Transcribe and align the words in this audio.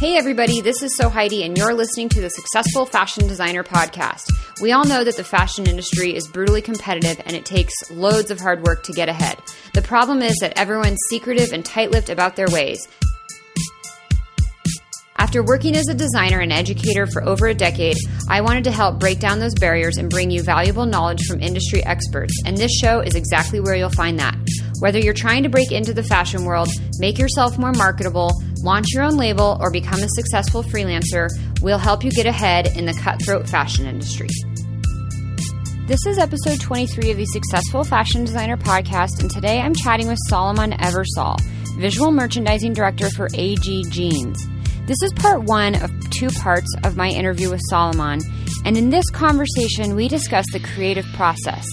Hey, 0.00 0.16
everybody, 0.16 0.62
this 0.62 0.82
is 0.82 0.96
Sew 0.96 1.10
Heidi, 1.10 1.44
and 1.44 1.58
you're 1.58 1.74
listening 1.74 2.08
to 2.08 2.22
the 2.22 2.30
Successful 2.30 2.86
Fashion 2.86 3.28
Designer 3.28 3.62
Podcast. 3.62 4.22
We 4.62 4.72
all 4.72 4.86
know 4.86 5.04
that 5.04 5.18
the 5.18 5.22
fashion 5.22 5.66
industry 5.66 6.16
is 6.16 6.26
brutally 6.26 6.62
competitive 6.62 7.20
and 7.26 7.36
it 7.36 7.44
takes 7.44 7.74
loads 7.90 8.30
of 8.30 8.40
hard 8.40 8.62
work 8.62 8.82
to 8.84 8.94
get 8.94 9.10
ahead. 9.10 9.36
The 9.74 9.82
problem 9.82 10.22
is 10.22 10.38
that 10.40 10.56
everyone's 10.56 10.96
secretive 11.10 11.52
and 11.52 11.62
tight 11.62 11.90
lipped 11.90 12.08
about 12.08 12.34
their 12.34 12.48
ways. 12.48 12.88
After 15.18 15.44
working 15.44 15.76
as 15.76 15.86
a 15.88 15.94
designer 15.94 16.40
and 16.40 16.50
educator 16.50 17.06
for 17.06 17.22
over 17.22 17.48
a 17.48 17.54
decade, 17.54 17.98
I 18.26 18.40
wanted 18.40 18.64
to 18.64 18.72
help 18.72 18.98
break 18.98 19.18
down 19.18 19.38
those 19.38 19.52
barriers 19.54 19.98
and 19.98 20.08
bring 20.08 20.30
you 20.30 20.42
valuable 20.42 20.86
knowledge 20.86 21.26
from 21.26 21.42
industry 21.42 21.84
experts, 21.84 22.32
and 22.46 22.56
this 22.56 22.72
show 22.72 23.00
is 23.00 23.14
exactly 23.14 23.60
where 23.60 23.74
you'll 23.74 23.90
find 23.90 24.18
that. 24.18 24.38
Whether 24.78 24.98
you're 24.98 25.12
trying 25.12 25.42
to 25.42 25.50
break 25.50 25.72
into 25.72 25.92
the 25.92 26.02
fashion 26.02 26.46
world, 26.46 26.70
make 26.98 27.18
yourself 27.18 27.58
more 27.58 27.72
marketable, 27.72 28.32
launch 28.62 28.86
your 28.92 29.02
own 29.02 29.16
label, 29.16 29.56
or 29.60 29.70
become 29.70 30.02
a 30.02 30.08
successful 30.08 30.62
freelancer, 30.62 31.28
we'll 31.62 31.78
help 31.78 32.04
you 32.04 32.10
get 32.10 32.26
ahead 32.26 32.76
in 32.76 32.86
the 32.86 32.94
cutthroat 32.94 33.48
fashion 33.48 33.86
industry. 33.86 34.28
This 35.86 36.06
is 36.06 36.18
episode 36.18 36.60
23 36.60 37.10
of 37.10 37.16
the 37.16 37.26
Successful 37.26 37.82
Fashion 37.82 38.24
Designer 38.24 38.56
podcast, 38.56 39.20
and 39.20 39.30
today 39.30 39.60
I'm 39.60 39.74
chatting 39.74 40.06
with 40.06 40.18
Solomon 40.28 40.72
Eversole, 40.72 41.40
Visual 41.78 42.12
Merchandising 42.12 42.74
Director 42.74 43.10
for 43.10 43.28
AG 43.34 43.84
Jeans. 43.88 44.46
This 44.86 45.02
is 45.02 45.12
part 45.14 45.42
one 45.42 45.74
of 45.82 45.90
two 46.10 46.30
parts 46.30 46.72
of 46.84 46.96
my 46.96 47.08
interview 47.08 47.50
with 47.50 47.60
Solomon, 47.68 48.20
and 48.64 48.76
in 48.76 48.90
this 48.90 49.08
conversation, 49.10 49.96
we 49.96 50.06
discuss 50.06 50.46
the 50.52 50.60
creative 50.60 51.06
process. 51.14 51.66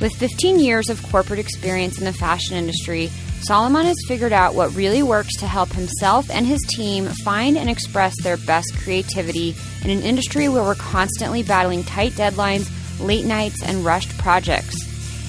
With 0.00 0.12
15 0.14 0.58
years 0.58 0.90
of 0.90 1.02
corporate 1.04 1.38
experience 1.38 1.98
in 1.98 2.04
the 2.04 2.12
fashion 2.12 2.56
industry, 2.56 3.10
Solomon 3.42 3.86
has 3.86 3.96
figured 4.06 4.32
out 4.32 4.54
what 4.54 4.74
really 4.74 5.02
works 5.02 5.36
to 5.38 5.46
help 5.46 5.70
himself 5.72 6.30
and 6.30 6.46
his 6.46 6.60
team 6.68 7.06
find 7.24 7.58
and 7.58 7.68
express 7.68 8.14
their 8.22 8.36
best 8.36 8.72
creativity 8.82 9.54
in 9.84 9.90
an 9.90 10.02
industry 10.02 10.48
where 10.48 10.62
we're 10.62 10.74
constantly 10.74 11.42
battling 11.42 11.82
tight 11.84 12.12
deadlines, 12.12 12.70
late 13.00 13.26
nights, 13.26 13.62
and 13.62 13.84
rushed 13.84 14.16
projects. 14.18 14.76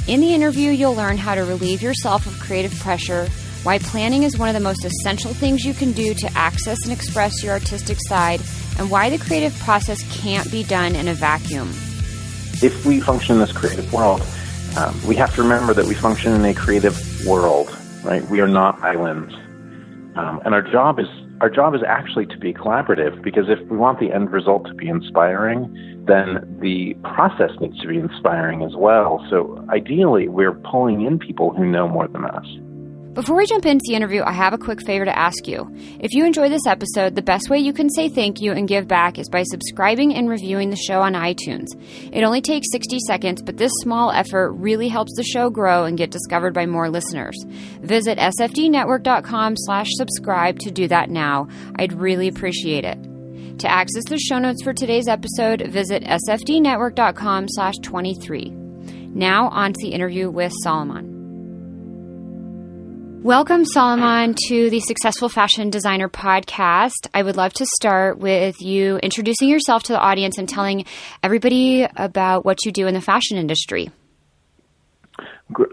In 0.08 0.20
the 0.20 0.34
interview, 0.34 0.72
you'll 0.72 0.96
learn 0.96 1.18
how 1.18 1.34
to 1.34 1.42
relieve 1.42 1.82
yourself 1.82 2.28
of 2.28 2.40
creative 2.40 2.78
pressure 2.80 3.28
why 3.64 3.80
planning 3.80 4.24
is 4.24 4.38
one 4.38 4.50
of 4.50 4.54
the 4.54 4.60
most 4.60 4.84
essential 4.84 5.34
things 5.34 5.64
you 5.64 5.74
can 5.74 5.94
do 5.94 6.14
to 6.14 6.30
access 6.36 6.78
and 6.84 6.92
express 6.92 7.42
your 7.42 7.54
artistic 7.54 7.98
side, 8.10 8.42
and 8.78 8.92
why 8.92 9.10
the 9.10 9.18
creative 9.18 9.58
process 9.60 10.04
can't 10.14 10.52
be 10.52 10.64
done 10.66 10.96
in 10.96 11.08
a 11.08 11.14
vacuum. 11.14 11.70
If 12.62 12.86
we 12.86 13.00
function 13.00 13.36
in 13.36 13.40
this 13.40 13.54
creative 13.54 13.92
world, 13.94 14.22
um, 14.78 15.00
we 15.08 15.16
have 15.16 15.34
to 15.36 15.44
remember 15.44 15.74
that 15.74 15.86
we 15.86 15.96
function 15.96 16.34
in 16.34 16.44
a 16.44 16.54
creative 16.54 17.26
world, 17.26 17.70
right? 18.04 18.28
We 18.30 18.40
are 18.40 18.48
not 18.48 18.82
islands. 18.84 19.34
Um, 20.16 20.42
and 20.46 20.54
our 20.54 20.62
job 20.62 21.00
is 21.00 21.08
our 21.42 21.50
job 21.50 21.76
is 21.76 21.82
actually 21.86 22.26
to 22.28 22.38
be 22.38 22.54
collaborative 22.54 23.22
because 23.22 23.46
if 23.50 23.60
we 23.70 23.76
want 23.76 24.00
the 24.00 24.14
end 24.14 24.32
result 24.32 24.66
to 24.68 24.74
be 24.74 24.88
inspiring, 24.88 25.74
then 26.08 26.58
the 26.62 26.94
process 27.04 27.52
needs 27.60 27.80
to 27.80 27.88
be 27.88 27.98
inspiring 27.98 28.62
as 28.62 28.76
well. 28.76 29.26
So 29.30 29.66
ideally, 29.70 30.28
we're 30.30 30.54
pulling 30.54 31.02
in 31.02 31.20
people 31.20 31.54
who 31.54 31.66
know 31.66 31.88
more 31.88 32.08
than 32.08 32.24
us. 32.24 32.46
Before 33.14 33.38
we 33.38 33.46
jump 33.46 33.68
into 33.68 33.84
the 33.88 33.94
interview, 33.94 34.24
I 34.24 34.32
have 34.32 34.54
a 34.54 34.58
quick 34.58 34.84
favor 34.84 35.06
to 35.06 35.16
ask 35.16 35.48
you. 35.48 35.72
If 36.00 36.14
you 36.14 36.26
enjoy 36.26 36.50
this 36.50 36.66
episode, 36.66 37.14
the 37.14 37.22
best 37.22 37.48
way 37.48 37.60
you 37.60 37.72
can 37.72 37.88
say 37.92 38.10
thank 38.10 38.42
you 38.42 38.54
and 38.54 38.68
give 38.68 38.88
back 38.88 39.20
is 39.20 39.30
by 39.30 39.44
subscribing 39.44 40.16
and 40.16 40.28
reviewing 40.28 40.72
the 40.72 40.76
show 40.76 41.00
on 41.00 41.14
iTunes. 41.14 41.68
It 42.12 42.24
only 42.24 42.42
takes 42.42 42.72
60 42.72 42.98
seconds, 43.06 43.44
but 43.44 43.58
this 43.58 43.72
small 43.82 44.10
effort 44.10 44.54
really 44.54 44.88
helps 44.88 45.16
the 45.16 45.24
show 45.24 45.52
grow 45.52 45.84
and 45.86 45.96
get 45.96 46.10
discovered 46.10 46.56
by 46.56 46.66
more 46.66 46.90
listeners. 46.90 47.38
Visit 47.82 48.18
sfdnetwork.com 48.18 49.58
slash 49.58 49.90
subscribe 49.92 50.58
to 50.60 50.72
do 50.72 50.88
that 50.88 51.12
now. 51.12 51.48
I'd 51.76 51.94
really 51.94 52.28
appreciate 52.28 52.84
it. 52.84 52.98
To 53.60 53.72
access 53.72 54.06
the 54.10 54.18
show 54.18 54.40
notes 54.40 54.64
for 54.64 54.74
today's 54.74 55.08
episode, 55.08 55.62
visit 55.68 56.04
sfdnetwork.com 56.04 57.46
slash 57.50 57.76
23. 57.84 58.50
Now 59.14 59.50
on 59.50 59.74
to 59.74 59.80
the 59.84 59.94
interview 59.94 60.32
with 60.32 60.52
Solomon. 60.64 61.13
Welcome, 63.24 63.64
Solomon, 63.64 64.36
to 64.50 64.70
the 64.70 64.82
Successful 64.82 65.30
Fashion 65.30 65.70
Designer 65.70 66.10
podcast. 66.10 67.08
I 67.14 67.24
would 67.24 67.38
love 67.38 67.54
to 67.54 67.66
start 67.66 68.18
with 68.18 68.62
you 68.62 68.98
introducing 68.98 69.48
yourself 69.48 69.84
to 69.84 69.94
the 69.94 70.00
audience 70.00 70.38
and 70.38 70.50
telling 70.50 70.84
everybody 71.24 71.88
about 71.96 72.44
what 72.44 72.66
you 72.66 72.74
do 72.74 72.86
in 72.86 72.94
the 72.94 73.00
fashion 73.00 73.38
industry. 73.38 73.92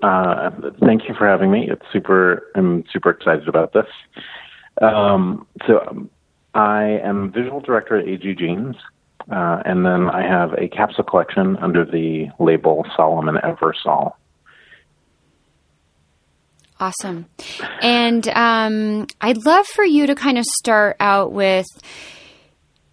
Uh, 0.01 0.51
thank 0.79 1.09
you 1.09 1.15
for 1.19 1.27
having 1.27 1.51
me. 1.51 1.69
It's 1.69 1.83
super. 1.93 2.53
I'm 2.55 2.85
super 2.93 3.11
excited 3.11 3.49
about 3.49 3.73
this. 3.73 3.87
Um, 4.81 5.45
so, 5.67 5.81
um, 5.91 6.09
I 6.55 7.01
am 7.03 7.33
visual 7.33 7.59
director 7.59 7.97
at 7.99 8.07
AG 8.07 8.33
Jeans, 8.37 8.77
uh, 9.29 9.61
and 9.65 9.85
then 9.85 10.09
I 10.09 10.23
have 10.23 10.53
a 10.53 10.69
capsule 10.69 11.03
collection 11.03 11.57
under 11.57 11.85
the 11.85 12.29
label 12.39 12.87
Solomon 12.97 13.39
Eversole. 13.43 14.13
Awesome. 16.81 17.27
And 17.83 18.27
um, 18.29 19.07
I'd 19.21 19.45
love 19.45 19.67
for 19.67 19.85
you 19.85 20.07
to 20.07 20.15
kind 20.15 20.39
of 20.39 20.47
start 20.47 20.97
out 20.99 21.31
with 21.31 21.67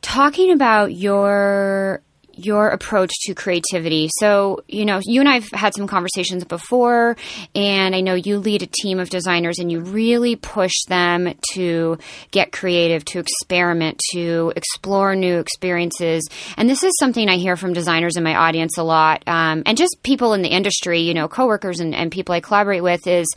talking 0.01 0.51
about 0.51 0.93
your 0.93 2.01
your 2.37 2.69
approach 2.69 3.11
to 3.23 3.33
creativity. 3.33 4.09
So, 4.19 4.63
you 4.67 4.85
know, 4.85 4.99
you 5.03 5.19
and 5.19 5.29
I've 5.29 5.49
had 5.51 5.75
some 5.75 5.87
conversations 5.87 6.45
before, 6.45 7.17
and 7.55 7.95
I 7.95 8.01
know 8.01 8.13
you 8.13 8.39
lead 8.39 8.61
a 8.61 8.67
team 8.67 8.99
of 8.99 9.09
designers 9.09 9.59
and 9.59 9.71
you 9.71 9.79
really 9.79 10.35
push 10.35 10.73
them 10.87 11.33
to 11.53 11.97
get 12.31 12.51
creative, 12.51 13.03
to 13.05 13.19
experiment, 13.19 13.99
to 14.13 14.53
explore 14.55 15.15
new 15.15 15.39
experiences. 15.39 16.27
And 16.57 16.69
this 16.69 16.83
is 16.83 16.93
something 16.99 17.27
I 17.27 17.37
hear 17.37 17.55
from 17.55 17.73
designers 17.73 18.17
in 18.17 18.23
my 18.23 18.35
audience 18.35 18.77
a 18.77 18.83
lot, 18.83 19.23
um, 19.27 19.63
and 19.65 19.77
just 19.77 19.97
people 20.03 20.33
in 20.33 20.41
the 20.41 20.49
industry, 20.49 21.01
you 21.01 21.13
know, 21.13 21.27
coworkers 21.27 21.79
and, 21.79 21.95
and 21.95 22.11
people 22.11 22.33
I 22.33 22.39
collaborate 22.39 22.83
with 22.83 23.07
is 23.07 23.27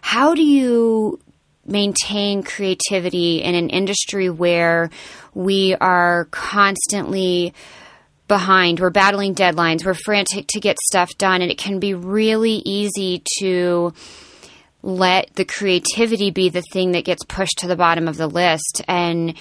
how 0.00 0.34
do 0.34 0.42
you 0.42 1.18
maintain 1.66 2.42
creativity 2.42 3.42
in 3.42 3.54
an 3.54 3.70
industry 3.70 4.28
where 4.28 4.90
we 5.32 5.74
are 5.76 6.26
constantly 6.30 7.54
behind, 8.28 8.80
we're 8.80 8.90
battling 8.90 9.34
deadlines, 9.34 9.84
we're 9.84 9.94
frantic 9.94 10.46
to 10.48 10.60
get 10.60 10.78
stuff 10.78 11.10
done, 11.18 11.42
and 11.42 11.50
it 11.50 11.58
can 11.58 11.78
be 11.78 11.94
really 11.94 12.62
easy 12.64 13.22
to 13.38 13.92
let 14.82 15.34
the 15.34 15.44
creativity 15.44 16.30
be 16.30 16.50
the 16.50 16.62
thing 16.72 16.92
that 16.92 17.04
gets 17.04 17.24
pushed 17.24 17.58
to 17.58 17.66
the 17.66 17.76
bottom 17.76 18.06
of 18.06 18.16
the 18.16 18.26
list. 18.26 18.82
And 18.86 19.34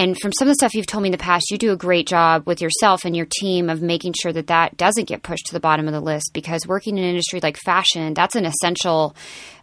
and 0.00 0.18
from 0.18 0.32
some 0.32 0.48
of 0.48 0.50
the 0.50 0.54
stuff 0.54 0.74
you've 0.74 0.86
told 0.86 1.02
me 1.02 1.08
in 1.08 1.12
the 1.12 1.18
past 1.18 1.50
you 1.50 1.58
do 1.58 1.72
a 1.72 1.76
great 1.76 2.06
job 2.06 2.46
with 2.46 2.62
yourself 2.62 3.04
and 3.04 3.14
your 3.14 3.26
team 3.38 3.68
of 3.68 3.82
making 3.82 4.14
sure 4.20 4.32
that 4.32 4.46
that 4.46 4.76
doesn't 4.78 5.06
get 5.06 5.22
pushed 5.22 5.46
to 5.46 5.52
the 5.52 5.60
bottom 5.60 5.86
of 5.86 5.92
the 5.92 6.00
list 6.00 6.30
because 6.32 6.66
working 6.66 6.96
in 6.96 7.04
an 7.04 7.10
industry 7.10 7.38
like 7.42 7.58
fashion 7.58 8.14
that's 8.14 8.34
an 8.34 8.46
essential 8.46 9.14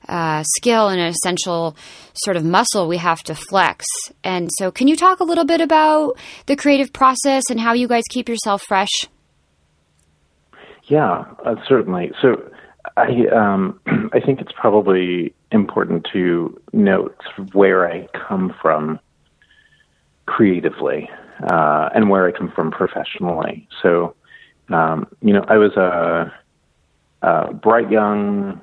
uh, 0.07 0.43
skill 0.55 0.89
and 0.89 1.01
an 1.01 1.07
essential 1.07 1.75
sort 2.13 2.37
of 2.37 2.45
muscle 2.45 2.87
we 2.87 2.97
have 2.97 3.21
to 3.23 3.35
flex. 3.35 3.85
And 4.23 4.49
so 4.57 4.71
can 4.71 4.87
you 4.87 4.95
talk 4.95 5.19
a 5.19 5.23
little 5.23 5.43
bit 5.43 5.59
about 5.59 6.17
the 6.45 6.55
creative 6.55 6.93
process 6.93 7.43
and 7.49 7.59
how 7.59 7.73
you 7.73 7.87
guys 7.87 8.03
keep 8.09 8.29
yourself 8.29 8.61
fresh? 8.61 9.05
Yeah 10.83 11.25
uh, 11.45 11.55
certainly. 11.67 12.11
So 12.21 12.49
I 12.95 13.25
um, 13.35 13.79
I 14.13 14.19
think 14.19 14.39
it's 14.39 14.53
probably 14.53 15.33
important 15.51 16.07
to 16.13 16.59
note 16.73 17.21
where 17.53 17.91
I 17.91 18.07
come 18.27 18.53
from 18.61 18.99
creatively 20.27 21.09
uh, 21.49 21.89
and 21.95 22.09
where 22.09 22.27
I 22.27 22.31
come 22.31 22.51
from 22.51 22.69
professionally. 22.69 23.67
So, 23.81 24.15
um, 24.69 25.07
you 25.21 25.33
know, 25.33 25.43
I 25.47 25.57
was 25.57 25.73
a, 25.75 26.31
a 27.21 27.53
bright 27.53 27.89
young 27.89 28.61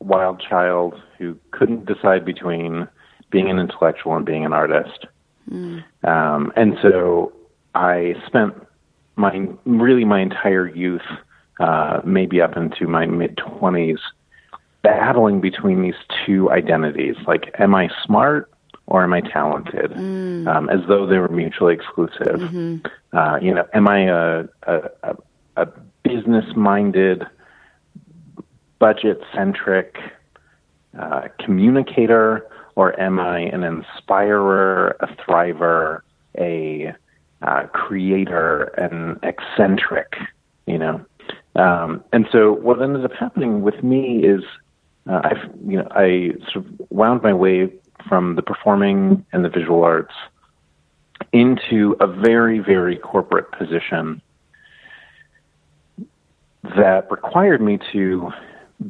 wild 0.00 0.40
child 0.40 1.00
who 1.18 1.38
couldn't 1.52 1.86
decide 1.86 2.24
between 2.24 2.88
being 3.30 3.50
an 3.50 3.58
intellectual 3.58 4.16
and 4.16 4.26
being 4.26 4.44
an 4.44 4.52
artist. 4.52 5.06
Mm. 5.50 5.84
Um, 6.04 6.52
and 6.56 6.76
so 6.80 7.32
I 7.74 8.14
spent 8.26 8.54
my 9.16 9.48
really 9.64 10.04
my 10.04 10.20
entire 10.20 10.66
youth 10.68 11.02
uh, 11.60 12.00
maybe 12.04 12.40
up 12.40 12.56
into 12.56 12.86
my 12.86 13.06
mid 13.06 13.36
20s, 13.36 13.98
battling 14.82 15.40
between 15.40 15.82
these 15.82 15.94
two 16.24 16.50
identities. 16.50 17.16
Like, 17.26 17.54
am 17.58 17.74
I 17.74 17.90
smart 18.04 18.50
or 18.86 19.02
am 19.02 19.12
I 19.12 19.20
talented? 19.20 19.92
Mm. 19.92 20.46
Um, 20.46 20.68
as 20.68 20.80
though 20.88 21.06
they 21.06 21.18
were 21.18 21.28
mutually 21.28 21.74
exclusive. 21.74 22.40
Mm-hmm. 22.40 23.16
Uh, 23.16 23.38
you 23.40 23.54
know, 23.54 23.66
am 23.72 23.88
I 23.88 24.00
a, 24.08 24.44
a, 24.66 25.16
a 25.56 25.66
business 26.02 26.44
minded, 26.54 27.24
budget 28.78 29.20
centric 29.34 29.96
uh, 30.98 31.28
communicator, 31.40 32.46
or 32.76 32.98
am 33.00 33.18
I 33.18 33.40
an 33.40 33.62
inspirer, 33.62 34.96
a 35.00 35.06
thriver, 35.16 36.00
a 36.38 36.92
uh, 37.42 37.66
creator, 37.68 38.64
an 38.76 39.18
eccentric? 39.22 40.16
You 40.66 40.78
know, 40.78 41.04
um, 41.56 42.02
and 42.12 42.26
so 42.32 42.52
what 42.52 42.82
ended 42.82 43.04
up 43.04 43.12
happening 43.12 43.62
with 43.62 43.82
me 43.82 44.24
is 44.24 44.42
uh, 45.08 45.20
I, 45.24 45.32
you 45.66 45.78
know, 45.78 45.88
I 45.90 46.32
sort 46.52 46.66
of 46.66 46.90
wound 46.90 47.22
my 47.22 47.32
way 47.32 47.70
from 48.08 48.36
the 48.36 48.42
performing 48.42 49.24
and 49.32 49.44
the 49.44 49.48
visual 49.48 49.82
arts 49.82 50.14
into 51.32 51.96
a 52.00 52.06
very, 52.06 52.58
very 52.58 52.96
corporate 52.96 53.50
position 53.52 54.20
that 56.76 57.10
required 57.10 57.60
me 57.60 57.78
to 57.92 58.30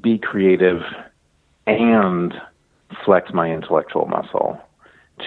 be 0.00 0.19
creative 0.19 0.82
and 1.66 2.34
flex 3.05 3.32
my 3.32 3.50
intellectual 3.50 4.06
muscle 4.06 4.61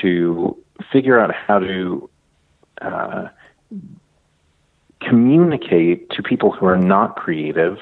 to 0.02 0.56
figure 0.92 1.20
out 1.20 1.34
how 1.34 1.60
to 1.60 2.10
uh, 2.82 3.28
communicate 5.02 6.10
to 6.10 6.24
people 6.24 6.52
who 6.52 6.66
are 6.66 6.78
not 6.78 7.16
creative 7.16 7.78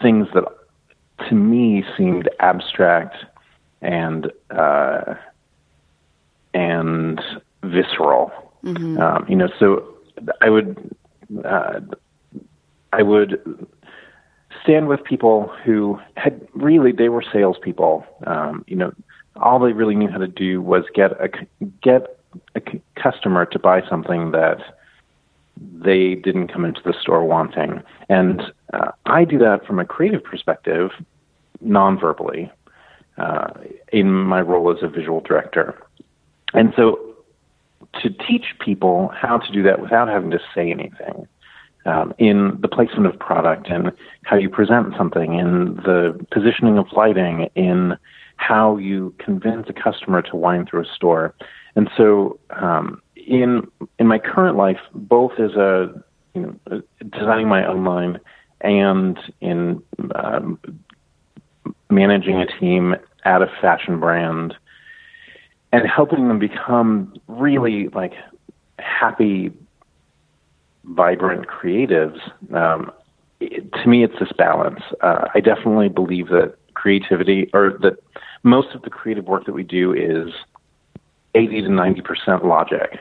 things 0.00 0.28
that 0.34 0.44
to 1.28 1.34
me 1.34 1.84
seemed 1.96 2.28
abstract 2.40 3.16
and 3.82 4.32
uh, 4.50 5.14
and 6.54 7.20
visceral. 7.62 8.32
Mm-hmm. 8.64 8.98
Um, 9.00 9.26
you 9.28 9.36
know, 9.36 9.48
so 9.58 9.94
I 10.40 10.50
would 10.50 10.96
uh, 11.44 11.80
I 12.92 13.02
would 13.02 13.68
stand 14.62 14.88
with 14.88 15.04
people 15.04 15.52
who 15.64 15.98
had 16.16 16.46
really 16.54 16.92
they 16.92 17.08
were 17.08 17.24
salespeople. 17.32 18.04
Um, 18.26 18.64
you 18.66 18.76
know, 18.76 18.92
all 19.36 19.58
they 19.58 19.72
really 19.72 19.94
knew 19.94 20.08
how 20.08 20.18
to 20.18 20.28
do 20.28 20.60
was 20.60 20.84
get 20.94 21.12
a 21.12 21.28
get 21.82 22.18
a 22.54 22.60
customer 22.96 23.46
to 23.46 23.58
buy 23.58 23.82
something 23.88 24.32
that 24.32 24.58
they 25.60 26.14
didn't 26.14 26.48
come 26.48 26.64
into 26.64 26.80
the 26.84 26.94
store 27.00 27.24
wanting. 27.24 27.82
And 28.08 28.42
uh, 28.72 28.92
I 29.06 29.24
do 29.24 29.38
that 29.38 29.66
from 29.66 29.78
a 29.78 29.84
creative 29.84 30.22
perspective, 30.22 30.90
non-verbally, 31.60 32.50
uh, 33.18 33.48
in 33.92 34.12
my 34.12 34.40
role 34.40 34.70
as 34.70 34.82
a 34.82 34.88
visual 34.88 35.20
director. 35.20 35.80
And 36.54 36.72
so 36.76 37.08
to 38.02 38.10
teach 38.10 38.54
people 38.60 39.08
how 39.14 39.38
to 39.38 39.52
do 39.52 39.62
that 39.62 39.80
without 39.80 40.08
having 40.08 40.30
to 40.30 40.40
say 40.54 40.70
anything 40.70 41.26
um, 41.86 42.12
in 42.18 42.58
the 42.60 42.68
placement 42.68 43.06
of 43.06 43.18
product 43.18 43.68
and 43.68 43.92
how 44.24 44.36
you 44.36 44.50
present 44.50 44.94
something, 44.96 45.38
in 45.38 45.76
the 45.76 46.18
positioning 46.30 46.78
of 46.78 46.86
lighting, 46.92 47.48
in 47.54 47.96
how 48.36 48.76
you 48.76 49.14
convince 49.18 49.68
a 49.68 49.72
customer 49.72 50.22
to 50.22 50.36
wind 50.36 50.68
through 50.68 50.82
a 50.82 50.94
store. 50.94 51.34
And 51.76 51.90
so, 51.96 52.38
um, 52.50 53.02
in 53.16 53.68
in 53.98 54.06
my 54.06 54.18
current 54.18 54.56
life, 54.56 54.80
both 54.94 55.32
as 55.38 55.52
a 55.52 56.02
you 56.34 56.58
know 56.68 56.82
designing 57.10 57.48
my 57.48 57.66
own 57.66 57.84
line 57.84 58.20
and 58.60 59.18
in 59.40 59.82
um, 60.14 60.58
managing 61.90 62.36
a 62.36 62.46
team 62.58 62.96
at 63.28 63.42
a 63.42 63.46
fashion 63.60 64.00
brand 64.00 64.54
and 65.70 65.82
helping 65.86 66.28
them 66.28 66.38
become 66.38 67.14
really 67.28 67.88
like 67.88 68.14
happy, 68.78 69.52
vibrant 70.84 71.46
creatives. 71.46 72.18
Um, 72.54 72.90
it, 73.38 73.70
to 73.74 73.86
me, 73.86 74.02
it's 74.02 74.18
this 74.18 74.32
balance. 74.32 74.80
Uh, 75.02 75.26
I 75.34 75.40
definitely 75.40 75.90
believe 75.90 76.28
that 76.28 76.54
creativity, 76.72 77.50
or 77.52 77.76
that 77.82 77.96
most 78.42 78.74
of 78.74 78.80
the 78.82 78.90
creative 78.90 79.26
work 79.26 79.44
that 79.44 79.52
we 79.52 79.62
do, 79.62 79.92
is 79.92 80.32
eighty 81.34 81.60
to 81.60 81.68
ninety 81.68 82.00
percent 82.00 82.46
logic, 82.46 82.98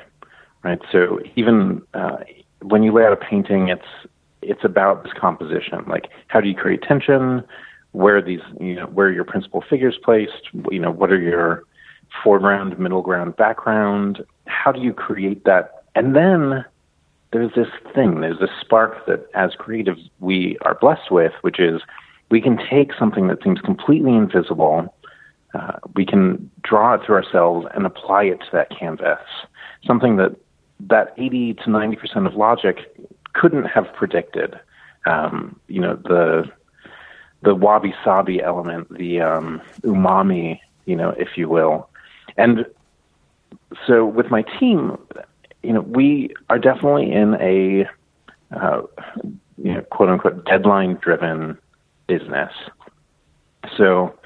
right? 0.63 0.81
So 0.91 1.19
even 1.37 1.81
uh, 1.93 2.17
when 2.61 2.83
you 2.83 2.91
lay 2.91 3.05
out 3.05 3.13
a 3.13 3.21
painting, 3.31 3.69
it's 3.69 3.89
it's 4.41 4.65
about 4.65 5.03
this 5.03 5.13
composition. 5.13 5.85
Like, 5.87 6.09
how 6.27 6.41
do 6.41 6.49
you 6.49 6.55
create 6.55 6.81
tension? 6.81 7.43
Where 7.91 8.21
these, 8.21 8.41
you 8.59 8.75
know, 8.75 8.85
where 8.85 9.09
your 9.09 9.23
principal 9.23 9.63
figures 9.67 9.97
placed? 10.03 10.49
You 10.71 10.79
know, 10.79 10.91
what 10.91 11.11
are 11.11 11.19
your 11.19 11.63
foreground, 12.23 12.77
middle 12.79 13.01
ground, 13.01 13.35
background? 13.35 14.23
How 14.45 14.71
do 14.71 14.81
you 14.81 14.93
create 14.93 15.45
that? 15.45 15.83
And 15.95 16.15
then 16.15 16.63
there's 17.31 17.53
this 17.55 17.67
thing, 17.93 18.21
there's 18.21 18.39
this 18.39 18.49
spark 18.61 19.05
that 19.07 19.27
as 19.33 19.51
creatives 19.51 20.09
we 20.19 20.57
are 20.61 20.75
blessed 20.75 21.11
with, 21.11 21.33
which 21.41 21.59
is 21.59 21.81
we 22.29 22.41
can 22.41 22.57
take 22.69 22.93
something 22.97 23.27
that 23.27 23.43
seems 23.43 23.59
completely 23.61 24.13
invisible, 24.13 24.93
uh, 25.53 25.73
we 25.95 26.05
can 26.05 26.49
draw 26.63 26.93
it 26.93 27.01
through 27.05 27.15
ourselves 27.15 27.67
and 27.73 27.85
apply 27.85 28.23
it 28.23 28.39
to 28.39 28.47
that 28.53 28.69
canvas. 28.69 29.19
Something 29.85 30.17
that 30.17 30.35
that 30.79 31.13
80 31.17 31.55
to 31.65 31.69
90 31.71 31.95
percent 31.95 32.27
of 32.27 32.35
logic 32.35 32.77
couldn't 33.33 33.65
have 33.65 33.91
predicted. 33.93 34.59
Um, 35.05 35.59
you 35.67 35.81
know 35.81 35.95
the 35.95 36.51
the 37.41 37.55
wabi 37.55 37.93
sabi 38.03 38.41
element, 38.41 38.89
the 38.97 39.21
um, 39.21 39.61
umami, 39.81 40.59
you 40.85 40.95
know, 40.95 41.09
if 41.11 41.37
you 41.37 41.47
will, 41.47 41.89
and 42.37 42.65
so 43.85 44.05
with 44.05 44.29
my 44.29 44.43
team, 44.59 44.97
you 45.63 45.73
know, 45.73 45.81
we 45.81 46.33
are 46.49 46.59
definitely 46.59 47.11
in 47.11 47.35
a 47.35 47.87
uh, 48.55 48.81
you 49.57 49.73
know, 49.73 49.81
quote 49.91 50.09
unquote 50.09 50.45
deadline 50.45 50.95
driven 51.01 51.57
business. 52.07 52.53
So 53.75 54.17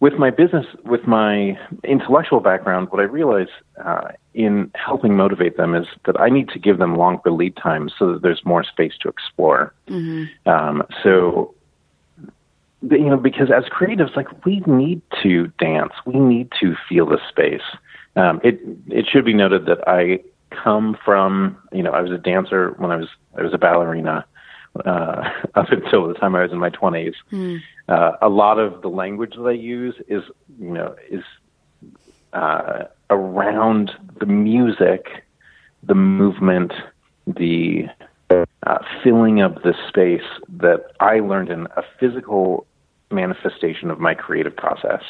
with 0.00 0.14
my 0.14 0.30
business, 0.30 0.66
with 0.84 1.06
my 1.06 1.58
intellectual 1.84 2.40
background, 2.40 2.88
what 2.90 3.00
I 3.00 3.04
realize 3.04 3.48
uh, 3.84 4.08
in 4.34 4.70
helping 4.74 5.16
motivate 5.16 5.56
them 5.56 5.74
is 5.74 5.86
that 6.06 6.20
I 6.20 6.28
need 6.28 6.48
to 6.50 6.58
give 6.58 6.78
them 6.78 6.96
longer 6.96 7.30
lead 7.30 7.56
times 7.56 7.92
so 7.98 8.12
that 8.12 8.22
there's 8.22 8.44
more 8.44 8.64
space 8.64 8.94
to 9.02 9.08
explore. 9.08 9.72
Mm-hmm. 9.88 10.48
Um, 10.48 10.82
so, 11.02 11.54
you 12.90 13.10
know, 13.10 13.16
because 13.16 13.50
as 13.50 13.64
creatives, 13.64 14.16
like 14.16 14.44
we 14.44 14.60
need 14.66 15.02
to 15.22 15.48
dance, 15.58 15.92
we 16.04 16.18
need 16.18 16.50
to 16.60 16.76
feel 16.88 17.06
the 17.06 17.18
space. 17.28 17.62
Um, 18.16 18.40
it 18.42 18.60
it 18.88 19.06
should 19.06 19.24
be 19.24 19.34
noted 19.34 19.66
that 19.66 19.86
I 19.86 20.20
come 20.50 20.96
from, 21.04 21.56
you 21.72 21.82
know, 21.82 21.92
I 21.92 22.00
was 22.00 22.10
a 22.10 22.18
dancer 22.18 22.74
when 22.78 22.90
I 22.90 22.96
was 22.96 23.08
I 23.36 23.42
was 23.42 23.54
a 23.54 23.58
ballerina 23.58 24.24
uh, 24.84 25.30
up 25.54 25.70
until 25.70 26.08
the 26.08 26.14
time 26.14 26.34
I 26.34 26.42
was 26.42 26.52
in 26.52 26.58
my 26.58 26.70
20s. 26.70 27.14
Mm. 27.30 27.60
Uh, 27.88 28.12
a 28.20 28.28
lot 28.28 28.58
of 28.58 28.82
the 28.82 28.88
language 28.88 29.34
that 29.36 29.42
I 29.42 29.52
use 29.52 29.94
is, 30.08 30.22
you 30.58 30.70
know, 30.70 30.94
is 31.10 31.24
uh, 32.32 32.84
around 33.10 33.92
the 34.18 34.26
music, 34.26 35.24
the 35.82 35.94
movement, 35.94 36.72
the 37.26 37.86
uh, 38.30 38.78
filling 39.02 39.40
of 39.40 39.56
the 39.62 39.74
space 39.88 40.22
that 40.48 40.92
I 41.00 41.20
learned 41.20 41.50
in 41.50 41.66
a 41.76 41.82
physical 41.98 42.66
manifestation 43.12 43.90
of 43.90 43.98
my 44.00 44.14
creative 44.14 44.56
process. 44.56 45.02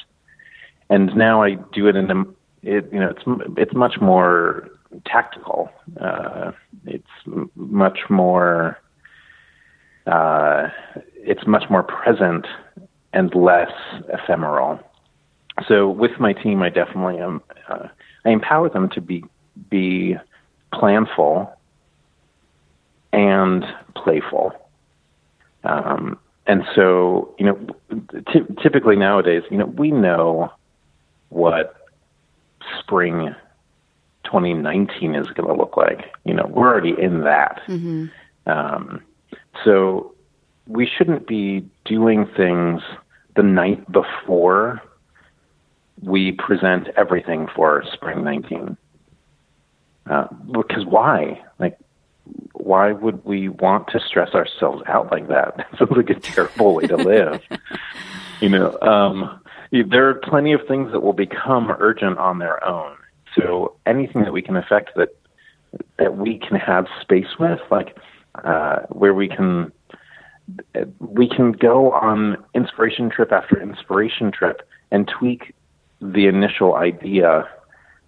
And 0.91 1.15
now 1.17 1.43
I 1.43 1.55
do 1.73 1.87
it 1.87 1.97
in 1.97 2.11
a, 2.11 2.21
it, 2.63 2.93
you 2.93 3.01
know, 3.01 3.11
it's 3.11 3.23
it's 3.57 3.75
much 3.75 4.01
more 4.01 4.69
tactical. 5.07 5.71
Uh, 6.01 6.53
it's 6.85 7.09
much 7.57 7.99
more 8.11 8.79
uh, 10.07 10.69
it's 11.17 11.47
much 11.47 11.65
more 11.71 11.83
present 11.83 12.47
and 13.13 13.35
less 13.35 13.73
ephemeral. 14.09 14.81
So 15.69 15.89
with 15.89 16.19
my 16.19 16.33
team, 16.33 16.63
I 16.63 16.71
definitely 16.71 17.19
am. 17.19 17.43
Uh, 17.69 17.89
I 18.25 18.31
empower 18.31 18.69
them 18.69 18.89
to 18.91 19.01
be 19.01 19.25
be 19.71 20.17
planful 20.73 21.53
and 23.13 23.65
playful. 23.95 24.53
Um, 25.65 26.19
and 26.47 26.65
so, 26.75 27.35
you 27.39 27.47
know, 27.47 27.67
t- 28.33 28.55
typically 28.63 28.97
nowadays, 28.97 29.43
you 29.51 29.57
know, 29.57 29.67
we 29.67 29.91
know 29.91 30.53
what 31.29 31.77
spring 32.79 33.35
2019 34.25 35.15
is 35.15 35.27
going 35.29 35.49
to 35.49 35.55
look 35.55 35.77
like. 35.77 36.13
You 36.25 36.35
know, 36.35 36.47
we're 36.47 36.69
already 36.69 36.95
in 36.99 37.21
that. 37.23 37.63
Mm-hmm. 37.69 38.07
Um, 38.47 39.03
so 39.65 40.15
we 40.67 40.87
shouldn't 40.87 41.27
be 41.27 41.65
doing 41.85 42.27
things 42.37 42.83
the 43.37 43.43
night 43.43 43.91
before 43.91 44.83
we 46.03 46.33
present 46.33 46.89
everything 46.97 47.47
for 47.55 47.85
spring 47.93 48.25
19. 48.25 48.77
Uh, 50.11 50.27
because 50.51 50.85
why? 50.85 51.41
Like, 51.61 51.79
why 52.53 52.93
would 52.93 53.25
we 53.25 53.49
want 53.49 53.89
to 53.89 54.01
stress 54.01 54.35
ourselves 54.35 54.83
out 54.87 55.11
like 55.11 55.29
that? 55.29 55.67
It's 55.81 55.91
like 55.91 56.11
a 56.11 56.15
terrible 56.15 56.75
way 56.75 56.87
to 56.87 56.97
live. 56.97 57.43
you 58.41 58.49
know, 58.49 58.79
um, 58.81 59.41
there 59.71 60.09
are 60.09 60.15
plenty 60.15 60.53
of 60.53 60.61
things 60.69 60.93
that 60.93 61.01
will 61.01 61.13
become 61.13 61.71
urgent 61.71 62.19
on 62.19 62.39
their 62.39 62.65
own. 62.67 62.97
So 63.35 63.77
anything 63.87 64.23
that 64.23 64.33
we 64.33 64.43
can 64.43 64.57
affect 64.57 64.91
that 64.97 65.17
that 65.99 66.17
we 66.19 66.39
can 66.39 66.59
have 66.59 66.87
space 67.01 67.39
with, 67.39 67.61
like 67.71 67.97
uh, 68.45 68.81
where 68.91 69.15
we 69.15 69.29
can 69.29 69.73
we 70.99 71.29
can 71.29 71.53
go 71.53 71.93
on 71.93 72.37
inspiration 72.55 73.09
trip 73.11 73.33
after 73.33 73.61
inspiration 73.61 74.31
trip 74.31 74.69
and 74.91 75.09
tweak 75.09 75.55
the 76.01 76.27
initial 76.27 76.75
idea, 76.75 77.49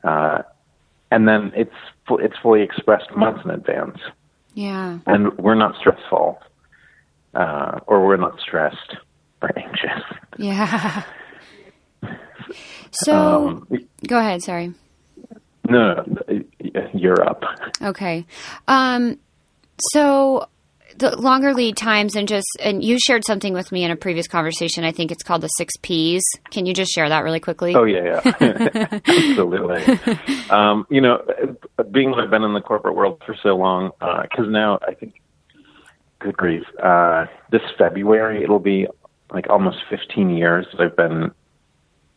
uh, 0.03 0.43
and 1.11 1.27
then 1.29 1.53
it's 1.55 1.75
it's 2.09 2.37
fully 2.43 2.63
expressed 2.63 3.15
months 3.17 3.41
in 3.45 3.51
advance. 3.51 3.99
Yeah, 4.55 4.99
and 5.07 5.37
we're 5.39 5.55
not 5.55 5.77
stressful, 5.77 6.41
uh, 7.35 7.81
or 7.87 8.07
we're 8.07 8.17
not 8.17 8.39
stressed 8.41 8.97
or 9.43 9.51
anxious. 9.59 10.03
Yeah. 10.39 11.03
So, 13.03 13.49
um, 13.49 13.89
go 14.07 14.19
ahead. 14.19 14.43
Sorry. 14.43 14.73
No, 15.69 16.05
no, 16.07 16.23
up. 17.27 17.43
Okay. 17.83 18.25
Um, 18.69 19.19
so 19.93 20.49
the 20.99 21.17
longer 21.17 21.55
lead 21.55 21.77
times 21.77 22.17
and 22.17 22.27
just 22.29 22.47
and 22.61 22.83
you 22.85 22.99
shared 22.99 23.25
something 23.25 23.53
with 23.53 23.71
me 23.73 23.85
in 23.85 23.91
a 23.91 23.97
previous 23.97 24.27
conversation. 24.27 24.85
I 24.85 24.93
think 24.93 25.11
it's 25.11 25.23
called 25.23 25.43
the 25.43 25.49
six 25.49 25.75
P's. 25.83 26.23
Can 26.51 26.67
you 26.67 26.75
just 26.75 26.93
share 26.93 27.09
that 27.09 27.25
really 27.25 27.41
quickly? 27.41 27.75
Oh 27.75 27.85
yeah, 27.85 28.21
yeah, 28.25 29.01
absolutely. 29.07 29.83
um, 30.51 30.87
you 30.91 31.01
know, 31.01 31.23
being 31.91 32.11
that 32.11 32.21
I've 32.21 32.31
been 32.31 32.43
in 32.43 32.55
the 32.55 32.61
corporate 32.61 32.95
world 32.95 33.23
for 33.27 33.37
so 33.43 33.57
long, 33.57 33.91
because 33.99 34.47
uh, 34.47 34.51
now 34.51 34.79
I 34.87 34.95
think, 34.95 35.15
good 36.19 36.37
grief, 36.37 36.65
uh, 36.83 37.27
this 37.51 37.63
February 37.79 38.43
it'll 38.43 38.59
be 38.59 38.87
like 39.31 39.49
almost 39.51 39.79
15 39.91 40.31
years 40.31 40.67
that 40.73 40.81
I've 40.81 40.97
been 40.97 41.33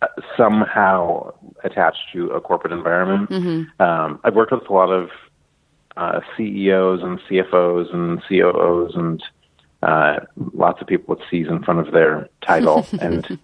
uh, 0.02 0.08
somehow 0.38 1.34
attached 1.64 2.00
to 2.14 2.30
a 2.30 2.40
corporate 2.42 2.74
environment. 2.74 3.30
Mm-hmm. 3.30 3.82
Um, 3.82 4.20
I've 4.24 4.36
worked 4.36 4.52
with 4.52 4.70
a 4.70 4.74
lot 4.74 4.92
of 4.92 5.10
uh, 5.98 6.22
CEOs 6.36 7.02
and 7.02 7.20
CFOs 7.22 7.94
and 7.94 8.22
COOs 8.28 8.96
and 8.96 9.24
uh, 9.84 10.20
lots 10.54 10.82
of 10.82 10.88
people 10.88 11.16
with 11.16 11.24
C's 11.30 11.48
in 11.48 11.64
front 11.64 11.86
of 11.86 11.94
their 11.94 12.30
title. 12.42 12.86
and 13.02 13.40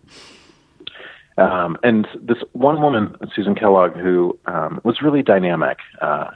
um, 1.37 1.77
and 1.83 2.07
this 2.21 2.37
one 2.53 2.81
woman, 2.81 3.15
Susan 3.35 3.55
Kellogg, 3.55 3.95
who 3.95 4.37
um, 4.45 4.79
was 4.83 5.01
really 5.01 5.23
dynamic, 5.23 5.79
uh, 6.01 6.31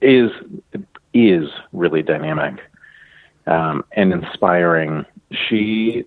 is 0.00 0.30
is 1.14 1.48
really 1.72 2.02
dynamic 2.02 2.60
um, 3.46 3.84
and 3.92 4.12
inspiring. 4.12 5.04
She 5.30 6.04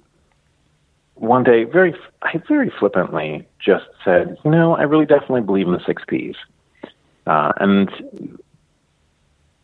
one 1.16 1.44
day 1.44 1.64
very 1.64 1.96
I 2.22 2.42
very 2.48 2.72
flippantly 2.80 3.48
just 3.60 3.86
said, 4.04 4.38
you 4.44 4.52
know, 4.52 4.76
I 4.76 4.84
really 4.84 5.06
definitely 5.06 5.42
believe 5.42 5.68
in 5.68 5.74
the 5.74 5.84
six 5.86 6.04
P's. 6.08 6.36
Uh, 7.26 7.52
and 7.60 7.90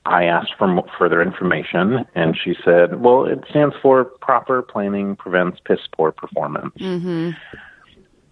I 0.06 0.24
asked 0.26 0.54
for 0.58 0.84
further 0.98 1.22
information, 1.22 2.06
and 2.16 2.36
she 2.38 2.56
said, 2.66 3.02
"Well, 3.02 3.26
it 3.26 3.44
stands 3.50 3.76
for 3.82 4.06
proper 4.06 4.62
planning 4.62 5.16
prevents 5.16 5.60
piss 5.64 5.80
poor 5.96 6.12
performance." 6.12 6.76
Mm-hmm. 6.80 7.32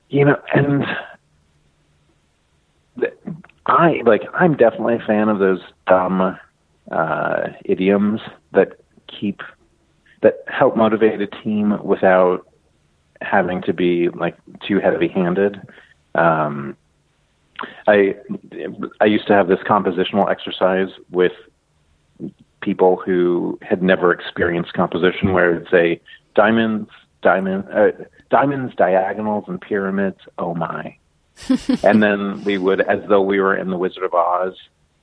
You 0.10 0.26
know, 0.26 0.38
and 0.54 0.86
I 3.68 4.02
like 4.06 4.24
I'm 4.34 4.58
definitely 4.58 4.96
a 4.96 5.06
fan 5.06 5.30
of 5.30 5.38
those 5.38 5.62
dumb 5.88 6.38
uh, 6.92 7.48
idioms 7.66 8.22
that 8.54 8.80
keep 9.08 9.42
that 10.22 10.44
help 10.48 10.76
motivate 10.76 11.22
a 11.22 11.28
team 11.28 11.78
without 11.84 12.48
having 13.22 13.62
to 13.64 13.74
be 13.74 14.10
like 14.10 14.36
too 14.68 14.80
heavy-handed. 14.80 15.62
Um, 16.16 16.76
I 17.88 18.16
I 19.02 19.06
used 19.06 19.28
to 19.28 19.34
have 19.34 19.48
this 19.48 19.60
compositional 19.60 20.32
exercise 20.32 20.90
with 21.12 21.34
people 22.62 22.98
who 22.98 23.58
had 23.62 23.82
never 23.82 24.12
experienced 24.12 24.74
composition, 24.74 25.34
where 25.34 25.56
it's 25.56 25.74
a 25.74 26.00
diamonds, 26.36 26.90
diamond, 27.22 27.66
uh, 27.74 27.92
diamonds, 28.30 28.74
diagonals, 28.76 29.46
and 29.48 29.60
pyramids. 29.60 30.20
Oh 30.38 30.54
my! 30.54 30.96
and 31.84 32.04
then 32.04 32.44
we 32.44 32.58
would, 32.58 32.82
as 32.82 33.00
though 33.08 33.22
we 33.22 33.40
were 33.40 33.56
in 33.56 33.70
the 33.70 33.78
Wizard 33.78 34.04
of 34.04 34.14
Oz, 34.14 34.54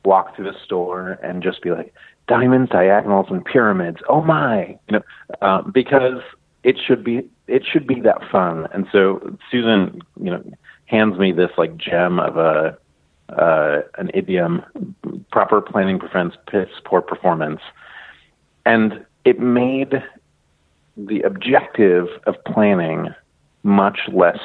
walk 0.05 0.37
through 0.37 0.51
the 0.51 0.59
store 0.65 1.19
and 1.23 1.43
just 1.43 1.63
be 1.63 1.71
like, 1.71 1.95
diamonds, 2.29 2.71
diagonals, 2.71 3.27
and 3.31 3.45
pyramids. 3.45 3.99
Oh 4.09 4.23
my! 4.23 4.79
You 4.89 4.99
know, 4.99 5.03
uh, 5.43 5.63
because 5.63 6.23
it 6.63 6.77
should 6.85 7.05
be 7.05 7.29
it 7.47 7.65
should 7.65 7.87
be 7.87 8.01
that 8.01 8.23
fun. 8.31 8.67
And 8.73 8.87
so 8.91 9.37
Susan, 9.51 10.03
you 10.21 10.31
know, 10.31 10.43
hands 10.87 11.19
me 11.19 11.33
this 11.33 11.51
like 11.57 11.77
gem 11.77 12.19
of 12.19 12.37
a 12.37 12.77
uh, 13.29 13.81
an 13.99 14.11
idiom, 14.15 14.63
proper 15.31 15.61
planning 15.61 15.99
prevents 15.99 16.37
piss 16.51 16.69
poor 16.85 17.01
performance. 17.01 17.61
And 18.65 19.05
it 19.25 19.41
made 19.41 20.03
the 20.97 21.23
objective 21.23 22.09
of 22.27 22.43
planning 22.45 23.15
much 23.63 24.01
less 24.13 24.39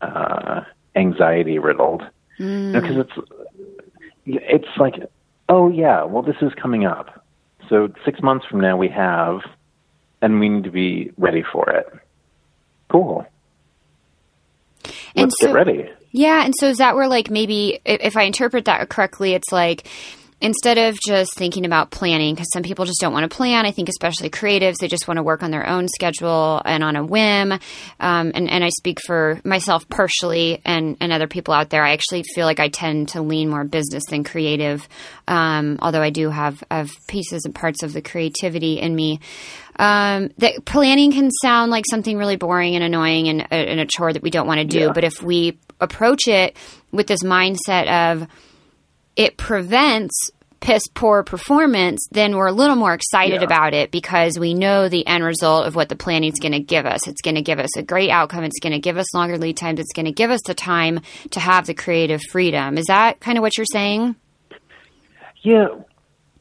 uh, 0.00 0.62
anxiety 0.96 1.58
riddled. 1.58 2.02
Mm. 2.38 2.72
Because 2.72 2.96
it's 2.96 3.28
it's 4.26 4.78
like, 4.78 4.94
oh 5.48 5.70
yeah, 5.70 6.04
well 6.04 6.22
this 6.22 6.36
is 6.40 6.52
coming 6.54 6.84
up. 6.84 7.24
So 7.68 7.92
six 8.04 8.20
months 8.22 8.44
from 8.46 8.60
now 8.60 8.76
we 8.76 8.88
have, 8.88 9.40
and 10.20 10.40
we 10.40 10.48
need 10.48 10.64
to 10.64 10.70
be 10.70 11.12
ready 11.16 11.42
for 11.42 11.70
it. 11.70 11.86
Cool. 12.90 13.26
Let's 15.14 15.38
so, 15.40 15.46
get 15.46 15.54
ready. 15.54 15.90
Yeah, 16.16 16.44
and 16.44 16.54
so 16.56 16.68
is 16.68 16.78
that 16.78 16.94
where 16.94 17.08
like 17.08 17.28
maybe 17.28 17.80
if 17.84 18.16
I 18.16 18.22
interpret 18.22 18.66
that 18.66 18.88
correctly, 18.88 19.34
it's 19.34 19.50
like 19.50 19.88
instead 20.40 20.78
of 20.78 20.96
just 21.04 21.34
thinking 21.34 21.64
about 21.64 21.90
planning 21.90 22.36
because 22.36 22.46
some 22.52 22.62
people 22.62 22.84
just 22.84 23.00
don't 23.00 23.12
want 23.12 23.28
to 23.28 23.34
plan 23.34 23.64
i 23.64 23.70
think 23.70 23.88
especially 23.88 24.28
creatives 24.28 24.74
they 24.78 24.88
just 24.88 25.08
want 25.08 25.16
to 25.16 25.22
work 25.22 25.42
on 25.42 25.50
their 25.50 25.66
own 25.66 25.86
schedule 25.88 26.60
and 26.64 26.82
on 26.82 26.96
a 26.96 27.04
whim. 27.04 27.52
Um, 27.52 28.32
and, 28.34 28.50
and 28.50 28.62
i 28.62 28.68
speak 28.68 28.98
for 29.06 29.40
myself 29.44 29.88
partially 29.88 30.60
and, 30.64 30.96
and 31.00 31.12
other 31.12 31.28
people 31.28 31.54
out 31.54 31.70
there. 31.70 31.82
I 31.82 31.92
actually 31.92 32.24
feel 32.34 32.46
like 32.46 32.60
i 32.60 32.68
tend 32.68 33.10
to 33.10 33.22
lean 33.22 33.48
more 33.48 33.64
business 33.64 34.04
than 34.10 34.22
creative 34.22 34.86
um, 35.26 35.78
although 35.80 36.02
i 36.02 36.10
do 36.10 36.30
have, 36.30 36.62
have 36.70 36.90
pieces 37.08 37.44
and 37.44 37.54
parts 37.54 37.82
of 37.82 37.92
the 37.92 38.02
creativity 38.02 38.78
in 38.78 38.94
me. 38.94 39.20
Um, 39.76 40.30
that 40.38 40.64
planning 40.64 41.10
can 41.10 41.30
sound 41.42 41.72
like 41.72 41.84
something 41.90 42.16
really 42.16 42.36
boring 42.36 42.76
and 42.76 42.84
annoying 42.84 43.28
and, 43.28 43.52
and 43.52 43.80
a 43.80 43.86
chore 43.86 44.12
that 44.12 44.22
we 44.22 44.30
don't 44.30 44.46
want 44.46 44.58
to 44.58 44.64
do 44.66 44.80
yeah. 44.80 44.92
but 44.92 45.02
if 45.02 45.20
we 45.20 45.58
approach 45.80 46.28
it 46.28 46.56
with 46.92 47.06
this 47.06 47.22
mindset 47.22 47.88
of 47.88 48.28
it 49.16 49.36
prevents 49.36 50.30
piss 50.64 50.88
poor 50.88 51.22
performance, 51.22 52.06
then 52.10 52.36
we're 52.36 52.46
a 52.46 52.52
little 52.52 52.74
more 52.74 52.94
excited 52.94 53.42
yeah. 53.42 53.46
about 53.46 53.74
it 53.74 53.90
because 53.90 54.38
we 54.38 54.54
know 54.54 54.88
the 54.88 55.06
end 55.06 55.22
result 55.22 55.66
of 55.66 55.76
what 55.76 55.90
the 55.90 55.96
planning 55.96 56.32
is 56.32 56.38
going 56.40 56.52
to 56.52 56.60
give 56.60 56.86
us. 56.86 57.06
It's 57.06 57.20
going 57.20 57.34
to 57.34 57.42
give 57.42 57.58
us 57.58 57.76
a 57.76 57.82
great 57.82 58.08
outcome. 58.08 58.44
It's 58.44 58.58
going 58.60 58.72
to 58.72 58.78
give 58.78 58.96
us 58.96 59.14
longer 59.14 59.36
lead 59.36 59.58
times. 59.58 59.78
It's 59.78 59.92
going 59.92 60.06
to 60.06 60.12
give 60.12 60.30
us 60.30 60.40
the 60.46 60.54
time 60.54 61.00
to 61.32 61.40
have 61.40 61.66
the 61.66 61.74
creative 61.74 62.22
freedom. 62.30 62.78
Is 62.78 62.86
that 62.86 63.20
kind 63.20 63.36
of 63.36 63.42
what 63.42 63.58
you're 63.58 63.66
saying? 63.66 64.16
Yeah, 65.42 65.68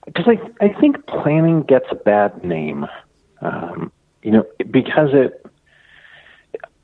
because 0.06 0.26
I 0.28 0.66
I 0.66 0.70
think 0.80 1.06
planning 1.06 1.64
gets 1.64 1.86
a 1.92 1.96
bad 1.96 2.44
name. 2.46 2.86
Um, 3.42 3.92
you 4.22 4.32
know, 4.32 4.46
because 4.72 5.10
it 5.12 5.46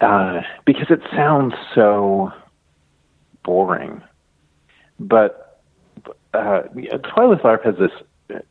uh, 0.02 0.42
because 0.66 0.90
it 0.90 1.02
sounds 1.16 1.54
so 1.76 2.32
boring, 3.44 4.02
but 5.00 5.62
uh, 6.34 6.64
Twyla 6.74 7.42
Tharp 7.42 7.66
has 7.66 7.76
this. 7.78 7.92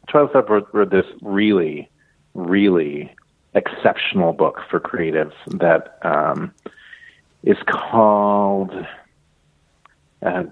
Twyla 0.09 0.33
Tharp 0.33 0.49
wrote, 0.49 0.69
wrote 0.73 0.91
this 0.91 1.07
really, 1.23 1.89
really 2.35 3.15
exceptional 3.55 4.33
book 4.33 4.61
for 4.69 4.81
creatives 4.81 5.35
that 5.47 5.99
um, 6.03 6.53
is 7.43 7.59
called. 7.67 8.73
Uh, 10.21 10.43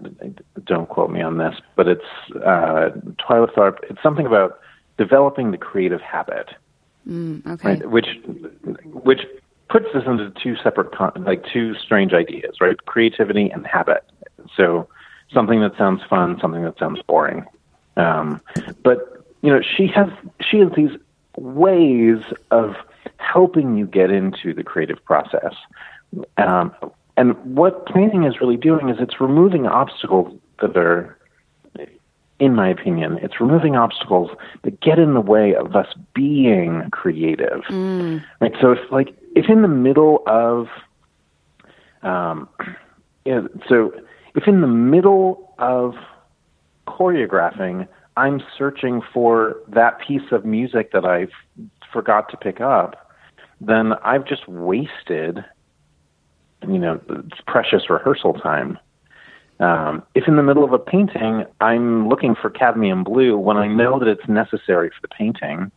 don't 0.64 0.88
quote 0.88 1.10
me 1.10 1.20
on 1.20 1.38
this, 1.38 1.56
but 1.74 1.88
it's 1.88 2.04
uh, 2.36 2.90
Twyla 3.18 3.52
Tharp. 3.52 3.78
It's 3.90 4.02
something 4.02 4.26
about 4.26 4.60
developing 4.96 5.50
the 5.50 5.58
creative 5.58 6.00
habit, 6.00 6.50
mm, 7.06 7.44
okay. 7.46 7.68
right? 7.68 7.90
Which, 7.90 8.06
which 8.84 9.22
puts 9.68 9.86
this 9.92 10.04
into 10.06 10.30
two 10.30 10.56
separate, 10.56 10.92
con- 10.92 11.12
like 11.24 11.44
two 11.44 11.74
strange 11.74 12.12
ideas, 12.12 12.60
right? 12.60 12.76
Creativity 12.86 13.50
and 13.50 13.66
habit. 13.66 14.04
So, 14.56 14.88
something 15.32 15.60
that 15.60 15.76
sounds 15.76 16.02
fun, 16.08 16.38
something 16.40 16.62
that 16.62 16.78
sounds 16.78 17.00
boring. 17.02 17.44
Um, 17.96 18.40
but 18.82 19.24
you 19.42 19.50
know, 19.50 19.60
she 19.62 19.86
has 19.88 20.08
she 20.40 20.58
has 20.58 20.70
these 20.76 20.90
ways 21.36 22.22
of 22.50 22.74
helping 23.18 23.76
you 23.76 23.86
get 23.86 24.10
into 24.10 24.54
the 24.54 24.62
creative 24.62 25.04
process. 25.04 25.54
Um, 26.38 26.74
and 27.16 27.34
what 27.56 27.86
planning 27.86 28.24
is 28.24 28.40
really 28.40 28.56
doing 28.56 28.88
is 28.88 28.96
it's 29.00 29.20
removing 29.20 29.66
obstacles 29.66 30.38
that 30.60 30.76
are, 30.76 31.16
in 32.38 32.54
my 32.54 32.68
opinion, 32.68 33.18
it's 33.22 33.40
removing 33.40 33.76
obstacles 33.76 34.30
that 34.62 34.80
get 34.80 34.98
in 34.98 35.14
the 35.14 35.20
way 35.20 35.54
of 35.54 35.74
us 35.74 35.92
being 36.14 36.88
creative. 36.90 37.62
Mm. 37.68 38.22
Right. 38.40 38.52
So 38.60 38.72
if 38.72 38.78
like 38.90 39.14
if 39.36 39.50
in 39.50 39.60
the 39.60 39.68
middle 39.68 40.22
of, 40.26 40.66
um, 42.02 42.48
you 43.26 43.34
know, 43.34 43.48
so 43.68 43.92
if 44.34 44.48
in 44.48 44.62
the 44.62 44.66
middle 44.66 45.54
of 45.58 45.94
choreographing, 46.88 47.86
I'm 48.16 48.42
searching 48.56 49.02
for 49.12 49.56
that 49.68 50.00
piece 50.00 50.32
of 50.32 50.46
music 50.46 50.92
that 50.92 51.04
I 51.04 51.26
forgot 51.92 52.30
to 52.30 52.38
pick 52.38 52.62
up, 52.62 53.12
then 53.60 53.92
I've 54.02 54.26
just 54.26 54.48
wasted, 54.48 55.44
you 56.62 56.78
know, 56.78 56.98
precious 57.46 57.90
rehearsal 57.90 58.32
time. 58.32 58.78
Um, 59.60 60.02
if 60.14 60.28
in 60.28 60.36
the 60.36 60.42
middle 60.42 60.64
of 60.64 60.72
a 60.72 60.78
painting 60.78 61.44
I'm 61.60 62.08
looking 62.08 62.34
for 62.34 62.50
cadmium 62.50 63.04
blue 63.04 63.38
when 63.38 63.56
I 63.58 63.66
know 63.66 63.98
that 63.98 64.08
it's 64.08 64.28
necessary 64.28 64.90
for 64.90 65.00
the 65.02 65.08
painting, 65.08 65.70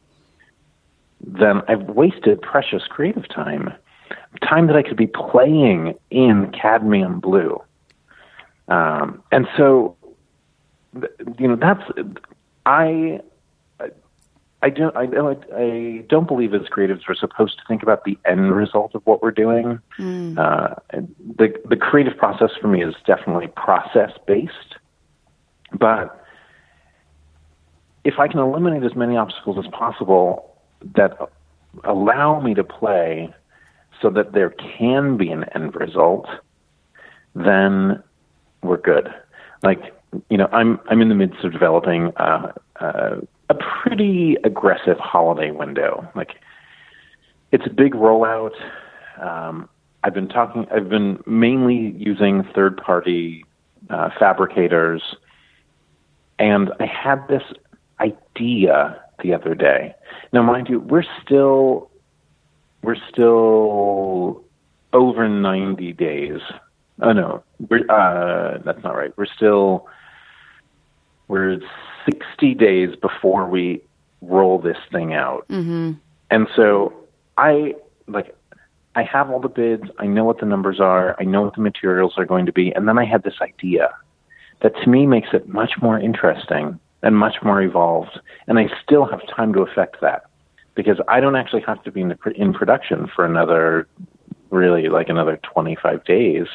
then 1.22 1.62
I've 1.68 1.84
wasted 1.84 2.42
precious 2.42 2.84
creative 2.88 3.28
time, 3.28 3.74
time 4.42 4.68
that 4.68 4.76
I 4.76 4.84
could 4.84 4.98
be 4.98 5.08
playing 5.08 5.96
in 6.10 6.52
cadmium 6.52 7.20
blue. 7.20 7.62
Um, 8.68 9.24
and 9.32 9.48
so 9.58 9.98
you 11.38 11.48
know, 11.48 11.56
that's 11.56 11.84
I. 12.66 13.22
I 14.62 14.70
don't. 14.70 14.96
I 14.98 15.06
don't. 15.06 15.46
I 15.56 16.04
don't 16.10 16.28
believe 16.28 16.54
as 16.54 16.64
creatives 16.64 17.08
we're 17.08 17.16
supposed 17.16 17.58
to 17.60 17.64
think 17.68 17.82
about 17.82 18.04
the 18.04 18.18
end 18.26 18.54
result 18.54 18.94
of 18.94 19.06
what 19.06 19.22
we're 19.22 19.32
doing. 19.32 19.80
Mm. 19.98 20.38
Uh, 20.38 20.76
the 21.38 21.54
the 21.70 21.78
creative 21.78 22.18
process 22.18 22.50
for 22.60 22.68
me 22.68 22.84
is 22.84 22.94
definitely 23.06 23.48
process 23.48 24.12
based, 24.28 24.76
but 25.72 26.26
if 28.04 28.20
I 28.20 28.28
can 28.28 28.40
eliminate 28.40 28.84
as 28.84 28.96
many 28.96 29.16
obstacles 29.16 29.64
as 29.64 29.72
possible 29.72 30.49
that 30.96 31.18
allow 31.84 32.40
me 32.40 32.54
to 32.54 32.64
play, 32.64 33.34
so 34.02 34.10
that 34.10 34.34
there 34.34 34.52
can 34.78 35.18
be 35.18 35.30
an 35.30 35.46
end 35.56 35.76
result, 35.76 36.28
then 37.36 38.02
we're 38.62 38.78
good. 38.78 39.14
Like 39.64 39.94
you 40.30 40.38
know, 40.38 40.48
I'm 40.52 40.80
I'm 40.90 41.02
in 41.02 41.10
the 41.10 41.16
midst 41.16 41.44
of 41.44 41.52
developing 41.52 42.12
uh, 42.18 42.52
uh, 42.80 43.16
a 43.50 43.56
pretty 43.56 44.38
aggressive 44.44 44.98
holiday 44.98 45.52
window. 45.52 46.10
Like 46.16 46.36
it's 47.52 47.66
a 47.66 47.70
big 47.70 47.94
rollout. 47.94 48.54
Um, 49.22 49.70
I've 50.04 50.14
been 50.14 50.30
talking. 50.30 50.66
I've 50.74 50.90
been 50.90 51.22
mainly 51.26 51.94
using 51.98 52.44
third 52.56 52.78
party 52.78 53.44
uh, 53.90 54.10
fabricators, 54.18 55.16
and 56.38 56.72
I 56.80 56.86
had 56.86 57.28
this 57.28 57.44
idea 58.00 59.04
the 59.22 59.34
other 59.34 59.56
day. 59.56 59.96
Now, 60.32 60.44
mind 60.44 60.70
you, 60.70 60.80
we're 60.80 61.06
still 61.24 61.90
we're 62.82 62.98
still 63.12 64.44
over 64.94 65.28
ninety 65.28 65.94
days. 65.94 66.42
Oh 67.02 67.14
no, 67.14 67.44
we're, 67.70 67.90
uh, 67.90 68.60
that's 68.64 68.84
not 68.84 68.96
right. 68.96 69.14
We're 69.18 69.26
still 69.26 69.88
we're 71.30 71.60
60 72.06 72.56
days 72.56 72.96
before 72.96 73.48
we 73.48 73.82
roll 74.22 74.60
this 74.60 74.78
thing 74.92 75.14
out. 75.14 75.48
Mm-hmm. 75.48 75.94
And 76.32 76.48
so 76.56 76.94
I 77.38 77.76
like 78.08 78.36
I 78.96 79.04
have 79.04 79.30
all 79.30 79.40
the 79.40 79.48
bids, 79.48 79.84
I 80.00 80.08
know 80.08 80.26
what 80.26 80.40
the 80.40 80.46
numbers 80.46 80.80
are, 80.80 81.16
I 81.20 81.24
know 81.24 81.44
what 81.44 81.56
the 81.56 81.62
materials 81.62 82.16
are 82.18 82.26
going 82.26 82.48
to 82.48 82.52
be, 82.52 82.72
and 82.72 82.88
then 82.88 82.98
I 82.98 83.06
had 83.06 83.24
this 83.24 83.36
idea 83.42 83.96
that 84.62 84.76
to 84.84 84.90
me 84.90 85.06
makes 85.06 85.30
it 85.32 85.48
much 85.48 85.74
more 85.82 85.98
interesting 85.98 86.80
and 87.02 87.18
much 87.18 87.38
more 87.44 87.62
evolved, 87.62 88.20
and 88.48 88.60
I 88.60 88.70
still 88.84 89.06
have 89.06 89.22
time 89.28 89.54
to 89.54 89.62
affect 89.62 90.02
that 90.02 90.24
because 90.76 91.00
I 91.08 91.20
don't 91.20 91.36
actually 91.36 91.62
have 91.62 91.84
to 91.84 91.92
be 91.92 92.02
in, 92.02 92.10
the, 92.10 92.32
in 92.36 92.54
production 92.54 93.08
for 93.16 93.26
another 93.26 93.88
really 94.50 94.90
like 94.90 95.10
another 95.10 95.40
25 95.44 96.04
days. 96.06 96.48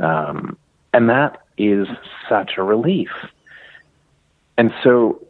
Um, 0.00 0.58
and 0.92 1.08
that 1.08 1.42
is 1.56 1.86
such 2.28 2.52
a 2.56 2.62
relief 2.62 3.10
and 4.58 4.72
so 4.82 5.22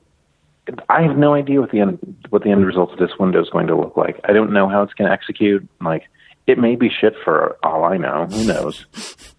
I 0.88 1.02
have 1.02 1.16
no 1.16 1.34
idea 1.34 1.60
what 1.60 1.70
the 1.70 1.80
end 1.80 2.26
what 2.30 2.42
the 2.42 2.50
end 2.50 2.66
result 2.66 2.92
of 2.92 2.98
this 2.98 3.18
window 3.18 3.42
is 3.42 3.50
going 3.50 3.66
to 3.68 3.76
look 3.76 3.96
like. 3.96 4.20
I 4.24 4.32
don't 4.32 4.52
know 4.52 4.68
how 4.68 4.82
it's 4.82 4.94
going 4.94 5.08
to 5.08 5.12
execute. 5.12 5.68
Like 5.80 6.04
it 6.46 6.58
may 6.58 6.76
be 6.76 6.88
shit 6.88 7.14
for 7.24 7.56
all 7.62 7.84
I 7.84 7.96
know. 7.96 8.26
Who 8.26 8.44
knows? 8.44 8.86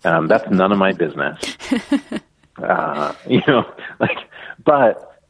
Um, 0.03 0.27
that's 0.27 0.49
none 0.49 0.71
of 0.71 0.77
my 0.77 0.93
business. 0.93 1.57
Uh, 2.57 3.13
you 3.27 3.41
know, 3.47 3.69
like, 3.99 4.17
but 4.63 5.21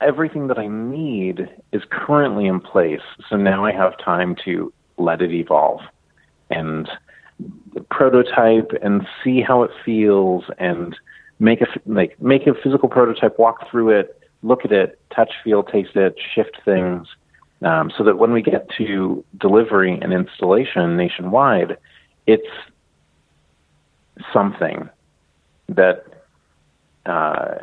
everything 0.00 0.48
that 0.48 0.58
I 0.58 0.66
need 0.66 1.48
is 1.72 1.82
currently 1.90 2.46
in 2.46 2.60
place. 2.60 3.00
So 3.28 3.36
now 3.36 3.64
I 3.64 3.72
have 3.72 3.98
time 3.98 4.36
to 4.44 4.72
let 4.98 5.22
it 5.22 5.32
evolve 5.32 5.80
and 6.50 6.88
prototype 7.90 8.72
and 8.82 9.06
see 9.24 9.40
how 9.40 9.62
it 9.62 9.70
feels 9.84 10.44
and 10.58 10.96
make 11.38 11.60
a 11.60 11.66
like 11.86 12.20
make 12.20 12.46
a 12.46 12.54
physical 12.54 12.88
prototype, 12.88 13.38
walk 13.38 13.70
through 13.70 13.90
it, 13.90 14.20
look 14.42 14.64
at 14.64 14.72
it, 14.72 15.00
touch, 15.14 15.32
feel, 15.42 15.62
taste 15.62 15.96
it, 15.96 16.16
shift 16.34 16.58
things, 16.64 17.06
um, 17.62 17.90
so 17.96 18.04
that 18.04 18.18
when 18.18 18.32
we 18.32 18.42
get 18.42 18.68
to 18.76 19.24
delivery 19.38 19.98
and 20.00 20.12
installation 20.12 20.96
nationwide, 20.96 21.76
it's 22.26 22.46
something 24.32 24.88
that 25.68 26.04
uh, 27.06 27.58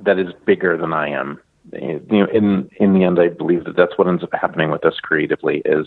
that 0.00 0.18
is 0.18 0.32
bigger 0.44 0.76
than 0.76 0.92
I 0.92 1.08
am. 1.08 1.40
You 1.72 2.00
know, 2.10 2.26
in 2.26 2.70
in 2.76 2.92
the 2.94 3.04
end, 3.04 3.18
I 3.18 3.28
believe 3.28 3.64
that 3.64 3.76
that's 3.76 3.96
what 3.96 4.06
ends 4.06 4.22
up 4.22 4.30
happening 4.32 4.70
with 4.70 4.84
us 4.84 4.98
creatively 5.00 5.62
is 5.64 5.86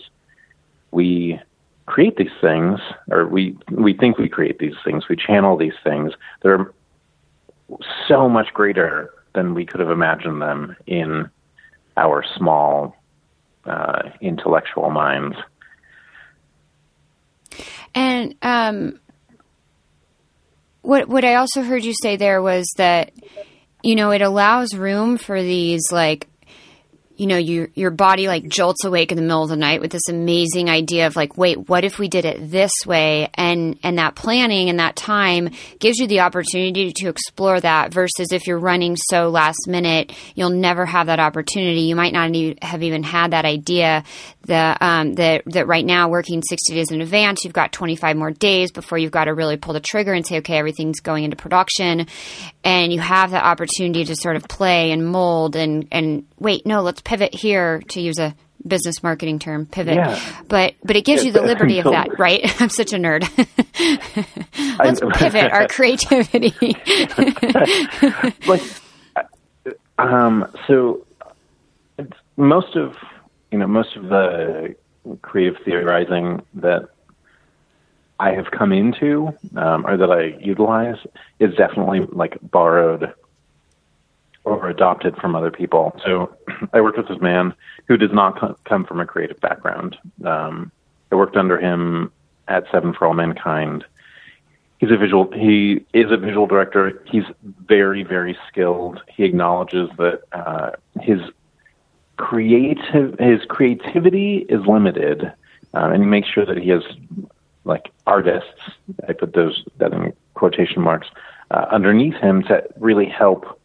we 0.90 1.40
create 1.86 2.16
these 2.16 2.36
things, 2.40 2.80
or 3.10 3.26
we 3.26 3.56
we 3.70 3.94
think 3.94 4.18
we 4.18 4.28
create 4.28 4.58
these 4.58 4.74
things, 4.84 5.08
we 5.08 5.16
channel 5.16 5.56
these 5.56 5.78
things. 5.84 6.12
They're 6.42 6.72
so 8.06 8.28
much 8.28 8.52
greater 8.52 9.10
than 9.34 9.54
we 9.54 9.64
could 9.64 9.80
have 9.80 9.90
imagined 9.90 10.42
them 10.42 10.76
in 10.86 11.30
our 11.96 12.24
small 12.36 12.96
uh, 13.64 14.10
intellectual 14.20 14.90
minds. 14.90 15.36
And 17.94 18.34
um, 18.42 19.00
what 20.88 21.06
what 21.06 21.22
I 21.22 21.34
also 21.34 21.62
heard 21.62 21.84
you 21.84 21.92
say 21.92 22.16
there 22.16 22.40
was 22.40 22.66
that 22.78 23.12
you 23.82 23.94
know 23.94 24.10
it 24.10 24.22
allows 24.22 24.74
room 24.74 25.18
for 25.18 25.42
these 25.42 25.92
like 25.92 26.26
you 27.18 27.26
know, 27.26 27.36
you, 27.36 27.68
your 27.74 27.90
body 27.90 28.28
like 28.28 28.48
jolts 28.48 28.84
awake 28.84 29.10
in 29.10 29.16
the 29.16 29.22
middle 29.22 29.42
of 29.42 29.48
the 29.48 29.56
night 29.56 29.80
with 29.80 29.90
this 29.90 30.08
amazing 30.08 30.70
idea 30.70 31.08
of 31.08 31.16
like, 31.16 31.36
wait, 31.36 31.68
what 31.68 31.82
if 31.82 31.98
we 31.98 32.06
did 32.06 32.24
it 32.24 32.50
this 32.52 32.70
way? 32.86 33.28
And, 33.34 33.76
and 33.82 33.98
that 33.98 34.14
planning 34.14 34.70
and 34.70 34.78
that 34.78 34.94
time 34.94 35.50
gives 35.80 35.98
you 35.98 36.06
the 36.06 36.20
opportunity 36.20 36.92
to 36.92 37.08
explore 37.08 37.60
that 37.60 37.92
versus 37.92 38.30
if 38.30 38.46
you're 38.46 38.60
running 38.60 38.94
so 38.94 39.30
last 39.30 39.66
minute, 39.66 40.12
you'll 40.36 40.50
never 40.50 40.86
have 40.86 41.08
that 41.08 41.18
opportunity. 41.18 41.80
You 41.80 41.96
might 41.96 42.12
not 42.12 42.32
have 42.62 42.84
even 42.84 43.02
had 43.02 43.32
that 43.32 43.44
idea 43.44 44.04
that, 44.46 44.80
um, 44.80 45.14
that, 45.14 45.42
that 45.46 45.66
right 45.66 45.84
now 45.84 46.08
working 46.08 46.40
60 46.40 46.72
days 46.72 46.92
in 46.92 47.00
advance, 47.00 47.42
you've 47.42 47.52
got 47.52 47.72
25 47.72 48.16
more 48.16 48.30
days 48.30 48.70
before 48.70 48.96
you've 48.96 49.10
got 49.10 49.24
to 49.24 49.34
really 49.34 49.56
pull 49.56 49.74
the 49.74 49.80
trigger 49.80 50.12
and 50.12 50.24
say, 50.24 50.38
okay, 50.38 50.56
everything's 50.56 51.00
going 51.00 51.24
into 51.24 51.36
production. 51.36 52.06
And 52.62 52.92
you 52.92 53.00
have 53.00 53.32
the 53.32 53.44
opportunity 53.44 54.04
to 54.04 54.14
sort 54.14 54.36
of 54.36 54.44
play 54.44 54.92
and 54.92 55.04
mold 55.04 55.56
and, 55.56 55.88
and 55.90 56.26
wait, 56.38 56.64
no, 56.64 56.82
let's 56.82 57.02
pivot 57.08 57.34
here 57.34 57.80
to 57.88 58.02
use 58.02 58.18
a 58.18 58.34
business 58.66 59.02
marketing 59.02 59.38
term 59.38 59.64
pivot. 59.64 59.94
Yeah. 59.94 60.20
but 60.46 60.74
but 60.84 60.94
it 60.94 61.06
gives 61.06 61.24
you 61.24 61.32
the 61.32 61.40
liberty 61.52 61.78
of 61.78 61.86
that 61.86 62.18
right? 62.18 62.40
I'm 62.60 62.68
such 62.68 62.92
a 62.92 62.96
nerd. 62.96 63.24
Let's 64.78 65.00
pivot 65.18 65.50
our 65.50 65.66
creativity. 65.68 66.54
Like 68.46 68.62
um 69.96 70.52
so 70.66 71.06
most 72.36 72.76
of 72.76 72.94
you 73.50 73.58
know 73.58 73.66
most 73.66 73.96
of 73.96 74.04
the 74.04 74.76
creative 75.22 75.56
theorizing 75.64 76.42
that 76.54 76.88
i 78.20 78.32
have 78.32 78.50
come 78.50 78.72
into 78.72 79.32
um, 79.56 79.86
or 79.86 79.96
that 79.96 80.10
i 80.10 80.36
utilize 80.44 80.98
is 81.40 81.54
definitely 81.56 82.00
like 82.12 82.36
borrowed 82.42 83.14
or 84.48 84.68
adopted 84.68 85.16
from 85.16 85.34
other 85.34 85.50
people. 85.50 85.98
So 86.04 86.34
I 86.72 86.80
worked 86.80 86.98
with 86.98 87.08
this 87.08 87.20
man 87.20 87.54
who 87.86 87.96
does 87.96 88.12
not 88.12 88.62
come 88.64 88.84
from 88.84 89.00
a 89.00 89.06
creative 89.06 89.40
background. 89.40 89.96
Um, 90.24 90.70
I 91.10 91.14
worked 91.14 91.36
under 91.36 91.58
him 91.58 92.12
at 92.48 92.64
Seven 92.70 92.92
for 92.92 93.06
All 93.06 93.14
Mankind. 93.14 93.84
He's 94.78 94.90
a 94.90 94.96
visual. 94.96 95.30
He 95.32 95.84
is 95.92 96.12
a 96.12 96.16
visual 96.16 96.46
director. 96.46 97.02
He's 97.06 97.24
very, 97.42 98.04
very 98.04 98.38
skilled. 98.46 99.00
He 99.08 99.24
acknowledges 99.24 99.90
that 99.98 100.22
uh, 100.32 100.70
his 101.00 101.20
creative 102.16 103.18
his 103.18 103.44
creativity 103.46 104.46
is 104.48 104.64
limited, 104.66 105.24
uh, 105.74 105.90
and 105.92 106.02
he 106.02 106.08
makes 106.08 106.28
sure 106.28 106.46
that 106.46 106.58
he 106.58 106.68
has 106.70 106.82
like 107.64 107.90
artists. 108.06 108.60
I 109.08 109.14
put 109.14 109.32
those 109.34 109.64
that 109.78 109.92
in 109.92 110.12
quotation 110.34 110.82
marks 110.82 111.08
uh, 111.50 111.66
underneath 111.70 112.14
him 112.14 112.42
to 112.44 112.62
really 112.76 113.06
help 113.06 113.57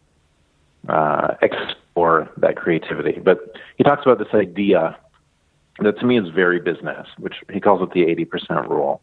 uh, 0.90 1.36
explore 1.42 2.30
that 2.38 2.56
creativity. 2.56 3.20
But 3.20 3.56
he 3.78 3.84
talks 3.84 4.04
about 4.06 4.20
this 4.20 4.34
idea 4.34 4.98
that 5.80 6.00
to 6.00 6.06
me 6.06 6.20
is 6.20 6.30
very 6.30 6.60
business, 6.60 7.08
which 7.18 7.36
he 7.52 7.60
calls 7.60 7.82
it 7.82 7.92
the 7.94 8.02
80% 8.02 8.70
rule. 8.70 9.02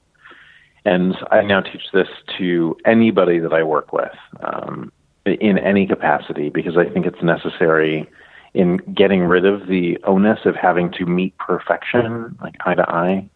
And 0.85 1.17
I 1.31 1.43
now 1.43 1.61
teach 1.61 1.83
this 1.93 2.09
to 2.39 2.77
anybody 2.85 3.39
that 3.39 3.53
I 3.53 3.63
work 3.63 3.93
with 3.93 4.15
um, 4.41 4.93
in 5.27 5.59
any 5.59 5.87
capacity 5.87 6.49
because 6.49 6.77
I 6.77 6.89
think 6.89 7.07
it's 7.07 7.23
necessary 7.23 8.09
in 8.55 8.79
getting 8.95 9.21
rid 9.23 9.45
of 9.45 9.69
the 9.69 9.99
onus 10.05 10.41
of 10.45 10.57
having 10.57 10.91
to 10.93 11.07
meet 11.07 11.37
perfection, 11.39 12.37
like 12.41 12.57
eye 12.65 12.75
to 12.75 12.91
eye, 12.91 13.29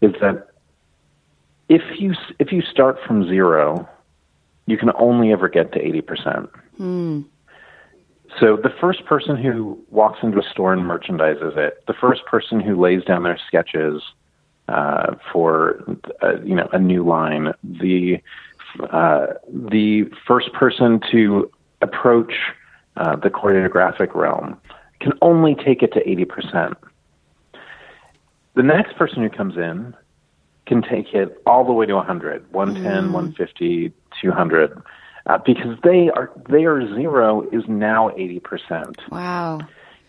is 0.00 0.12
that 0.20 0.48
if 1.68 1.82
you 1.98 2.14
if 2.38 2.52
you 2.52 2.60
start 2.60 2.98
from 3.06 3.26
zero, 3.26 3.88
you 4.66 4.76
can 4.76 4.90
only 4.98 5.32
ever 5.32 5.48
get 5.48 5.72
to 5.72 5.80
eighty 5.80 6.02
percent. 6.02 6.50
Mm. 6.78 7.24
So 8.40 8.56
the 8.56 8.72
first 8.80 9.04
person 9.04 9.36
who 9.36 9.78
walks 9.90 10.20
into 10.22 10.38
a 10.38 10.42
store 10.42 10.72
and 10.72 10.82
merchandises 10.82 11.56
it, 11.56 11.84
the 11.86 11.92
first 11.92 12.24
person 12.26 12.60
who 12.60 12.80
lays 12.80 13.04
down 13.04 13.22
their 13.24 13.38
sketches 13.46 14.02
uh, 14.68 15.16
for 15.32 15.84
uh, 16.22 16.40
you 16.42 16.54
know 16.54 16.68
a 16.72 16.78
new 16.78 17.04
line, 17.04 17.52
the 17.62 18.20
uh, 18.90 19.26
the 19.48 20.10
first 20.26 20.52
person 20.52 21.00
to 21.10 21.50
approach 21.82 22.32
uh, 22.96 23.16
the 23.16 23.28
choreographic 23.28 24.14
realm 24.14 24.56
can 25.00 25.12
only 25.20 25.54
take 25.54 25.82
it 25.82 25.92
to 25.92 26.00
80%. 26.04 26.74
The 28.54 28.62
next 28.62 28.96
person 28.96 29.22
who 29.22 29.30
comes 29.30 29.56
in 29.56 29.94
can 30.66 30.82
take 30.82 31.12
it 31.12 31.42
all 31.44 31.64
the 31.64 31.72
way 31.72 31.86
to 31.86 31.94
100, 31.94 32.52
110, 32.52 33.04
mm. 33.08 33.12
150, 33.12 33.92
200, 34.20 34.82
uh, 35.26 35.38
because 35.38 35.78
they 35.82 36.10
are 36.10 36.30
their 36.48 36.86
zero 36.94 37.42
is 37.52 37.64
now 37.68 38.10
80%. 38.10 38.96
Wow. 39.10 39.60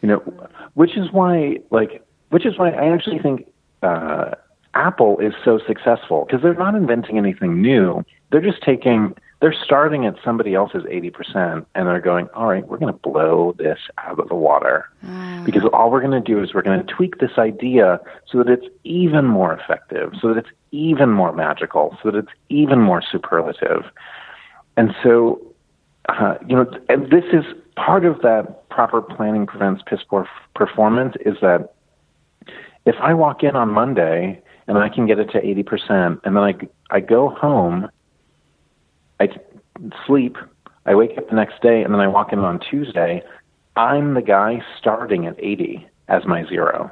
You 0.01 0.09
know, 0.09 0.49
which 0.73 0.97
is 0.97 1.11
why, 1.11 1.59
like, 1.71 2.03
which 2.29 2.45
is 2.45 2.57
why 2.57 2.71
I 2.71 2.93
actually 2.93 3.19
think 3.19 3.47
uh, 3.81 4.31
Apple 4.73 5.19
is 5.19 5.33
so 5.45 5.59
successful 5.65 6.25
because 6.25 6.41
they're 6.41 6.55
not 6.55 6.75
inventing 6.75 7.17
anything 7.17 7.61
new. 7.61 8.03
They're 8.31 8.41
just 8.41 8.61
taking 8.63 9.15
they're 9.43 9.53
starting 9.53 10.05
at 10.05 10.15
somebody 10.23 10.55
else's 10.55 10.83
80% 10.83 11.65
and 11.75 11.87
they're 11.87 11.99
going, 11.99 12.29
all 12.33 12.47
right, 12.47 12.65
we're 12.65 12.77
going 12.77 12.93
to 12.93 12.97
blow 12.97 13.53
this 13.57 13.77
out 13.97 14.17
of 14.17 14.29
the 14.29 14.35
water. 14.35 14.89
Mm. 15.05 15.43
Because 15.43 15.63
all 15.73 15.91
we're 15.91 15.99
going 15.99 16.13
to 16.13 16.21
do 16.21 16.41
is 16.41 16.53
we're 16.53 16.61
going 16.61 16.79
to 16.79 16.93
tweak 16.93 17.17
this 17.17 17.37
idea 17.37 17.99
so 18.25 18.37
that 18.37 18.47
it's 18.47 18.65
even 18.85 19.25
more 19.25 19.51
effective, 19.51 20.13
so 20.21 20.29
that 20.29 20.37
it's 20.37 20.49
even 20.71 21.09
more 21.09 21.33
magical, 21.33 21.97
so 22.01 22.09
that 22.11 22.19
it's 22.19 22.31
even 22.47 22.79
more 22.79 23.01
superlative. 23.01 23.83
And 24.77 24.93
so, 25.03 25.41
uh, 26.09 26.35
you 26.47 26.55
know, 26.55 26.65
and 26.89 27.09
this 27.11 27.25
is 27.31 27.45
part 27.75 28.05
of 28.05 28.21
that 28.21 28.69
proper 28.69 29.01
planning 29.01 29.45
prevents 29.45 29.83
piss 29.85 29.99
poor 30.07 30.27
performance 30.55 31.15
is 31.25 31.37
that 31.41 31.73
if 32.85 32.95
I 33.01 33.13
walk 33.13 33.43
in 33.43 33.55
on 33.55 33.69
Monday 33.69 34.41
and 34.67 34.77
I 34.77 34.89
can 34.89 35.05
get 35.05 35.19
it 35.19 35.29
to 35.31 35.41
80%, 35.41 36.19
and 36.23 36.35
then 36.35 36.43
I, 36.43 36.53
I 36.89 36.99
go 36.99 37.29
home 37.29 37.89
I 39.19 39.27
sleep, 40.05 40.37
I 40.85 40.95
wake 40.95 41.17
up 41.17 41.29
the 41.29 41.35
next 41.35 41.61
day, 41.61 41.83
and 41.83 41.93
then 41.93 42.01
I 42.01 42.07
walk 42.07 42.33
in 42.33 42.39
on 42.39 42.59
Tuesday. 42.59 43.23
I'm 43.75 44.13
the 44.13 44.21
guy 44.21 44.61
starting 44.77 45.25
at 45.25 45.35
80 45.39 45.87
as 46.07 46.25
my 46.25 46.45
zero. 46.47 46.91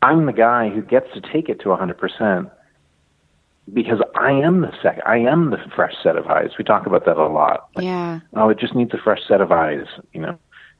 I'm 0.00 0.26
the 0.26 0.32
guy 0.32 0.68
who 0.70 0.82
gets 0.82 1.06
to 1.14 1.20
take 1.20 1.48
it 1.48 1.60
to 1.60 1.68
100% 1.68 2.50
because 3.72 4.00
I 4.14 4.32
am 4.32 4.62
the 4.62 4.72
sec. 4.82 5.00
I 5.06 5.18
am 5.18 5.50
the 5.50 5.58
fresh 5.74 5.94
set 6.02 6.16
of 6.16 6.26
eyes. 6.26 6.50
We 6.58 6.64
talk 6.64 6.86
about 6.86 7.04
that 7.06 7.16
a 7.16 7.28
lot. 7.28 7.68
Like, 7.74 7.84
yeah. 7.84 8.20
Oh, 8.34 8.48
it 8.48 8.58
just 8.58 8.74
needs 8.74 8.92
a 8.94 8.98
fresh 8.98 9.20
set 9.26 9.40
of 9.40 9.52
eyes, 9.52 9.86
you 10.12 10.20
know. 10.20 10.38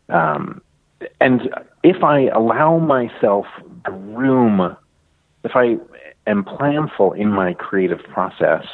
Um, 0.09 0.63
and 1.21 1.51
if 1.83 2.03
I 2.03 2.29
allow 2.29 2.79
myself 2.79 3.47
the 3.85 3.93
room, 3.93 4.77
if 5.45 5.53
I 5.55 5.77
am 6.27 6.45
planful 6.45 7.17
in 7.17 7.31
my 7.31 7.55
creative 7.55 8.03
process, 8.05 8.65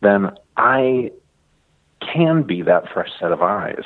then 0.00 0.30
I 0.56 1.10
can 2.00 2.42
be 2.42 2.62
that 2.62 2.92
fresh 2.92 3.10
set 3.18 3.32
of 3.32 3.42
eyes. 3.42 3.84